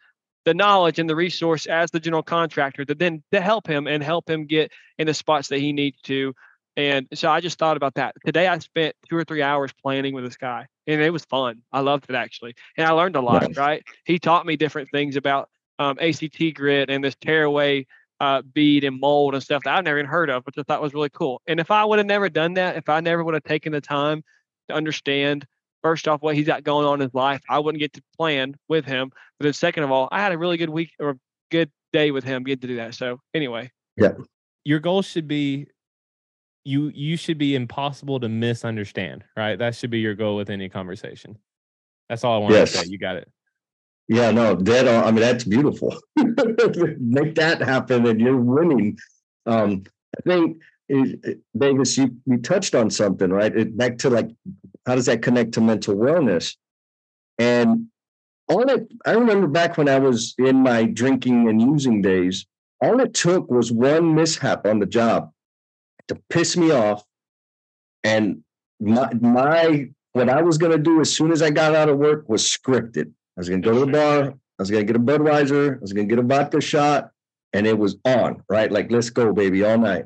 the 0.45 0.53
knowledge 0.53 0.99
and 0.99 1.09
the 1.09 1.15
resource 1.15 1.65
as 1.65 1.91
the 1.91 1.99
general 1.99 2.23
contractor 2.23 2.85
to 2.85 2.95
then 2.95 3.23
to 3.31 3.41
help 3.41 3.67
him 3.67 3.87
and 3.87 4.01
help 4.03 4.29
him 4.29 4.45
get 4.45 4.71
in 4.97 5.07
the 5.07 5.13
spots 5.13 5.49
that 5.49 5.59
he 5.59 5.73
needs 5.73 5.99
to 6.01 6.33
and 6.77 7.07
so 7.13 7.29
I 7.29 7.39
just 7.39 7.57
thought 7.57 7.77
about 7.77 7.95
that. 7.95 8.15
Today 8.25 8.47
I 8.47 8.57
spent 8.59 8.95
two 9.09 9.15
or 9.15 9.23
three 9.23 9.41
hours 9.41 9.71
planning 9.81 10.13
with 10.13 10.25
this 10.25 10.37
guy 10.37 10.67
and 10.87 11.01
it 11.01 11.11
was 11.11 11.23
fun. 11.25 11.61
I 11.71 11.79
loved 11.79 12.09
it 12.09 12.15
actually. 12.15 12.55
And 12.77 12.85
I 12.85 12.91
learned 12.91 13.15
a 13.15 13.21
lot, 13.21 13.43
nice. 13.43 13.57
right? 13.57 13.83
He 14.03 14.19
taught 14.19 14.45
me 14.45 14.57
different 14.57 14.89
things 14.91 15.15
about 15.15 15.49
um, 15.79 15.97
ACT 15.99 16.53
grid 16.53 16.89
and 16.89 17.03
this 17.03 17.15
tearaway 17.15 17.85
uh, 18.19 18.41
bead 18.41 18.83
and 18.83 18.99
mold 18.99 19.33
and 19.35 19.43
stuff 19.43 19.63
that 19.63 19.75
I've 19.75 19.83
never 19.83 19.99
even 19.99 20.09
heard 20.09 20.29
of, 20.29 20.45
which 20.45 20.55
I 20.57 20.63
thought 20.63 20.81
was 20.81 20.93
really 20.93 21.09
cool. 21.09 21.41
And 21.47 21.59
if 21.59 21.71
I 21.71 21.83
would 21.85 21.99
have 21.99 22.05
never 22.05 22.29
done 22.29 22.55
that, 22.55 22.75
if 22.75 22.89
I 22.89 22.99
never 22.99 23.23
would 23.23 23.33
have 23.33 23.43
taken 23.43 23.71
the 23.71 23.81
time 23.81 24.23
to 24.69 24.75
understand 24.75 25.45
first 25.85 26.07
off 26.07 26.19
what 26.23 26.33
he's 26.33 26.47
got 26.47 26.63
going 26.63 26.83
on 26.87 26.95
in 26.95 27.01
his 27.01 27.13
life, 27.13 27.43
I 27.47 27.59
wouldn't 27.59 27.79
get 27.79 27.93
to 27.93 28.01
plan 28.17 28.55
with 28.67 28.85
him. 28.85 29.11
But 29.37 29.43
then 29.43 29.53
second 29.53 29.83
of 29.83 29.91
all, 29.91 30.09
I 30.11 30.19
had 30.19 30.31
a 30.31 30.37
really 30.37 30.57
good 30.57 30.71
week 30.71 30.89
or 30.99 31.19
good 31.51 31.69
day 31.93 32.09
with 32.09 32.23
him, 32.23 32.43
get 32.43 32.59
to 32.61 32.67
do 32.67 32.77
that. 32.77 32.95
So 32.95 33.19
anyway. 33.35 33.69
Yeah. 33.95 34.13
Your 34.63 34.79
goal 34.79 35.03
should 35.03 35.27
be 35.27 35.67
you 36.63 36.91
you 36.95 37.17
should 37.17 37.37
be 37.37 37.53
impossible 37.53 38.19
to 38.21 38.27
misunderstand, 38.27 39.25
right? 39.37 39.59
That 39.59 39.75
should 39.75 39.91
be 39.91 39.99
your 39.99 40.15
goal 40.15 40.35
with 40.35 40.49
any 40.49 40.69
conversation. 40.69 41.37
That's 42.09 42.23
all 42.23 42.37
I 42.37 42.37
want 42.39 42.53
yes. 42.55 42.71
to 42.71 42.77
say. 42.79 42.85
You 42.87 42.97
got 42.97 43.17
it. 43.17 43.31
Yeah, 44.07 44.31
no, 44.31 44.55
dead 44.55 44.87
on. 44.87 45.03
I 45.03 45.11
mean, 45.11 45.21
that's 45.21 45.43
beautiful. 45.43 45.95
Make 46.15 47.35
that 47.35 47.61
happen, 47.61 48.07
and 48.07 48.19
you're 48.19 48.41
winning. 48.41 48.97
Um, 49.45 49.83
I 50.17 50.21
think 50.27 50.57
Davis, 50.87 51.97
you 51.97 52.15
you 52.25 52.37
touched 52.37 52.75
on 52.75 52.89
something, 52.89 53.29
right? 53.29 53.55
It, 53.55 53.77
back 53.77 53.97
to 53.99 54.09
like, 54.09 54.29
how 54.85 54.95
does 54.95 55.07
that 55.07 55.21
connect 55.21 55.53
to 55.53 55.61
mental 55.61 55.95
wellness? 55.95 56.55
And 57.39 57.87
all 58.47 58.69
it, 58.69 58.87
I 59.05 59.11
remember 59.13 59.47
back 59.47 59.77
when 59.77 59.89
I 59.89 59.99
was 59.99 60.35
in 60.37 60.57
my 60.57 60.85
drinking 60.85 61.49
and 61.49 61.61
using 61.61 62.01
days, 62.01 62.45
all 62.81 62.99
it 62.99 63.13
took 63.13 63.49
was 63.49 63.71
one 63.71 64.13
mishap 64.13 64.65
on 64.65 64.79
the 64.79 64.85
job 64.85 65.31
to 66.07 66.15
piss 66.29 66.55
me 66.55 66.71
off. 66.71 67.03
And 68.03 68.43
my, 68.79 69.11
my 69.15 69.89
what 70.13 70.29
I 70.29 70.41
was 70.41 70.57
gonna 70.57 70.77
do 70.77 71.01
as 71.01 71.13
soon 71.13 71.31
as 71.31 71.41
I 71.41 71.49
got 71.49 71.75
out 71.75 71.89
of 71.89 71.97
work 71.97 72.29
was 72.29 72.43
scripted. 72.43 73.07
I 73.07 73.39
was 73.39 73.49
gonna 73.49 73.61
go 73.61 73.73
to 73.73 73.79
the 73.79 73.87
bar, 73.87 74.29
I 74.29 74.33
was 74.59 74.69
gonna 74.69 74.83
get 74.83 74.95
a 74.95 74.99
Budweiser, 74.99 75.77
I 75.77 75.79
was 75.79 75.93
gonna 75.93 76.07
get 76.07 76.19
a 76.19 76.23
vodka 76.23 76.61
shot, 76.61 77.09
and 77.53 77.65
it 77.65 77.77
was 77.77 77.97
on, 78.05 78.43
right? 78.49 78.71
Like, 78.71 78.91
let's 78.91 79.09
go, 79.09 79.33
baby, 79.33 79.63
all 79.63 79.77
night. 79.77 80.05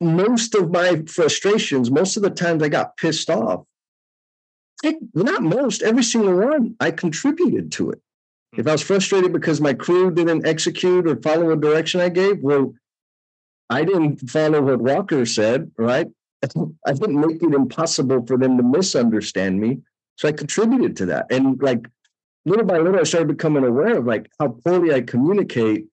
Most 0.00 0.54
of 0.54 0.70
my 0.70 1.02
frustrations, 1.06 1.90
most 1.90 2.16
of 2.16 2.22
the 2.22 2.30
times 2.30 2.62
I 2.62 2.68
got 2.68 2.96
pissed 2.96 3.28
off. 3.28 3.64
not 5.14 5.42
most, 5.42 5.82
every 5.82 6.02
single 6.02 6.34
one, 6.34 6.74
I 6.80 6.90
contributed 6.90 7.70
to 7.72 7.90
it. 7.90 8.00
If 8.56 8.66
I 8.66 8.72
was 8.72 8.82
frustrated 8.82 9.32
because 9.32 9.60
my 9.60 9.74
crew 9.74 10.10
didn't 10.10 10.46
execute 10.46 11.06
or 11.06 11.16
follow 11.16 11.50
a 11.50 11.56
direction 11.56 12.00
I 12.00 12.08
gave, 12.08 12.40
well, 12.40 12.74
I 13.68 13.84
didn't 13.84 14.28
follow 14.28 14.62
what 14.62 14.80
Walker 14.80 15.24
said, 15.24 15.70
right? 15.78 16.08
I 16.86 16.92
didn't 16.92 17.20
make 17.20 17.42
it 17.42 17.54
impossible 17.54 18.26
for 18.26 18.36
them 18.36 18.56
to 18.56 18.62
misunderstand 18.62 19.60
me. 19.60 19.78
So 20.16 20.28
I 20.28 20.32
contributed 20.32 20.96
to 20.98 21.06
that. 21.06 21.26
And 21.30 21.62
like 21.62 21.86
little 22.44 22.64
by 22.64 22.78
little, 22.78 23.00
I 23.00 23.04
started 23.04 23.28
becoming 23.28 23.64
aware 23.64 23.98
of 23.98 24.06
like 24.06 24.30
how 24.38 24.48
poorly 24.48 24.92
I 24.92 25.02
communicate. 25.02 25.86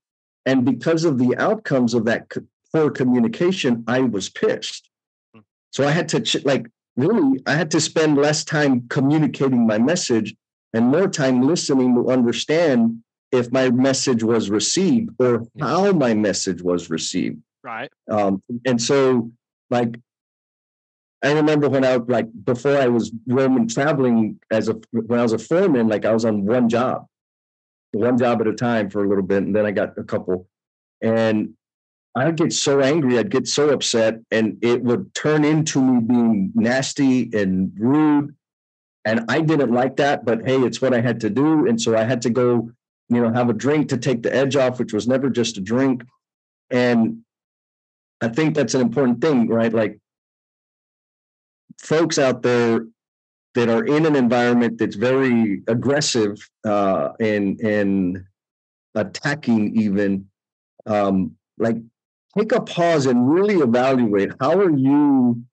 And 0.46 0.66
because 0.66 1.06
of 1.06 1.18
the 1.20 1.36
outcomes 1.38 1.94
of 1.94 2.06
that 2.06 2.30
poor 2.78 2.92
communication, 2.92 3.84
I 3.88 4.02
was 4.02 4.30
pissed. 4.30 4.90
Hmm. 5.34 5.42
So 5.72 5.88
I 5.88 5.92
had 5.92 6.10
to 6.10 6.42
like 6.46 6.68
really, 6.96 7.42
I 7.46 7.54
had 7.54 7.72
to 7.72 7.82
spend 7.82 8.18
less 8.18 8.44
time 8.44 8.88
communicating 8.90 9.66
my 9.66 9.78
message 9.78 10.36
and 10.74 10.88
more 10.88 11.08
time 11.08 11.42
listening 11.42 11.96
to 11.96 12.12
understand 12.12 13.02
if 13.32 13.52
my 13.52 13.70
message 13.70 14.24
was 14.24 14.50
received 14.50 15.10
or 15.20 15.46
how 15.60 15.92
my 15.92 16.14
message 16.14 16.62
was 16.62 16.90
received. 16.90 17.40
Right. 17.64 17.92
Um, 18.10 18.42
and 18.66 18.82
so, 18.82 19.32
like, 19.70 20.00
I 21.24 21.32
remember 21.34 21.68
when 21.68 21.84
I 21.84 21.96
like 21.96 22.28
before 22.44 22.78
I 22.78 22.88
was 22.88 23.12
roaming 23.26 23.68
traveling 23.68 24.40
as 24.52 24.70
a 24.70 24.80
when 24.92 25.20
I 25.20 25.24
was 25.24 25.34
a 25.34 25.40
foreman, 25.40 25.88
like 25.88 26.06
I 26.06 26.14
was 26.14 26.26
on 26.26 26.46
one 26.46 26.70
job, 26.70 27.08
one 27.92 28.18
job 28.18 28.40
at 28.40 28.48
a 28.48 28.54
time 28.54 28.90
for 28.92 29.04
a 29.04 29.10
little 29.10 29.24
bit, 29.24 29.44
and 29.44 29.56
then 29.56 29.66
I 29.66 29.72
got 29.72 29.98
a 29.98 30.04
couple, 30.04 30.48
and 31.02 31.56
I'd 32.18 32.36
get 32.36 32.52
so 32.52 32.80
angry, 32.82 33.20
I'd 33.20 33.30
get 33.30 33.48
so 33.48 33.70
upset, 33.70 34.16
and 34.32 34.58
it 34.62 34.82
would 34.84 35.14
turn 35.14 35.46
into 35.46 35.82
me 35.82 36.02
being 36.02 36.52
nasty 36.56 37.30
and 37.34 37.72
rude. 37.78 38.36
And 39.06 39.26
I 39.30 39.42
didn't 39.42 39.72
like 39.72 39.98
that, 39.98 40.26
but 40.26 40.46
hey, 40.46 40.58
it's 40.58 40.82
what 40.82 40.94
I 40.94 41.00
had 41.00 41.22
to 41.22 41.30
do. 41.30 41.68
And 41.68 41.80
so 41.80 41.96
I 41.96 42.04
had 42.04 42.22
to 42.24 42.30
go, 42.30 42.72
you 43.10 43.22
know, 43.22 43.32
have 43.32 43.50
a 43.50 43.54
drink 43.54 43.90
to 43.90 43.98
take 43.98 44.24
the 44.24 44.36
edge 44.36 44.56
off, 44.56 44.80
which 44.80 44.94
was 44.94 45.08
never 45.08 45.30
just 45.30 45.58
a 45.58 45.62
drink. 45.62 46.04
And 46.72 47.20
I 48.20 48.30
think 48.30 48.56
that's 48.56 48.74
an 48.74 48.82
important 48.82 49.22
thing, 49.22 49.48
right? 49.48 49.72
Like 49.72 50.00
folks 51.80 52.18
out 52.18 52.42
there 52.42 52.88
that 53.54 53.70
are 53.70 53.86
in 53.86 54.06
an 54.06 54.16
environment 54.16 54.78
that's 54.78 54.96
very 54.96 55.62
aggressive 55.68 56.38
uh, 56.66 57.10
and 57.20 57.60
and 57.62 58.24
attacking 58.96 59.76
even 59.76 60.28
um, 60.86 61.36
like 61.58 61.78
take 62.38 62.52
a 62.52 62.62
pause 62.62 63.06
and 63.06 63.30
really 63.32 63.56
evaluate 63.56 64.32
how 64.40 64.58
are 64.58 64.76
you 64.76 65.44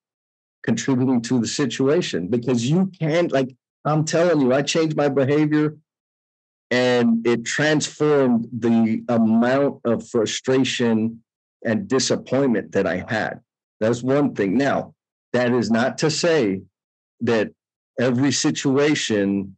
contributing 0.62 1.20
to 1.22 1.40
the 1.40 1.46
situation? 1.46 2.28
Because 2.28 2.68
you 2.68 2.90
can't 2.98 3.32
like 3.32 3.54
i'm 3.84 4.04
telling 4.04 4.40
you 4.40 4.52
i 4.52 4.62
changed 4.62 4.96
my 4.96 5.08
behavior 5.08 5.76
and 6.70 7.26
it 7.26 7.44
transformed 7.44 8.48
the 8.58 9.04
amount 9.08 9.80
of 9.84 10.08
frustration 10.08 11.22
and 11.64 11.86
disappointment 11.86 12.72
that 12.72 12.86
i 12.86 13.04
had. 13.08 13.40
That's 13.80 14.02
one 14.02 14.34
thing. 14.34 14.56
Now 14.56 14.94
that 15.32 15.52
is 15.52 15.70
not 15.70 15.98
to 15.98 16.10
say 16.10 16.62
that 17.20 17.50
every 17.98 18.32
situation 18.32 19.56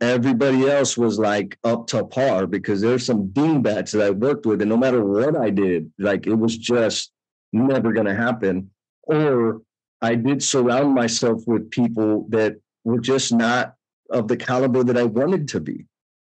everybody 0.00 0.68
else 0.68 0.96
was 0.96 1.18
like 1.18 1.58
up 1.64 1.86
to 1.88 2.04
par 2.04 2.46
because 2.46 2.80
there's 2.80 3.06
some 3.06 3.28
dingbats 3.28 3.92
that 3.92 4.02
I 4.02 4.10
worked 4.10 4.46
with, 4.46 4.60
and 4.60 4.68
no 4.68 4.76
matter 4.76 5.04
what 5.04 5.36
I 5.36 5.50
did, 5.50 5.92
like 5.98 6.26
it 6.26 6.34
was 6.34 6.56
just 6.56 7.12
never 7.52 7.92
going 7.92 8.06
to 8.06 8.14
happen. 8.14 8.70
Or 9.04 9.62
I 10.02 10.14
did 10.14 10.42
surround 10.42 10.94
myself 10.94 11.42
with 11.46 11.70
people 11.70 12.26
that 12.30 12.56
were 12.84 13.00
just 13.00 13.32
not 13.32 13.74
of 14.10 14.28
the 14.28 14.36
caliber 14.36 14.84
that 14.84 14.96
I 14.96 15.04
wanted 15.04 15.48
to 15.48 15.60
be. 15.60 15.86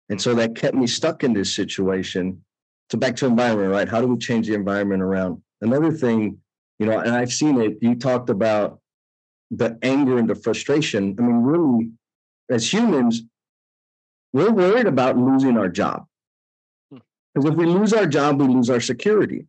And 0.09 0.21
so 0.21 0.33
that 0.35 0.55
kept 0.55 0.75
me 0.75 0.87
stuck 0.87 1.23
in 1.23 1.33
this 1.33 1.53
situation. 1.55 2.43
So 2.91 2.97
back 2.97 3.17
to 3.17 3.25
environment, 3.25 3.71
right? 3.71 3.89
How 3.89 3.99
do 3.99 4.07
we 4.07 4.17
change 4.17 4.47
the 4.47 4.53
environment 4.53 5.01
around? 5.01 5.41
Another 5.61 5.91
thing, 5.91 6.37
you 6.79 6.85
know, 6.85 6.99
and 6.99 7.11
I've 7.11 7.33
seen 7.33 7.59
it, 7.59 7.77
you 7.81 7.95
talked 7.95 8.29
about 8.29 8.79
the 9.51 9.77
anger 9.81 10.17
and 10.17 10.29
the 10.29 10.35
frustration. 10.35 11.15
I 11.19 11.21
mean, 11.21 11.37
really, 11.37 11.89
as 12.49 12.71
humans, 12.71 13.23
we're 14.37 14.51
worried 14.51 14.85
about 14.85 15.17
losing 15.17 15.57
our 15.57 15.67
job. 15.67 16.05
Because 16.91 17.45
hmm. 17.45 17.47
if 17.47 17.55
we 17.55 17.65
lose 17.65 17.91
our 17.91 18.05
job, 18.05 18.39
we 18.39 18.47
lose 18.47 18.69
our 18.69 18.79
security. 18.79 19.47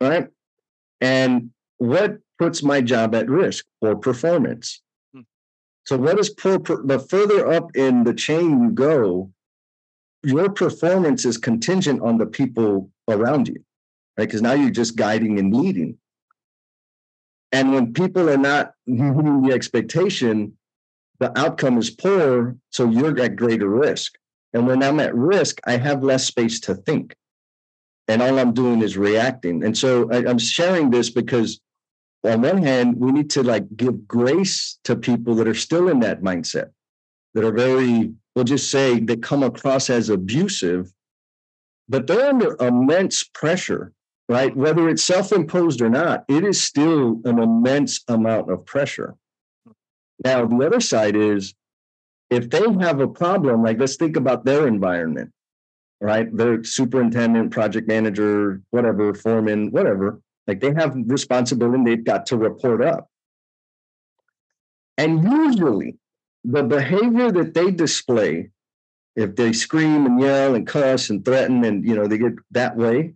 Right? 0.00 0.28
And 1.02 1.50
what 1.76 2.18
puts 2.38 2.62
my 2.62 2.80
job 2.80 3.14
at 3.14 3.28
risk 3.28 3.66
or 3.82 3.94
performance? 3.94 4.80
Hmm. 5.12 5.20
So, 5.84 5.98
what 5.98 6.18
is 6.18 6.30
poor? 6.30 6.58
The 6.60 6.98
further 6.98 7.52
up 7.52 7.76
in 7.76 8.04
the 8.04 8.14
chain 8.14 8.62
you 8.62 8.70
go, 8.70 9.30
your 10.22 10.48
performance 10.48 11.26
is 11.26 11.36
contingent 11.36 12.00
on 12.00 12.16
the 12.16 12.26
people 12.26 12.90
around 13.06 13.48
you, 13.48 13.62
right? 14.16 14.26
Because 14.26 14.40
now 14.40 14.54
you're 14.54 14.70
just 14.70 14.96
guiding 14.96 15.38
and 15.38 15.54
leading. 15.54 15.98
And 17.54 17.74
when 17.74 17.92
people 17.92 18.30
are 18.30 18.38
not 18.38 18.72
meeting 18.86 19.42
the 19.42 19.52
expectation, 19.52 20.56
the 21.22 21.38
outcome 21.38 21.78
is 21.78 21.90
poor, 21.90 22.56
so 22.70 22.90
you're 22.90 23.18
at 23.20 23.36
greater 23.36 23.68
risk. 23.68 24.18
And 24.52 24.66
when 24.66 24.82
I'm 24.82 25.00
at 25.00 25.14
risk, 25.14 25.60
I 25.64 25.76
have 25.76 26.02
less 26.02 26.24
space 26.24 26.60
to 26.60 26.74
think. 26.74 27.14
And 28.08 28.20
all 28.20 28.38
I'm 28.38 28.52
doing 28.52 28.82
is 28.82 28.98
reacting. 28.98 29.64
And 29.64 29.78
so 29.78 30.10
I, 30.10 30.28
I'm 30.28 30.38
sharing 30.38 30.90
this 30.90 31.10
because 31.10 31.60
on 32.24 32.42
one 32.42 32.62
hand, 32.62 32.96
we 32.98 33.12
need 33.12 33.30
to 33.30 33.42
like 33.42 33.76
give 33.76 34.06
grace 34.06 34.78
to 34.84 34.96
people 34.96 35.34
that 35.36 35.48
are 35.48 35.54
still 35.54 35.88
in 35.88 36.00
that 36.00 36.22
mindset, 36.22 36.70
that 37.34 37.44
are 37.44 37.52
very, 37.52 38.12
we'll 38.34 38.44
just 38.44 38.70
say 38.70 38.98
they 38.98 39.16
come 39.16 39.42
across 39.42 39.88
as 39.90 40.08
abusive, 40.08 40.92
but 41.88 42.06
they're 42.06 42.28
under 42.28 42.56
immense 42.60 43.24
pressure, 43.24 43.92
right? 44.28 44.54
Whether 44.56 44.88
it's 44.88 45.04
self-imposed 45.04 45.80
or 45.80 45.88
not, 45.88 46.24
it 46.28 46.44
is 46.44 46.62
still 46.62 47.20
an 47.24 47.38
immense 47.38 48.04
amount 48.08 48.50
of 48.50 48.64
pressure. 48.66 49.14
Now, 50.24 50.46
the 50.46 50.66
other 50.66 50.80
side 50.80 51.16
is 51.16 51.54
if 52.30 52.48
they 52.48 52.62
have 52.80 53.00
a 53.00 53.08
problem, 53.08 53.62
like 53.62 53.78
let's 53.78 53.96
think 53.96 54.16
about 54.16 54.44
their 54.44 54.66
environment, 54.66 55.32
right? 56.00 56.34
Their 56.34 56.64
superintendent, 56.64 57.50
project 57.50 57.88
manager, 57.88 58.60
whatever, 58.70 59.14
foreman, 59.14 59.70
whatever, 59.70 60.20
like 60.46 60.60
they 60.60 60.72
have 60.74 60.94
responsibility 61.06 61.84
they've 61.84 62.04
got 62.04 62.26
to 62.26 62.36
report 62.36 62.82
up. 62.82 63.08
And 64.96 65.24
usually 65.24 65.96
the 66.44 66.62
behavior 66.62 67.30
that 67.32 67.54
they 67.54 67.70
display, 67.70 68.50
if 69.16 69.36
they 69.36 69.52
scream 69.52 70.06
and 70.06 70.20
yell 70.20 70.54
and 70.54 70.66
cuss 70.66 71.10
and 71.10 71.24
threaten 71.24 71.64
and 71.64 71.84
you 71.86 71.94
know 71.94 72.06
they 72.06 72.18
get 72.18 72.34
that 72.50 72.76
way, 72.76 73.14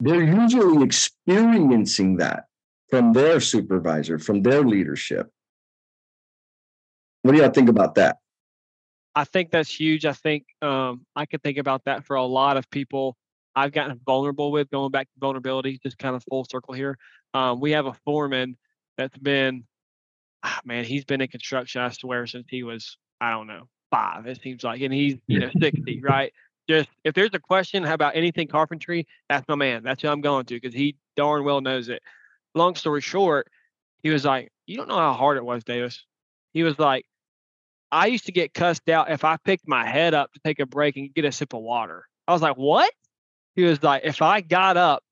they're 0.00 0.22
usually 0.22 0.82
experiencing 0.82 2.16
that 2.16 2.44
from 2.88 3.12
their 3.12 3.40
supervisor, 3.40 4.18
from 4.18 4.42
their 4.42 4.62
leadership. 4.62 5.30
What 7.22 7.32
do 7.32 7.38
y'all 7.38 7.50
think 7.50 7.68
about 7.68 7.94
that? 7.96 8.18
I 9.14 9.24
think 9.24 9.50
that's 9.50 9.70
huge. 9.70 10.06
I 10.06 10.12
think 10.12 10.46
um, 10.62 11.04
I 11.16 11.26
could 11.26 11.42
think 11.42 11.58
about 11.58 11.84
that 11.84 12.06
for 12.06 12.16
a 12.16 12.24
lot 12.24 12.56
of 12.56 12.70
people 12.70 13.16
I've 13.54 13.72
gotten 13.72 14.00
vulnerable 14.06 14.52
with, 14.52 14.70
going 14.70 14.90
back 14.90 15.06
to 15.06 15.18
vulnerability, 15.18 15.78
just 15.82 15.98
kind 15.98 16.14
of 16.14 16.22
full 16.30 16.44
circle 16.44 16.74
here. 16.74 16.96
Um, 17.34 17.60
we 17.60 17.72
have 17.72 17.86
a 17.86 17.94
foreman 18.04 18.56
that's 18.96 19.18
been, 19.18 19.64
ah, 20.42 20.60
man, 20.64 20.84
he's 20.84 21.04
been 21.04 21.20
in 21.20 21.28
construction, 21.28 21.80
I 21.80 21.90
swear, 21.90 22.26
since 22.26 22.46
he 22.48 22.62
was, 22.62 22.96
I 23.20 23.30
don't 23.30 23.46
know, 23.46 23.68
five, 23.90 24.26
it 24.26 24.40
seems 24.42 24.62
like. 24.62 24.80
And 24.80 24.94
he's, 24.94 25.16
you 25.26 25.40
know, 25.40 25.50
60, 25.60 26.00
right? 26.00 26.32
Just 26.68 26.88
if 27.04 27.14
there's 27.14 27.30
a 27.32 27.40
question 27.40 27.84
about 27.84 28.14
anything 28.14 28.46
carpentry, 28.46 29.06
that's 29.28 29.46
my 29.48 29.56
man. 29.56 29.82
That's 29.82 30.02
who 30.02 30.08
I'm 30.08 30.20
going 30.20 30.46
to 30.46 30.54
because 30.54 30.74
he 30.74 30.96
darn 31.16 31.42
well 31.44 31.60
knows 31.60 31.88
it. 31.88 32.02
Long 32.54 32.76
story 32.76 33.00
short, 33.00 33.48
he 34.02 34.10
was 34.10 34.24
like, 34.24 34.52
You 34.66 34.76
don't 34.76 34.88
know 34.88 34.96
how 34.96 35.12
hard 35.12 35.36
it 35.36 35.44
was, 35.44 35.64
Davis. 35.64 36.04
He 36.52 36.62
was 36.62 36.78
like, 36.78 37.06
I 37.92 38.06
used 38.06 38.26
to 38.26 38.32
get 38.32 38.54
cussed 38.54 38.88
out 38.88 39.10
if 39.10 39.24
I 39.24 39.36
picked 39.36 39.66
my 39.66 39.86
head 39.86 40.14
up 40.14 40.32
to 40.32 40.40
take 40.44 40.60
a 40.60 40.66
break 40.66 40.96
and 40.96 41.12
get 41.12 41.24
a 41.24 41.32
sip 41.32 41.52
of 41.54 41.60
water. 41.60 42.06
I 42.28 42.32
was 42.32 42.42
like, 42.42 42.56
what? 42.56 42.92
He 43.56 43.64
was 43.64 43.82
like, 43.82 44.02
if 44.04 44.22
I 44.22 44.40
got 44.40 44.76
up, 44.76 45.02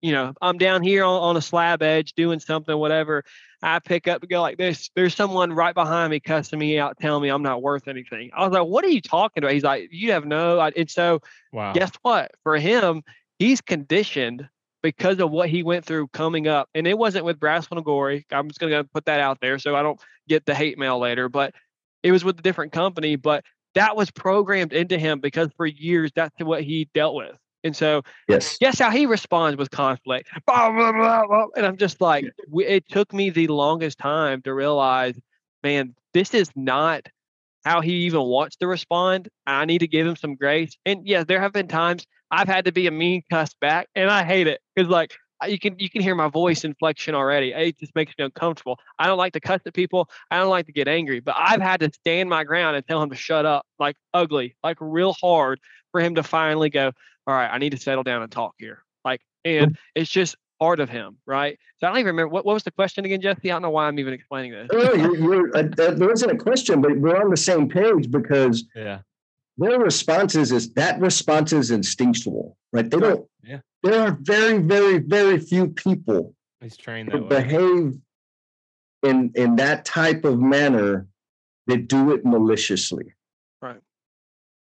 you 0.00 0.12
know, 0.12 0.32
I'm 0.40 0.56
down 0.56 0.82
here 0.82 1.04
on, 1.04 1.20
on 1.20 1.36
a 1.36 1.42
slab 1.42 1.82
edge 1.82 2.14
doing 2.14 2.40
something, 2.40 2.76
whatever. 2.76 3.24
I 3.62 3.78
pick 3.80 4.08
up 4.08 4.22
and 4.22 4.30
go 4.30 4.40
like 4.40 4.56
this. 4.56 4.90
There's 4.94 5.14
someone 5.14 5.52
right 5.52 5.74
behind 5.74 6.10
me 6.10 6.20
cussing 6.20 6.58
me 6.58 6.78
out, 6.78 6.98
telling 6.98 7.22
me 7.22 7.28
I'm 7.28 7.42
not 7.42 7.62
worth 7.62 7.88
anything. 7.88 8.30
I 8.32 8.44
was 8.44 8.52
like, 8.52 8.66
what 8.66 8.84
are 8.84 8.88
you 8.88 9.02
talking 9.02 9.42
about? 9.42 9.52
He's 9.52 9.64
like, 9.64 9.88
you 9.90 10.12
have 10.12 10.24
no. 10.24 10.60
And 10.60 10.88
so, 10.88 11.20
wow. 11.52 11.72
guess 11.72 11.90
what? 12.02 12.30
For 12.42 12.56
him, 12.56 13.02
he's 13.38 13.60
conditioned 13.60 14.48
because 14.82 15.18
of 15.18 15.30
what 15.30 15.50
he 15.50 15.62
went 15.62 15.84
through 15.84 16.08
coming 16.08 16.48
up. 16.48 16.70
And 16.74 16.86
it 16.86 16.96
wasn't 16.96 17.26
with 17.26 17.38
Brasfield 17.38 17.84
Gorrie. 17.84 18.24
I'm 18.30 18.48
just 18.48 18.60
going 18.60 18.72
to 18.72 18.84
put 18.84 19.04
that 19.04 19.20
out 19.20 19.38
there 19.42 19.58
so 19.58 19.76
I 19.76 19.82
don't 19.82 20.00
get 20.26 20.46
the 20.46 20.54
hate 20.54 20.78
mail 20.78 20.98
later. 20.98 21.28
But 21.28 21.54
it 22.02 22.12
was 22.12 22.24
with 22.24 22.38
a 22.38 22.42
different 22.42 22.72
company, 22.72 23.16
but 23.16 23.44
that 23.74 23.96
was 23.96 24.10
programmed 24.10 24.72
into 24.72 24.98
him 24.98 25.20
because 25.20 25.48
for 25.56 25.66
years 25.66 26.10
that's 26.14 26.34
what 26.40 26.62
he 26.62 26.88
dealt 26.94 27.14
with. 27.14 27.36
And 27.62 27.76
so, 27.76 28.02
yes, 28.26 28.56
guess 28.58 28.78
how 28.78 28.90
he 28.90 29.06
responds 29.06 29.58
with 29.58 29.70
conflict. 29.70 30.30
Blah, 30.46 30.70
blah, 30.72 30.92
blah, 31.26 31.46
and 31.56 31.66
I'm 31.66 31.76
just 31.76 32.00
like, 32.00 32.24
it 32.54 32.88
took 32.88 33.12
me 33.12 33.28
the 33.28 33.48
longest 33.48 33.98
time 33.98 34.40
to 34.42 34.54
realize, 34.54 35.14
man, 35.62 35.94
this 36.14 36.32
is 36.32 36.50
not 36.56 37.06
how 37.64 37.82
he 37.82 37.92
even 38.06 38.22
wants 38.22 38.56
to 38.56 38.66
respond. 38.66 39.28
I 39.46 39.66
need 39.66 39.80
to 39.80 39.86
give 39.86 40.06
him 40.06 40.16
some 40.16 40.36
grace. 40.36 40.76
And 40.86 41.06
yes, 41.06 41.26
there 41.26 41.40
have 41.40 41.52
been 41.52 41.68
times 41.68 42.06
I've 42.30 42.48
had 42.48 42.64
to 42.64 42.72
be 42.72 42.86
a 42.86 42.90
mean 42.90 43.22
cuss 43.30 43.54
back, 43.60 43.88
and 43.94 44.10
I 44.10 44.24
hate 44.24 44.46
it 44.46 44.60
because 44.74 44.88
like 44.88 45.14
you 45.46 45.58
can 45.58 45.78
you 45.78 45.88
can 45.88 46.02
hear 46.02 46.14
my 46.14 46.28
voice 46.28 46.64
inflection 46.64 47.14
already. 47.14 47.52
It 47.52 47.78
just 47.78 47.94
makes 47.94 48.12
me 48.18 48.24
uncomfortable. 48.24 48.78
I 48.98 49.06
don't 49.06 49.18
like 49.18 49.32
to 49.34 49.40
cuss 49.40 49.60
at 49.66 49.74
people. 49.74 50.08
I 50.30 50.38
don't 50.38 50.50
like 50.50 50.66
to 50.66 50.72
get 50.72 50.88
angry, 50.88 51.20
but 51.20 51.34
I've 51.38 51.60
had 51.60 51.80
to 51.80 51.90
stand 51.92 52.28
my 52.28 52.44
ground 52.44 52.76
and 52.76 52.86
tell 52.86 53.02
him 53.02 53.10
to 53.10 53.16
shut 53.16 53.46
up, 53.46 53.66
like 53.78 53.96
ugly, 54.14 54.56
like 54.62 54.76
real 54.80 55.14
hard, 55.14 55.60
for 55.92 56.00
him 56.00 56.14
to 56.16 56.22
finally 56.22 56.70
go. 56.70 56.92
All 57.26 57.34
right, 57.34 57.48
I 57.50 57.58
need 57.58 57.70
to 57.70 57.78
settle 57.78 58.02
down 58.02 58.22
and 58.22 58.30
talk 58.30 58.54
here. 58.58 58.84
Like, 59.04 59.20
and 59.44 59.78
it's 59.94 60.10
just 60.10 60.36
part 60.58 60.80
of 60.80 60.88
him, 60.88 61.16
right? 61.26 61.58
So 61.78 61.86
I 61.86 61.90
don't 61.90 61.98
even 61.98 62.08
remember 62.08 62.28
what, 62.28 62.44
what 62.44 62.54
was 62.54 62.62
the 62.62 62.70
question 62.70 63.04
again, 63.04 63.20
Jesse. 63.20 63.50
I 63.50 63.54
don't 63.54 63.62
know 63.62 63.70
why 63.70 63.86
I'm 63.86 63.98
even 63.98 64.12
explaining 64.12 64.52
this. 64.52 64.68
Oh, 64.72 64.94
you're, 64.94 65.16
you're, 65.16 65.56
uh, 65.56 65.62
there 65.74 65.96
wasn't 65.96 66.32
a 66.32 66.36
question, 66.36 66.82
but 66.82 66.98
we're 66.98 67.16
on 67.16 67.30
the 67.30 67.36
same 67.36 67.68
page 67.68 68.10
because 68.10 68.64
yeah, 68.76 69.00
their 69.60 69.78
responses 69.78 70.52
is 70.52 70.72
that 70.72 70.98
response 71.00 71.52
is 71.52 71.70
instinctual, 71.70 72.56
right? 72.72 72.90
They 72.90 72.98
don't. 72.98 73.26
Yeah. 73.42 73.60
There 73.82 74.00
are 74.00 74.18
very, 74.20 74.58
very, 74.58 74.98
very 74.98 75.38
few 75.38 75.68
people 75.68 76.34
He's 76.60 76.76
trained 76.76 77.12
that 77.12 77.28
behave 77.28 77.98
in 79.02 79.32
in 79.34 79.56
that 79.56 79.84
type 79.84 80.24
of 80.24 80.40
manner 80.40 81.06
that 81.66 81.88
do 81.88 82.12
it 82.12 82.24
maliciously. 82.24 83.14
Right. 83.60 83.80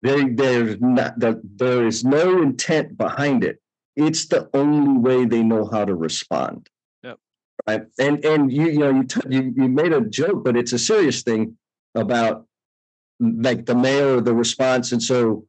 They 0.03 0.25
there's 0.25 0.81
not 0.81 1.19
the, 1.19 1.43
there 1.45 1.87
is 1.87 2.05
no 2.05 2.43
intent 2.43 2.97
behind 2.97 3.45
it. 3.45 3.61
It's 3.97 4.27
the 4.27 4.49
only 4.55 4.99
way 4.99 5.27
they 5.27 5.43
know 5.43 5.67
how 5.71 5.85
to 5.85 5.95
respond. 5.95 6.69
Yep. 7.03 7.19
Right. 7.67 7.83
And 7.99 8.25
and 8.25 8.51
you 8.51 8.67
you 8.67 8.79
know 8.79 8.91
you 8.91 9.05
t- 9.05 9.21
you 9.29 9.55
you 9.57 9.69
made 9.69 9.93
a 9.93 10.01
joke, 10.01 10.43
but 10.43 10.57
it's 10.57 10.73
a 10.73 10.79
serious 10.79 11.23
thing 11.23 11.59
about 11.95 12.46
like 13.21 13.67
the 13.67 13.75
mail 13.75 14.19
or 14.19 14.21
the 14.21 14.35
response. 14.35 14.93
And 14.93 15.03
so 15.03 15.47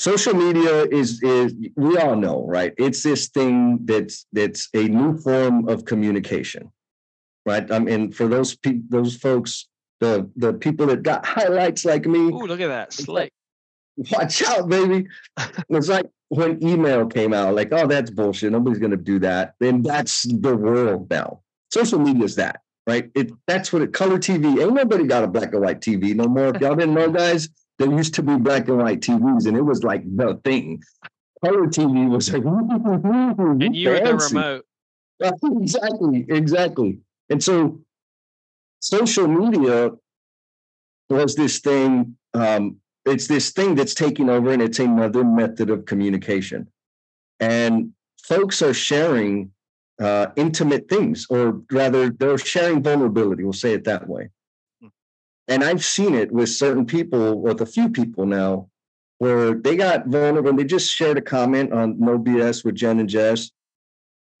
social 0.00 0.32
media 0.32 0.84
is 0.86 1.22
is 1.22 1.54
we 1.76 1.98
all 1.98 2.16
know 2.16 2.46
right 2.46 2.72
it's 2.78 3.02
this 3.02 3.28
thing 3.28 3.78
that's 3.84 4.24
that's 4.32 4.70
a 4.72 4.84
new 4.88 5.14
form 5.18 5.68
of 5.68 5.84
communication 5.84 6.72
right 7.44 7.70
i 7.70 7.78
mean 7.78 8.10
for 8.10 8.26
those 8.26 8.56
people 8.56 8.82
those 8.88 9.14
folks 9.14 9.68
the 10.00 10.26
the 10.36 10.54
people 10.54 10.86
that 10.86 11.02
got 11.02 11.26
highlights 11.26 11.84
like 11.84 12.06
me 12.06 12.18
Ooh, 12.18 12.46
look 12.46 12.62
at 12.62 12.68
that. 12.68 12.94
Slick. 12.94 13.30
watch 14.10 14.42
out 14.42 14.70
baby 14.70 15.06
it's 15.68 15.88
like 15.88 16.06
when 16.30 16.64
email 16.66 17.06
came 17.06 17.34
out 17.34 17.54
like 17.54 17.68
oh 17.72 17.86
that's 17.86 18.08
bullshit 18.10 18.52
nobody's 18.52 18.78
going 18.78 18.90
to 18.92 18.96
do 19.12 19.18
that 19.18 19.52
then 19.60 19.82
that's 19.82 20.22
the 20.22 20.56
world 20.56 21.10
now 21.10 21.42
social 21.70 21.98
media 21.98 22.24
is 22.24 22.36
that 22.36 22.62
right 22.90 23.10
it 23.14 23.30
that's 23.46 23.72
what 23.72 23.82
it 23.82 23.92
color 23.92 24.18
tv 24.18 24.60
ain't 24.62 24.74
nobody 24.74 25.04
got 25.04 25.24
a 25.24 25.26
black 25.26 25.52
and 25.52 25.62
white 25.62 25.80
tv 25.80 26.14
no 26.14 26.26
more 26.36 26.48
if 26.54 26.60
y'all 26.60 26.74
didn't 26.74 26.94
know 26.94 27.10
guys 27.10 27.48
there 27.78 27.90
used 27.90 28.14
to 28.14 28.22
be 28.22 28.36
black 28.36 28.68
and 28.68 28.78
white 28.78 29.00
tvs 29.00 29.46
and 29.46 29.56
it 29.56 29.66
was 29.72 29.82
like 29.90 30.02
the 30.16 30.28
thing 30.44 30.82
color 31.44 31.66
tv 31.66 32.08
was 32.08 32.32
like 32.32 32.44
And 33.64 33.76
you 33.76 33.90
were 33.90 34.00
the 34.00 34.16
remote. 34.16 34.64
Exactly, 35.60 36.24
exactly. 36.28 36.98
And 37.28 37.42
so 37.42 37.80
social 38.80 39.28
media 39.28 39.90
was 41.10 41.34
this 41.34 41.58
thing, 41.58 42.16
um, 42.34 42.76
it's 43.04 43.26
this 43.26 43.50
thing 43.50 43.74
that's 43.74 43.94
taking 43.94 44.30
over 44.30 44.50
and 44.50 44.62
it's 44.62 44.78
another 44.78 45.24
method 45.24 45.68
of 45.68 45.84
communication. 45.84 46.68
And 47.38 47.92
folks 48.22 48.62
are 48.62 48.74
sharing 48.74 49.52
uh, 50.00 50.28
intimate 50.36 50.88
things, 50.88 51.26
or 51.30 51.60
rather, 51.70 52.10
they're 52.10 52.38
sharing 52.38 52.82
vulnerability. 52.82 53.44
We'll 53.44 53.52
say 53.52 53.74
it 53.74 53.84
that 53.84 54.08
way. 54.08 54.30
And 55.46 55.64
I've 55.64 55.84
seen 55.84 56.14
it 56.14 56.30
with 56.32 56.48
certain 56.48 56.86
people, 56.86 57.40
with 57.40 57.60
a 57.60 57.66
few 57.66 57.88
people 57.88 58.24
now, 58.24 58.68
where 59.18 59.54
they 59.54 59.76
got 59.76 60.06
vulnerable 60.06 60.50
and 60.50 60.58
they 60.58 60.64
just 60.64 60.90
shared 60.90 61.18
a 61.18 61.22
comment 61.22 61.72
on 61.72 61.98
No 61.98 62.18
BS 62.18 62.64
with 62.64 62.76
Jen 62.76 63.00
and 63.00 63.08
Jess 63.08 63.50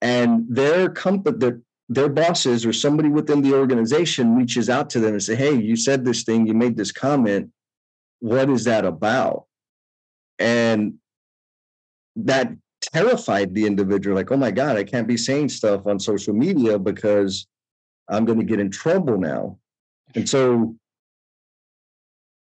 and 0.00 0.44
their 0.48 0.88
company 0.88 1.36
their, 1.38 1.60
their 1.88 2.08
bosses 2.08 2.64
or 2.64 2.72
somebody 2.72 3.08
within 3.08 3.42
the 3.42 3.54
organization 3.54 4.36
reaches 4.36 4.70
out 4.70 4.90
to 4.90 5.00
them 5.00 5.12
and 5.12 5.22
say 5.22 5.34
hey 5.34 5.54
you 5.54 5.76
said 5.76 6.04
this 6.04 6.22
thing 6.22 6.46
you 6.46 6.54
made 6.54 6.76
this 6.76 6.92
comment 6.92 7.50
what 8.20 8.48
is 8.48 8.64
that 8.64 8.84
about 8.84 9.44
and 10.38 10.94
that 12.16 12.50
terrified 12.80 13.54
the 13.54 13.66
individual 13.66 14.16
like 14.16 14.30
oh 14.32 14.36
my 14.36 14.50
god 14.50 14.76
i 14.76 14.84
can't 14.84 15.08
be 15.08 15.16
saying 15.16 15.48
stuff 15.48 15.86
on 15.86 15.98
social 16.00 16.34
media 16.34 16.78
because 16.78 17.46
i'm 18.08 18.24
going 18.24 18.38
to 18.38 18.44
get 18.44 18.60
in 18.60 18.70
trouble 18.70 19.18
now 19.18 19.58
and 20.14 20.28
so 20.28 20.74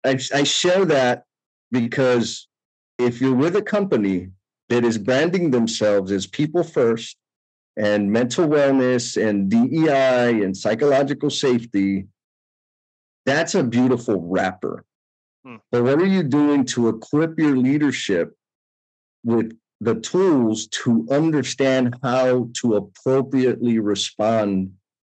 I, 0.06 0.20
I 0.34 0.44
share 0.44 0.86
that 0.86 1.26
because 1.72 2.48
if 2.98 3.22
you're 3.22 3.36
with 3.36 3.56
a 3.56 3.62
company 3.62 4.30
that 4.70 4.86
is 4.86 4.98
branding 4.98 5.52
themselves 5.52 6.12
as 6.12 6.28
people 6.28 6.64
first 6.64 7.18
and 7.78 8.12
mental 8.12 8.48
wellness 8.48 9.22
and 9.22 9.50
DEI 9.50 10.44
and 10.44 10.56
psychological 10.56 11.30
safety, 11.30 12.08
that's 13.26 13.56
a 13.56 13.64
beautiful 13.64 14.22
wrapper. 14.22 14.84
Hmm. 15.46 15.58
But 15.72 15.84
what 15.84 16.00
are 16.00 16.06
you 16.06 16.24
doing 16.24 16.66
to 16.66 16.90
equip 16.90 17.40
your 17.40 17.58
leadership 17.58 18.36
with 19.24 19.58
the 19.82 19.96
tools 19.96 20.68
to 20.68 21.08
understand 21.12 21.96
how 22.04 22.50
to 22.62 22.76
appropriately 22.76 23.80
respond 23.80 24.74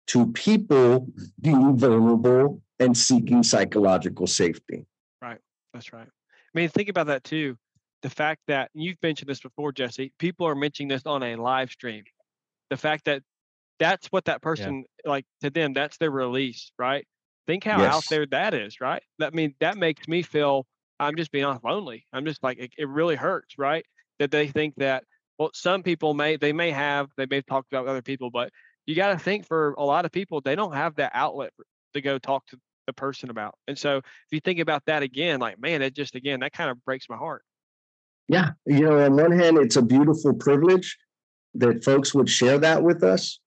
to 0.08 0.32
people 0.34 1.08
being 1.42 1.78
vulnerable 1.78 2.62
and 2.80 2.98
seeking 2.98 3.44
psychological 3.44 4.28
safety? 4.28 4.86
Right. 5.22 5.40
That's 5.74 5.92
right. 5.94 6.08
I 6.08 6.60
mean, 6.60 6.70
think 6.70 6.90
about 6.90 7.08
that 7.08 7.24
too. 7.24 7.58
The 8.02 8.10
fact 8.10 8.42
that 8.48 8.70
you've 8.74 8.98
mentioned 9.02 9.30
this 9.30 9.40
before, 9.40 9.72
Jesse, 9.72 10.12
people 10.20 10.46
are 10.46 10.56
mentioning 10.56 10.90
this 10.90 11.06
on 11.06 11.24
a 11.24 11.36
live 11.36 11.72
stream. 11.72 12.04
The 12.70 12.78
fact 12.78 13.06
that 13.06 13.24
that's 13.80 14.08
what 14.08 14.26
that 14.26 14.42
person 14.42 14.86
like 15.06 15.26
to 15.42 15.50
them, 15.50 15.74
that's 15.74 15.98
their 15.98 16.12
release, 16.12 16.72
right? 16.78 17.06
Think 17.48 17.64
how 17.64 17.84
out 17.84 18.04
there 18.10 18.26
that 18.28 18.54
is, 18.54 18.80
right? 18.80 19.04
That 19.20 19.34
I 19.34 19.36
mean, 19.36 19.56
that 19.60 19.78
makes 19.78 20.08
me 20.08 20.22
feel 20.22 20.66
I'm 21.00 21.16
just 21.16 21.32
being 21.32 21.46
honest, 21.46 21.64
lonely. 21.64 22.06
I'm 22.14 22.26
just 22.26 22.44
like 22.44 22.60
it, 22.60 22.72
it 22.78 22.88
really 22.88 23.16
hurts, 23.16 23.58
right? 23.58 23.86
That 24.20 24.32
they 24.32 24.48
think 24.48 24.76
that 24.78 25.04
well, 25.40 25.52
some 25.54 25.84
people 25.84 26.14
may 26.14 26.38
they 26.38 26.54
may 26.54 26.72
have 26.72 27.10
they 27.18 27.26
may 27.30 27.38
have 27.38 27.46
talked 27.46 27.72
about 27.72 27.88
other 27.88 28.02
people, 28.02 28.30
but 28.30 28.50
you 28.86 28.96
got 28.96 29.14
to 29.14 29.20
think 29.20 29.48
for 29.48 29.74
a 29.78 29.84
lot 29.84 30.06
of 30.06 30.12
people 30.12 30.42
they 30.42 30.56
don't 30.56 30.74
have 30.74 30.96
that 30.96 31.12
outlet 31.14 31.52
to 31.94 32.02
go 32.02 32.18
talk 32.18 32.46
to 32.48 32.58
the 32.88 32.94
person 32.94 33.30
about. 33.30 33.56
And 33.68 33.78
so 33.78 33.98
if 33.98 34.04
you 34.32 34.40
think 34.40 34.60
about 34.60 34.84
that 34.88 35.04
again, 35.04 35.40
like 35.40 35.60
man, 35.60 35.82
it 35.82 35.96
just 35.96 36.16
again 36.16 36.42
that 36.42 36.54
kind 36.54 36.70
of 36.70 36.84
breaks 36.86 37.10
my 37.10 37.18
heart. 37.18 37.44
Yeah. 38.28 38.52
You 38.66 38.82
know, 38.82 39.00
on 39.00 39.16
one 39.16 39.32
hand, 39.32 39.58
it's 39.58 39.76
a 39.76 39.82
beautiful 39.82 40.34
privilege 40.34 40.98
that 41.56 41.84
folks 41.84 42.14
would 42.14 42.30
share 42.30 42.58
that 42.60 42.84
with 42.84 43.04
us. 43.04 43.40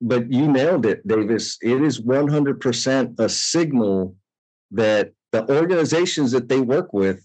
But 0.00 0.32
you 0.32 0.48
nailed 0.48 0.86
it, 0.86 1.06
Davis. 1.06 1.58
It 1.60 1.82
is 1.82 2.00
100% 2.00 3.18
a 3.18 3.28
signal 3.28 4.14
that 4.70 5.12
the 5.32 5.48
organizations 5.50 6.32
that 6.32 6.48
they 6.48 6.60
work 6.60 6.92
with, 6.92 7.24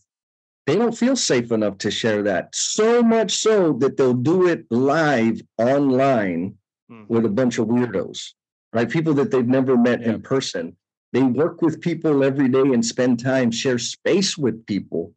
they 0.66 0.76
don't 0.76 0.98
feel 0.98 1.16
safe 1.16 1.52
enough 1.52 1.78
to 1.80 1.92
share 1.92 2.24
that. 2.24 2.56
So 2.56 3.04
much 3.04 3.32
so 3.36 3.74
that 3.74 3.98
they'll 3.98 4.14
do 4.14 4.48
it 4.48 4.66
live 4.72 5.42
online 5.58 6.58
Mhm. 6.90 7.08
with 7.10 7.26
a 7.26 7.30
bunch 7.30 7.58
of 7.60 7.68
weirdos, 7.68 8.34
right? 8.74 8.90
People 8.90 9.14
that 9.16 9.32
they've 9.32 9.48
never 9.48 9.78
met 9.78 10.02
Yeah. 10.02 10.14
in 10.14 10.22
person. 10.22 10.78
They 11.12 11.22
work 11.22 11.62
with 11.62 11.82
people 11.82 12.24
every 12.24 12.48
day 12.48 12.62
and 12.62 12.86
spend 12.86 13.20
time, 13.20 13.52
share 13.52 13.78
space 13.78 14.38
with 14.38 14.66
people, 14.66 15.14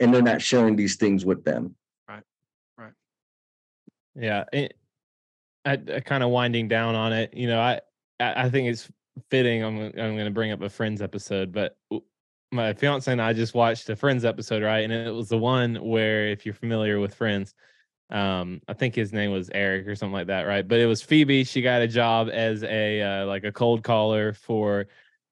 and 0.00 0.12
they're 0.12 0.22
not 0.22 0.42
sharing 0.42 0.74
these 0.76 0.96
things 0.96 1.24
with 1.24 1.44
them. 1.44 1.76
Right, 2.08 2.24
right. 2.76 2.92
Yeah, 4.16 4.44
it, 4.52 4.76
I, 5.64 5.72
I 5.72 6.00
kind 6.00 6.22
of 6.24 6.30
winding 6.30 6.68
down 6.68 6.94
on 6.94 7.12
it. 7.12 7.34
You 7.34 7.46
know, 7.46 7.60
I 7.60 7.80
I 8.20 8.44
I 8.46 8.50
think 8.50 8.68
it's 8.68 8.90
fitting. 9.30 9.62
I'm 9.62 9.76
gonna- 9.76 10.02
I'm 10.02 10.14
going 10.14 10.24
to 10.24 10.30
bring 10.30 10.50
up 10.50 10.60
a 10.62 10.68
Friends 10.70 11.02
episode, 11.02 11.52
but 11.52 11.76
w- 11.90 12.04
my 12.50 12.72
fiance 12.72 13.10
and 13.10 13.20
I 13.20 13.32
just 13.32 13.54
watched 13.54 13.88
a 13.90 13.96
Friends 13.96 14.24
episode, 14.24 14.62
right? 14.62 14.84
And 14.84 14.92
it 14.92 15.12
was 15.12 15.28
the 15.28 15.38
one 15.38 15.76
where, 15.76 16.28
if 16.28 16.44
you're 16.44 16.54
familiar 16.54 17.00
with 17.00 17.14
Friends, 17.14 17.54
um, 18.10 18.60
I 18.68 18.72
think 18.72 18.94
his 18.94 19.12
name 19.12 19.32
was 19.32 19.50
Eric 19.52 19.86
or 19.86 19.94
something 19.94 20.14
like 20.14 20.28
that, 20.28 20.42
right? 20.42 20.66
But 20.66 20.80
it 20.80 20.86
was 20.86 21.02
Phoebe. 21.02 21.44
She 21.44 21.60
got 21.60 21.82
a 21.82 21.88
job 21.88 22.30
as 22.32 22.62
a 22.62 23.02
uh, 23.02 23.26
like 23.26 23.44
a 23.44 23.52
cold 23.52 23.84
caller 23.84 24.32
for 24.32 24.86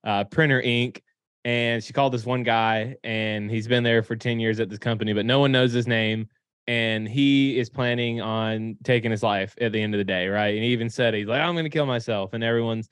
uh, 0.05 0.25
Printer 0.25 0.63
Inc. 0.63 1.01
And 1.45 1.83
she 1.83 1.93
called 1.93 2.13
this 2.13 2.27
one 2.27 2.43
guy, 2.43 2.97
and 3.05 3.49
he's 3.49 3.69
been 3.69 3.85
there 3.85 4.03
for 4.03 4.17
ten 4.17 4.41
years 4.41 4.59
at 4.59 4.69
this 4.69 4.81
company, 4.81 5.13
but 5.13 5.25
no 5.25 5.39
one 5.39 5.53
knows 5.53 5.73
his 5.73 5.87
name 5.87 6.29
and 6.67 7.09
he 7.09 7.59
is 7.59 7.71
planning 7.71 8.21
on 8.21 8.77
taking 8.83 9.11
his 9.11 9.23
life 9.23 9.55
at 9.61 9.73
the 9.73 9.81
end 9.81 9.95
of 9.95 9.99
the 9.99 10.05
day, 10.05 10.29
right? 10.29 10.55
And 10.55 10.65
he 10.65 10.71
even 10.71 10.91
said 10.91 11.15
he's 11.15 11.27
like, 11.27 11.41
I'm 11.41 11.55
gonna 11.55 11.71
kill 11.71 11.87
myself, 11.87 12.33
and 12.33 12.43
everyone's 12.43 12.89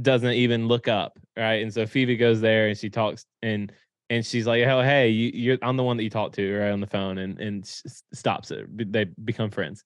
doesn't 0.00 0.32
even 0.32 0.68
look 0.68 0.88
up, 0.88 1.18
right? 1.36 1.62
And 1.62 1.72
so 1.72 1.86
Phoebe 1.86 2.16
goes 2.16 2.40
there 2.40 2.68
and 2.68 2.76
she 2.78 2.90
talks 2.90 3.26
and 3.42 3.72
and 4.10 4.24
she's 4.24 4.46
like, 4.46 4.62
"Oh, 4.64 4.82
hey, 4.82 5.08
you, 5.08 5.30
you're 5.34 5.58
I'm 5.62 5.76
the 5.76 5.82
one 5.82 5.96
that 5.96 6.02
you 6.04 6.10
talked 6.10 6.34
to, 6.34 6.58
right, 6.58 6.70
on 6.70 6.80
the 6.80 6.86
phone," 6.86 7.18
and 7.18 7.38
and 7.40 7.66
stops 7.66 8.50
it. 8.50 8.92
They 8.92 9.04
become 9.24 9.50
friends, 9.50 9.82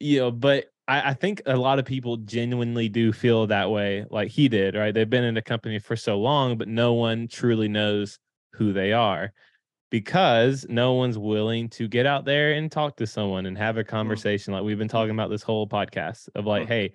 you 0.00 0.18
know. 0.18 0.30
But 0.32 0.66
I, 0.88 1.10
I 1.10 1.14
think 1.14 1.42
a 1.46 1.56
lot 1.56 1.78
of 1.78 1.84
people 1.84 2.16
genuinely 2.18 2.88
do 2.88 3.12
feel 3.12 3.46
that 3.46 3.70
way, 3.70 4.04
like 4.10 4.30
he 4.30 4.48
did, 4.48 4.74
right? 4.74 4.92
They've 4.92 5.08
been 5.08 5.24
in 5.24 5.36
a 5.36 5.42
company 5.42 5.78
for 5.78 5.94
so 5.94 6.18
long, 6.18 6.58
but 6.58 6.66
no 6.66 6.94
one 6.94 7.28
truly 7.28 7.68
knows 7.68 8.18
who 8.54 8.72
they 8.72 8.92
are 8.92 9.32
because 9.90 10.66
no 10.68 10.94
one's 10.94 11.18
willing 11.18 11.68
to 11.68 11.86
get 11.86 12.06
out 12.06 12.24
there 12.24 12.52
and 12.54 12.72
talk 12.72 12.96
to 12.96 13.06
someone 13.06 13.46
and 13.46 13.56
have 13.58 13.76
a 13.76 13.84
conversation 13.84 14.52
like 14.52 14.62
we've 14.62 14.78
been 14.78 14.88
talking 14.88 15.10
about 15.10 15.28
this 15.28 15.42
whole 15.42 15.68
podcast 15.68 16.28
of 16.34 16.46
like 16.46 16.64
Mm. 16.64 16.68
hey 16.68 16.94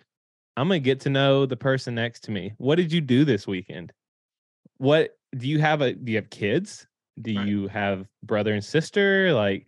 i'm 0.58 0.68
gonna 0.68 0.80
get 0.80 1.00
to 1.02 1.10
know 1.10 1.46
the 1.46 1.56
person 1.56 1.96
next 1.96 2.22
to 2.26 2.32
me. 2.32 2.52
What 2.58 2.76
did 2.76 2.92
you 2.92 3.00
do 3.00 3.24
this 3.24 3.48
weekend? 3.48 3.94
What 4.78 5.12
do 5.38 5.48
you 5.48 5.60
have 5.60 5.82
a 5.82 5.94
do 5.94 6.12
you 6.12 6.18
have 6.18 6.30
kids? 6.30 6.88
Do 7.22 7.36
Right. 7.36 7.48
you 7.48 7.68
have 7.68 8.06
brother 8.24 8.54
and 8.54 8.64
sister? 8.64 9.34
Like 9.34 9.68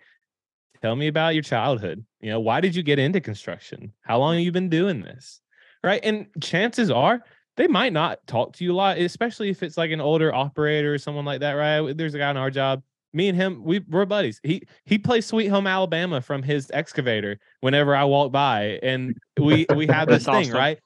tell 0.82 0.96
me 0.96 1.08
about 1.08 1.36
your 1.36 1.44
childhood 1.44 2.04
you 2.22 2.30
know 2.32 2.40
why 2.40 2.60
did 2.60 2.76
you 2.76 2.84
get 2.84 3.00
into 3.00 3.22
construction? 3.22 3.94
How 4.02 4.18
long 4.18 4.34
have 4.34 4.42
mm. 4.42 4.46
you 4.46 4.52
been 4.52 4.70
doing 4.70 5.02
this? 5.02 5.42
Right 5.84 6.02
and 6.04 6.28
chances 6.42 6.90
are 6.92 7.22
they 7.56 7.68
might 7.68 7.94
not 7.94 8.26
talk 8.26 8.54
to 8.54 8.64
you 8.64 8.74
a 8.74 8.76
lot 8.76 8.98
especially 8.98 9.50
if 9.50 9.64
it's 9.64 9.78
like 9.78 9.92
an 9.92 10.02
older 10.02 10.34
operator 10.34 10.94
or 10.94 10.98
someone 10.98 11.26
like 11.26 11.42
that 11.42 11.54
right? 11.54 11.96
There's 11.96 12.16
a 12.16 12.18
guy 12.18 12.32
in 12.32 12.38
our 12.38 12.52
job 12.52 12.82
me 13.14 13.30
and 13.30 13.36
him, 13.36 13.64
we 13.64 13.80
we're 13.80 14.06
buddies. 14.06 14.40
He 14.44 14.64
he 14.86 14.98
plays 14.98 15.26
Sweet 15.26 15.48
Home 15.48 15.68
Alabama 15.68 16.22
from 16.22 16.44
his 16.44 16.70
excavator 16.74 17.40
whenever 17.62 17.96
I 17.96 18.04
walk 18.04 18.32
by, 18.32 18.80
and 18.84 19.18
we 19.40 19.66
we 19.76 19.88
have 19.88 20.08
this 20.08 20.26
thing, 20.26 20.36
awesome. 20.36 20.54
right? 20.54 20.80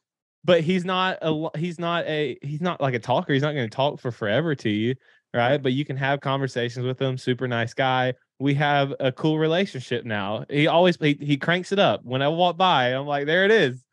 But 0.45 0.61
he's 0.61 0.85
not 0.85 1.19
a 1.21 1.49
he's 1.57 1.79
not 1.79 2.05
a 2.05 2.37
he's 2.41 2.61
not 2.61 2.81
like 2.81 2.93
a 2.93 2.99
talker. 2.99 3.33
He's 3.33 3.41
not 3.41 3.53
going 3.53 3.69
to 3.69 3.75
talk 3.75 3.99
for 3.99 4.11
forever 4.11 4.55
to 4.55 4.69
you, 4.69 4.95
right? 5.33 5.61
But 5.61 5.73
you 5.73 5.85
can 5.85 5.97
have 5.97 6.21
conversations 6.21 6.85
with 6.85 7.01
him. 7.01 7.17
Super 7.17 7.47
nice 7.47 7.73
guy. 7.73 8.13
We 8.39 8.53
have 8.55 8.93
a 8.99 9.11
cool 9.11 9.37
relationship 9.37 10.05
now. 10.05 10.45
He 10.49 10.67
always 10.67 10.97
he, 10.97 11.17
he 11.19 11.37
cranks 11.37 11.71
it 11.71 11.79
up 11.79 12.03
when 12.03 12.21
I 12.21 12.29
walk 12.29 12.57
by. 12.57 12.87
I'm 12.89 13.05
like, 13.05 13.25
there 13.25 13.45
it 13.45 13.51
is. 13.51 13.83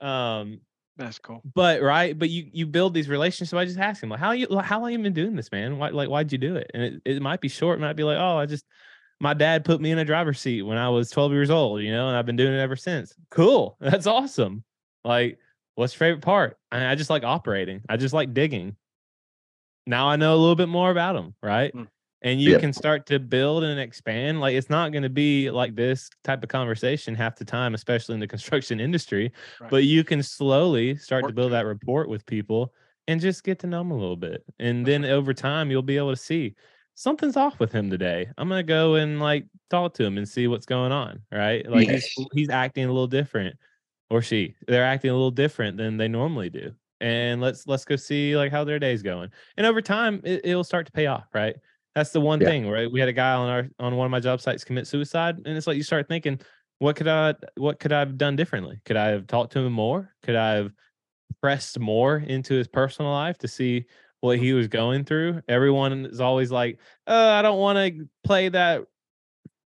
Um, 0.00 0.60
That's 0.96 1.18
cool. 1.18 1.42
but 1.54 1.82
right, 1.82 2.16
but 2.16 2.30
you 2.30 2.48
you 2.52 2.66
build 2.66 2.94
these 2.94 3.08
relationships. 3.08 3.52
I 3.52 3.64
just 3.64 3.78
ask 3.78 4.02
him, 4.02 4.10
like, 4.10 4.20
how 4.20 4.30
you 4.30 4.46
how 4.60 4.80
long 4.80 4.92
you 4.92 4.98
been 4.98 5.12
doing 5.12 5.34
this, 5.34 5.50
man? 5.50 5.78
Why 5.78 5.88
like 5.88 6.08
why'd 6.08 6.30
you 6.30 6.38
do 6.38 6.56
it? 6.56 6.70
And 6.72 6.82
it, 6.82 7.02
it 7.04 7.22
might 7.22 7.40
be 7.40 7.48
short, 7.48 7.78
it 7.78 7.80
might 7.80 7.96
be 7.96 8.04
like, 8.04 8.18
oh, 8.18 8.38
I 8.38 8.46
just 8.46 8.64
my 9.20 9.34
dad 9.34 9.64
put 9.64 9.80
me 9.80 9.90
in 9.90 9.98
a 9.98 10.04
driver's 10.04 10.40
seat 10.40 10.62
when 10.62 10.78
I 10.78 10.88
was 10.88 11.10
12 11.10 11.32
years 11.32 11.50
old, 11.50 11.82
you 11.82 11.92
know, 11.92 12.08
and 12.08 12.16
I've 12.16 12.26
been 12.26 12.36
doing 12.36 12.54
it 12.54 12.60
ever 12.60 12.76
since. 12.76 13.14
Cool. 13.30 13.76
That's 13.80 14.06
awesome. 14.06 14.64
Like, 15.04 15.38
what's 15.74 15.94
your 15.94 15.98
favorite 15.98 16.22
part? 16.22 16.58
I, 16.70 16.86
I 16.86 16.94
just 16.94 17.10
like 17.10 17.24
operating. 17.24 17.82
I 17.88 17.96
just 17.96 18.14
like 18.14 18.34
digging. 18.34 18.76
Now 19.86 20.08
I 20.08 20.16
know 20.16 20.34
a 20.34 20.36
little 20.36 20.56
bit 20.56 20.68
more 20.68 20.90
about 20.90 21.14
them, 21.14 21.34
right? 21.42 21.74
Mm. 21.74 21.88
And 22.24 22.40
you 22.40 22.52
Yeah. 22.52 22.58
can 22.58 22.72
start 22.72 23.06
to 23.06 23.18
build 23.20 23.64
and 23.64 23.78
expand. 23.78 24.40
Like 24.40 24.54
it's 24.54 24.70
not 24.70 24.92
going 24.92 25.02
to 25.04 25.10
be 25.10 25.50
like 25.50 25.76
this 25.76 26.10
type 26.24 26.42
of 26.42 26.48
conversation 26.48 27.14
half 27.14 27.36
the 27.36 27.44
time, 27.44 27.74
especially 27.74 28.14
in 28.14 28.20
the 28.20 28.26
construction 28.36 28.80
industry 28.80 29.32
Right. 29.60 29.70
but 29.70 29.84
you 29.84 30.04
can 30.04 30.22
slowly 30.22 30.96
start 30.96 31.26
to 31.26 31.32
build 31.32 31.52
that 31.52 31.66
rapport 31.66 32.08
with 32.08 32.26
people 32.26 32.72
and 33.06 33.20
just 33.20 33.44
get 33.44 33.58
to 33.60 33.66
know 33.66 33.78
them 33.78 33.90
a 33.90 33.96
little 33.96 34.16
bit 34.16 34.44
and 34.58 34.86
then 34.86 35.04
over 35.04 35.34
time 35.34 35.70
you'll 35.70 35.82
be 35.82 35.96
able 35.98 36.10
to 36.10 36.16
see 36.16 36.54
something's 36.94 37.36
off 37.36 37.60
with 37.60 37.72
him 37.72 37.90
today 37.90 38.30
i'm 38.38 38.48
gonna 38.48 38.62
go 38.62 38.94
and 38.94 39.20
like 39.20 39.46
talk 39.70 39.92
to 39.94 40.04
him 40.04 40.16
and 40.16 40.28
see 40.28 40.46
what's 40.48 40.64
going 40.66 40.92
on 40.92 41.20
right 41.32 41.68
like 41.68 41.88
he's, 41.88 42.08
he's 42.32 42.48
acting 42.48 42.84
a 42.84 42.92
little 42.92 43.06
different 43.06 43.56
or 44.10 44.22
she 44.22 44.54
they're 44.66 44.84
acting 44.84 45.10
a 45.10 45.14
little 45.14 45.30
different 45.30 45.76
than 45.76 45.96
they 45.96 46.08
normally 46.08 46.50
do 46.50 46.74
and 47.00 47.40
let's 47.40 47.66
let's 47.66 47.84
go 47.84 47.96
see 47.96 48.36
like 48.36 48.50
how 48.52 48.64
their 48.64 48.78
day's 48.78 49.02
going 49.02 49.30
and 49.56 49.66
over 49.66 49.82
time 49.82 50.20
it, 50.24 50.40
it'll 50.44 50.64
start 50.64 50.86
to 50.86 50.92
pay 50.92 51.06
off 51.06 51.26
right 51.34 51.56
that's 51.94 52.10
the 52.10 52.20
one 52.20 52.40
Yeah. 52.40 52.48
thing 52.48 52.68
right 52.68 52.90
we 52.90 53.00
had 53.00 53.08
a 53.08 53.12
guy 53.12 53.34
on 53.34 53.48
our 53.48 53.68
on 53.78 53.96
one 53.96 54.04
of 54.04 54.10
my 54.10 54.20
job 54.20 54.40
sites 54.40 54.64
commit 54.64 54.86
suicide 54.86 55.36
and 55.36 55.56
it's 55.56 55.66
like 55.66 55.76
you 55.76 55.82
start 55.82 56.08
thinking 56.08 56.40
what 56.78 56.96
could 56.96 57.08
I 57.08 57.34
what 57.56 57.78
could 57.78 57.92
I 57.92 58.00
have 58.00 58.18
done 58.18 58.36
differently? 58.36 58.80
Could 58.84 58.96
I 58.96 59.06
have 59.08 59.26
talked 59.26 59.52
to 59.52 59.60
him 59.60 59.72
more? 59.72 60.12
Could 60.22 60.34
I 60.36 60.54
have 60.54 60.72
pressed 61.40 61.78
more 61.78 62.16
into 62.16 62.54
his 62.54 62.68
personal 62.68 63.12
life 63.12 63.38
to 63.38 63.48
see 63.48 63.86
what 64.20 64.38
he 64.38 64.52
was 64.52 64.68
going 64.68 65.04
through? 65.04 65.40
Everyone 65.48 66.06
is 66.06 66.20
always 66.20 66.50
like, 66.50 66.80
uh, 67.06 67.30
I 67.38 67.42
don't 67.42 67.58
want 67.58 67.78
to 67.78 68.08
play 68.24 68.48
that 68.48 68.82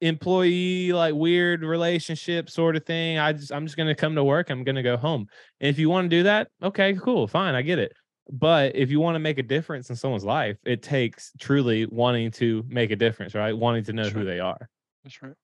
employee 0.01 0.93
like 0.93 1.15
weird 1.15 1.63
relationship 1.63 2.51
sort 2.51 2.77
of 2.77 2.85
thing. 2.85 3.19
I 3.19 3.33
just 3.33 3.53
I'm 3.53 3.67
just 3.67 3.77
gonna 3.77 3.95
come 3.95 4.15
to 4.15 4.25
work, 4.25 4.51
I'm 4.51 4.65
gonna 4.65 4.83
go 4.83 4.97
home. 4.97 5.27
And 5.61 5.69
if 5.69 5.79
you 5.79 5.89
want 5.91 6.07
to 6.11 6.17
do 6.17 6.23
that, 6.25 6.49
okay, 6.63 6.95
cool, 6.95 7.27
fine, 7.27 7.55
I 7.55 7.63
get 7.63 7.79
it. 7.79 7.93
But 8.31 8.75
if 8.75 8.91
you 8.91 9.01
want 9.01 9.17
to 9.17 9.19
make 9.19 9.39
a 9.39 9.43
difference 9.43 9.91
in 9.91 9.97
someone's 9.97 10.25
life, 10.25 10.57
it 10.65 10.83
takes 10.83 11.33
truly 11.39 11.87
wanting 11.87 12.31
to 12.33 12.65
make 12.69 12.91
a 12.91 12.97
difference, 12.97 13.35
right? 13.35 13.57
Wanting 13.57 13.85
to 13.85 13.93
know 13.93 14.05
who 14.05 14.11
Sure. 14.11 14.25
they 14.25 14.41
are. 14.41 14.69
That's 15.03 15.23
right. 15.23 15.35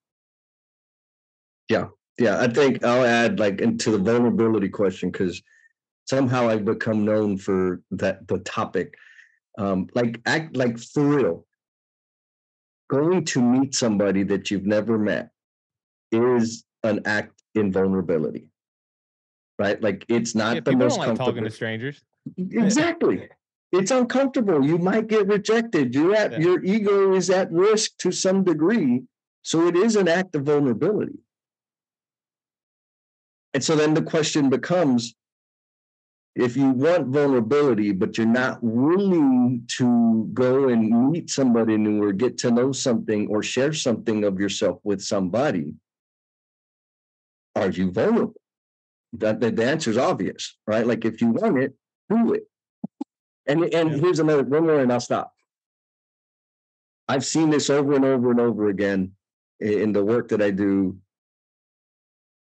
Yeah. 1.68 1.88
Yeah, 2.18 2.40
I 2.40 2.48
think 2.48 2.84
I'll 2.84 3.04
add 3.04 3.38
like 3.38 3.60
into 3.60 3.92
the 3.92 3.98
vulnerability 3.98 4.68
question 4.68 5.10
because 5.10 5.42
somehow 6.06 6.48
I've 6.48 6.64
become 6.66 7.04
known 7.04 7.38
for 7.38 7.82
that 7.92 8.26
the 8.28 8.40
topic. 8.40 8.94
Um, 9.58 9.88
like 9.94 10.20
act 10.26 10.56
like 10.56 10.78
for 10.78 11.02
real. 11.02 11.46
Going 12.90 13.24
to 13.26 13.40
meet 13.40 13.74
somebody 13.74 14.22
that 14.24 14.50
you've 14.50 14.66
never 14.66 14.98
met 14.98 15.30
is 16.12 16.64
an 16.82 17.00
act 17.06 17.42
in 17.54 17.72
vulnerability. 17.72 18.49
Right? 19.60 19.78
Like 19.82 20.06
it's 20.08 20.34
not 20.34 20.54
Yeah, 20.54 20.60
the 20.60 20.72
most 20.72 20.96
don't 20.96 21.00
like 21.00 21.08
talking 21.08 21.16
comfortable. 21.24 21.48
to 21.50 21.54
strangers. 21.54 22.00
Exactly. 22.38 23.28
It's 23.72 23.90
uncomfortable. 23.90 24.64
You 24.64 24.78
might 24.78 25.06
get 25.06 25.26
rejected. 25.26 25.94
You're 25.94 26.14
at 26.14 26.32
Yeah. 26.32 26.38
your 26.38 26.64
ego 26.64 27.12
is 27.14 27.28
at 27.28 27.52
risk 27.52 27.98
to 27.98 28.10
some 28.10 28.42
degree. 28.42 29.02
So 29.42 29.66
it 29.68 29.76
is 29.76 29.96
an 29.96 30.08
act 30.08 30.34
of 30.34 30.44
vulnerability. 30.44 31.18
And 33.52 33.62
so 33.62 33.76
then 33.76 33.92
the 33.92 34.02
question 34.14 34.48
becomes 34.48 35.14
if 36.34 36.56
you 36.56 36.70
want 36.70 37.08
vulnerability, 37.08 37.92
but 37.92 38.16
you're 38.16 38.26
not 38.26 38.62
willing 38.62 39.64
to 39.78 40.30
go 40.32 40.68
and 40.68 41.10
meet 41.12 41.28
somebody 41.28 41.76
new 41.76 42.02
or 42.02 42.12
get 42.12 42.38
to 42.38 42.50
know 42.50 42.72
something 42.72 43.28
or 43.28 43.42
share 43.42 43.74
something 43.74 44.24
of 44.24 44.40
yourself 44.40 44.78
with 44.84 45.02
somebody, 45.02 45.74
are 47.56 47.68
you 47.68 47.90
vulnerable? 47.90 48.40
That 49.14 49.40
the, 49.40 49.50
the 49.50 49.64
answer 49.64 49.90
is 49.90 49.98
obvious, 49.98 50.56
right? 50.66 50.86
Like 50.86 51.04
if 51.04 51.20
you 51.20 51.28
want 51.30 51.58
it, 51.58 51.74
do 52.08 52.32
it. 52.34 52.44
And 53.46 53.64
and 53.74 53.90
Yeah. 53.90 53.96
here's 53.98 54.20
another 54.20 54.44
one 54.44 54.66
more, 54.66 54.78
and 54.80 54.92
I'll 54.92 55.00
stop. 55.00 55.32
I've 57.08 57.24
seen 57.24 57.50
this 57.50 57.70
over 57.70 57.94
and 57.94 58.04
over 58.04 58.30
and 58.30 58.38
over 58.40 58.68
again 58.68 59.12
in 59.58 59.92
the 59.92 60.04
work 60.04 60.28
that 60.28 60.40
I 60.40 60.50
do. 60.52 60.96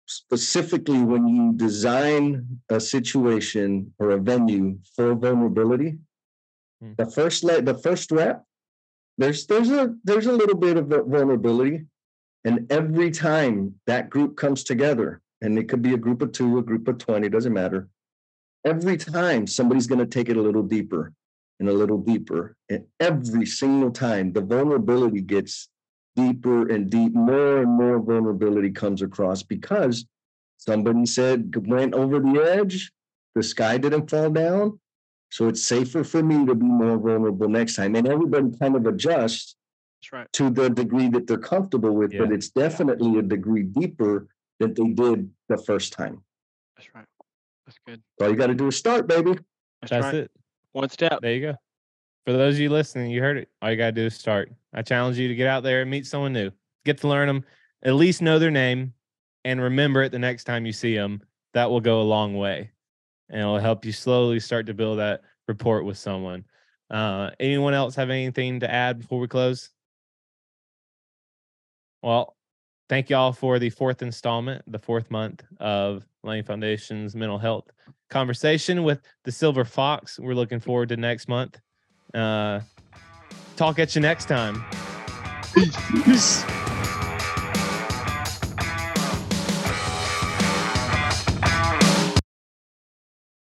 Specifically, 0.06 1.02
when 1.02 1.26
you 1.28 1.52
design 1.54 2.60
a 2.68 2.80
situation 2.80 3.94
or 3.98 4.10
a 4.10 4.18
venue 4.18 4.78
for 4.94 5.14
vulnerability, 5.14 5.98
Hmm. 6.82 6.92
the 6.98 7.06
first 7.10 7.44
le- 7.44 7.62
the 7.62 7.74
first 7.78 8.10
rep, 8.10 8.44
there's 9.18 9.46
there's 9.46 9.70
a 9.70 9.94
there's 10.04 10.26
a 10.26 10.32
little 10.32 10.56
bit 10.56 10.76
of 10.76 10.88
vulnerability, 10.88 11.86
and 12.44 12.70
every 12.72 13.10
time 13.10 13.80
that 13.86 14.10
group 14.10 14.36
comes 14.36 14.64
together, 14.64 15.22
and 15.40 15.58
it 15.58 15.68
could 15.68 15.82
be 15.82 15.94
a 15.94 15.98
group 15.98 16.22
of 16.22 16.32
two, 16.32 16.58
a 16.58 16.62
group 16.62 16.88
of 16.88 16.98
twenty, 16.98 17.28
doesn't 17.28 17.52
matter. 17.52 17.88
Every 18.64 18.96
time 18.96 19.46
somebody's 19.46 19.86
going 19.86 20.00
to 20.00 20.06
take 20.06 20.28
it 20.28 20.36
a 20.36 20.42
little 20.42 20.62
deeper 20.62 21.12
and 21.58 21.68
a 21.68 21.72
little 21.72 21.98
deeper, 21.98 22.56
and 22.68 22.84
every 22.98 23.46
single 23.46 23.90
time 23.90 24.32
the 24.32 24.40
vulnerability 24.40 25.20
gets 25.20 25.68
deeper 26.16 26.68
and 26.68 26.90
deep, 26.90 27.14
more 27.14 27.62
and 27.62 27.70
more 27.70 27.98
vulnerability 27.98 28.70
comes 28.70 29.02
across 29.02 29.42
because 29.42 30.04
somebody 30.58 31.06
said 31.06 31.54
went 31.66 31.94
over 31.94 32.20
the 32.20 32.40
edge, 32.40 32.92
the 33.34 33.42
sky 33.42 33.78
didn't 33.78 34.10
fall 34.10 34.30
down. 34.30 34.78
So 35.30 35.46
it's 35.46 35.62
safer 35.62 36.02
for 36.02 36.22
me 36.22 36.44
to 36.46 36.54
be 36.54 36.66
more 36.66 36.98
vulnerable 36.98 37.48
next 37.48 37.76
time. 37.76 37.94
And 37.94 38.08
everybody 38.08 38.48
kind 38.58 38.74
of 38.74 38.84
adjusts 38.86 39.54
That's 40.02 40.12
right. 40.12 40.32
to 40.32 40.50
the 40.50 40.68
degree 40.68 41.08
that 41.10 41.28
they're 41.28 41.38
comfortable 41.38 41.92
with, 41.92 42.18
but 42.18 42.32
it's 42.32 42.48
definitely 42.48 43.18
a 43.18 43.22
degree 43.22 43.62
deeper 43.62 44.26
than 44.60 44.74
they 44.74 44.84
did 44.84 45.30
the 45.48 45.58
first 45.58 45.92
time. 45.92 46.22
That's 46.76 46.94
right. 46.94 47.04
That's 47.66 47.78
good. 47.86 48.02
All 48.20 48.30
you 48.30 48.36
got 48.36 48.48
to 48.48 48.54
do 48.54 48.68
is 48.68 48.76
start, 48.76 49.06
baby. 49.06 49.32
That's, 49.80 49.90
That's 49.90 50.04
right. 50.04 50.14
it. 50.14 50.30
One 50.72 50.88
step. 50.88 51.20
There 51.20 51.34
you 51.34 51.40
go. 51.40 51.54
For 52.26 52.32
those 52.32 52.54
of 52.54 52.60
you 52.60 52.70
listening, 52.70 53.10
you 53.10 53.20
heard 53.20 53.38
it. 53.38 53.48
All 53.60 53.70
you 53.70 53.76
gotta 53.76 53.92
do 53.92 54.06
is 54.06 54.14
start. 54.14 54.52
I 54.72 54.82
challenge 54.82 55.18
you 55.18 55.28
to 55.28 55.34
get 55.34 55.46
out 55.46 55.62
there 55.62 55.80
and 55.82 55.90
meet 55.90 56.06
someone 56.06 56.32
new. 56.32 56.50
Get 56.84 56.98
to 56.98 57.08
learn 57.08 57.26
them, 57.26 57.44
at 57.82 57.94
least 57.94 58.22
know 58.22 58.38
their 58.38 58.50
name, 58.50 58.94
and 59.44 59.60
remember 59.60 60.02
it 60.02 60.12
the 60.12 60.18
next 60.18 60.44
time 60.44 60.66
you 60.66 60.72
see 60.72 60.94
them. 60.94 61.22
That 61.54 61.70
will 61.70 61.80
go 61.80 62.00
a 62.00 62.02
long 62.02 62.36
way, 62.36 62.70
and 63.30 63.40
it'll 63.40 63.58
help 63.58 63.84
you 63.84 63.92
slowly 63.92 64.38
start 64.38 64.66
to 64.66 64.74
build 64.74 64.98
that 64.98 65.22
rapport 65.48 65.82
with 65.82 65.98
someone. 65.98 66.44
Uh, 66.90 67.30
anyone 67.40 67.74
else 67.74 67.96
have 67.96 68.10
anything 68.10 68.60
to 68.60 68.70
add 68.70 69.00
before 69.00 69.18
we 69.18 69.26
close? 69.26 69.70
Well, 72.02 72.36
thank 72.90 73.08
y'all 73.08 73.32
for 73.32 73.60
the 73.60 73.70
fourth 73.70 74.02
installment, 74.02 74.64
the 74.66 74.78
fourth 74.78 75.12
month 75.12 75.44
of 75.60 76.04
Laying 76.24 76.42
Foundations 76.42 77.14
mental 77.14 77.38
health 77.38 77.70
conversation 78.10 78.82
with 78.82 79.00
the 79.22 79.30
Silver 79.30 79.64
Fox. 79.64 80.18
We're 80.18 80.34
looking 80.34 80.58
forward 80.58 80.88
to 80.88 80.96
next 80.96 81.28
month. 81.28 81.60
Uh, 82.12 82.60
talk 83.54 83.78
at 83.78 83.94
you 83.94 84.00
next 84.00 84.26
time. 84.26 84.64
Peace. 86.04 86.44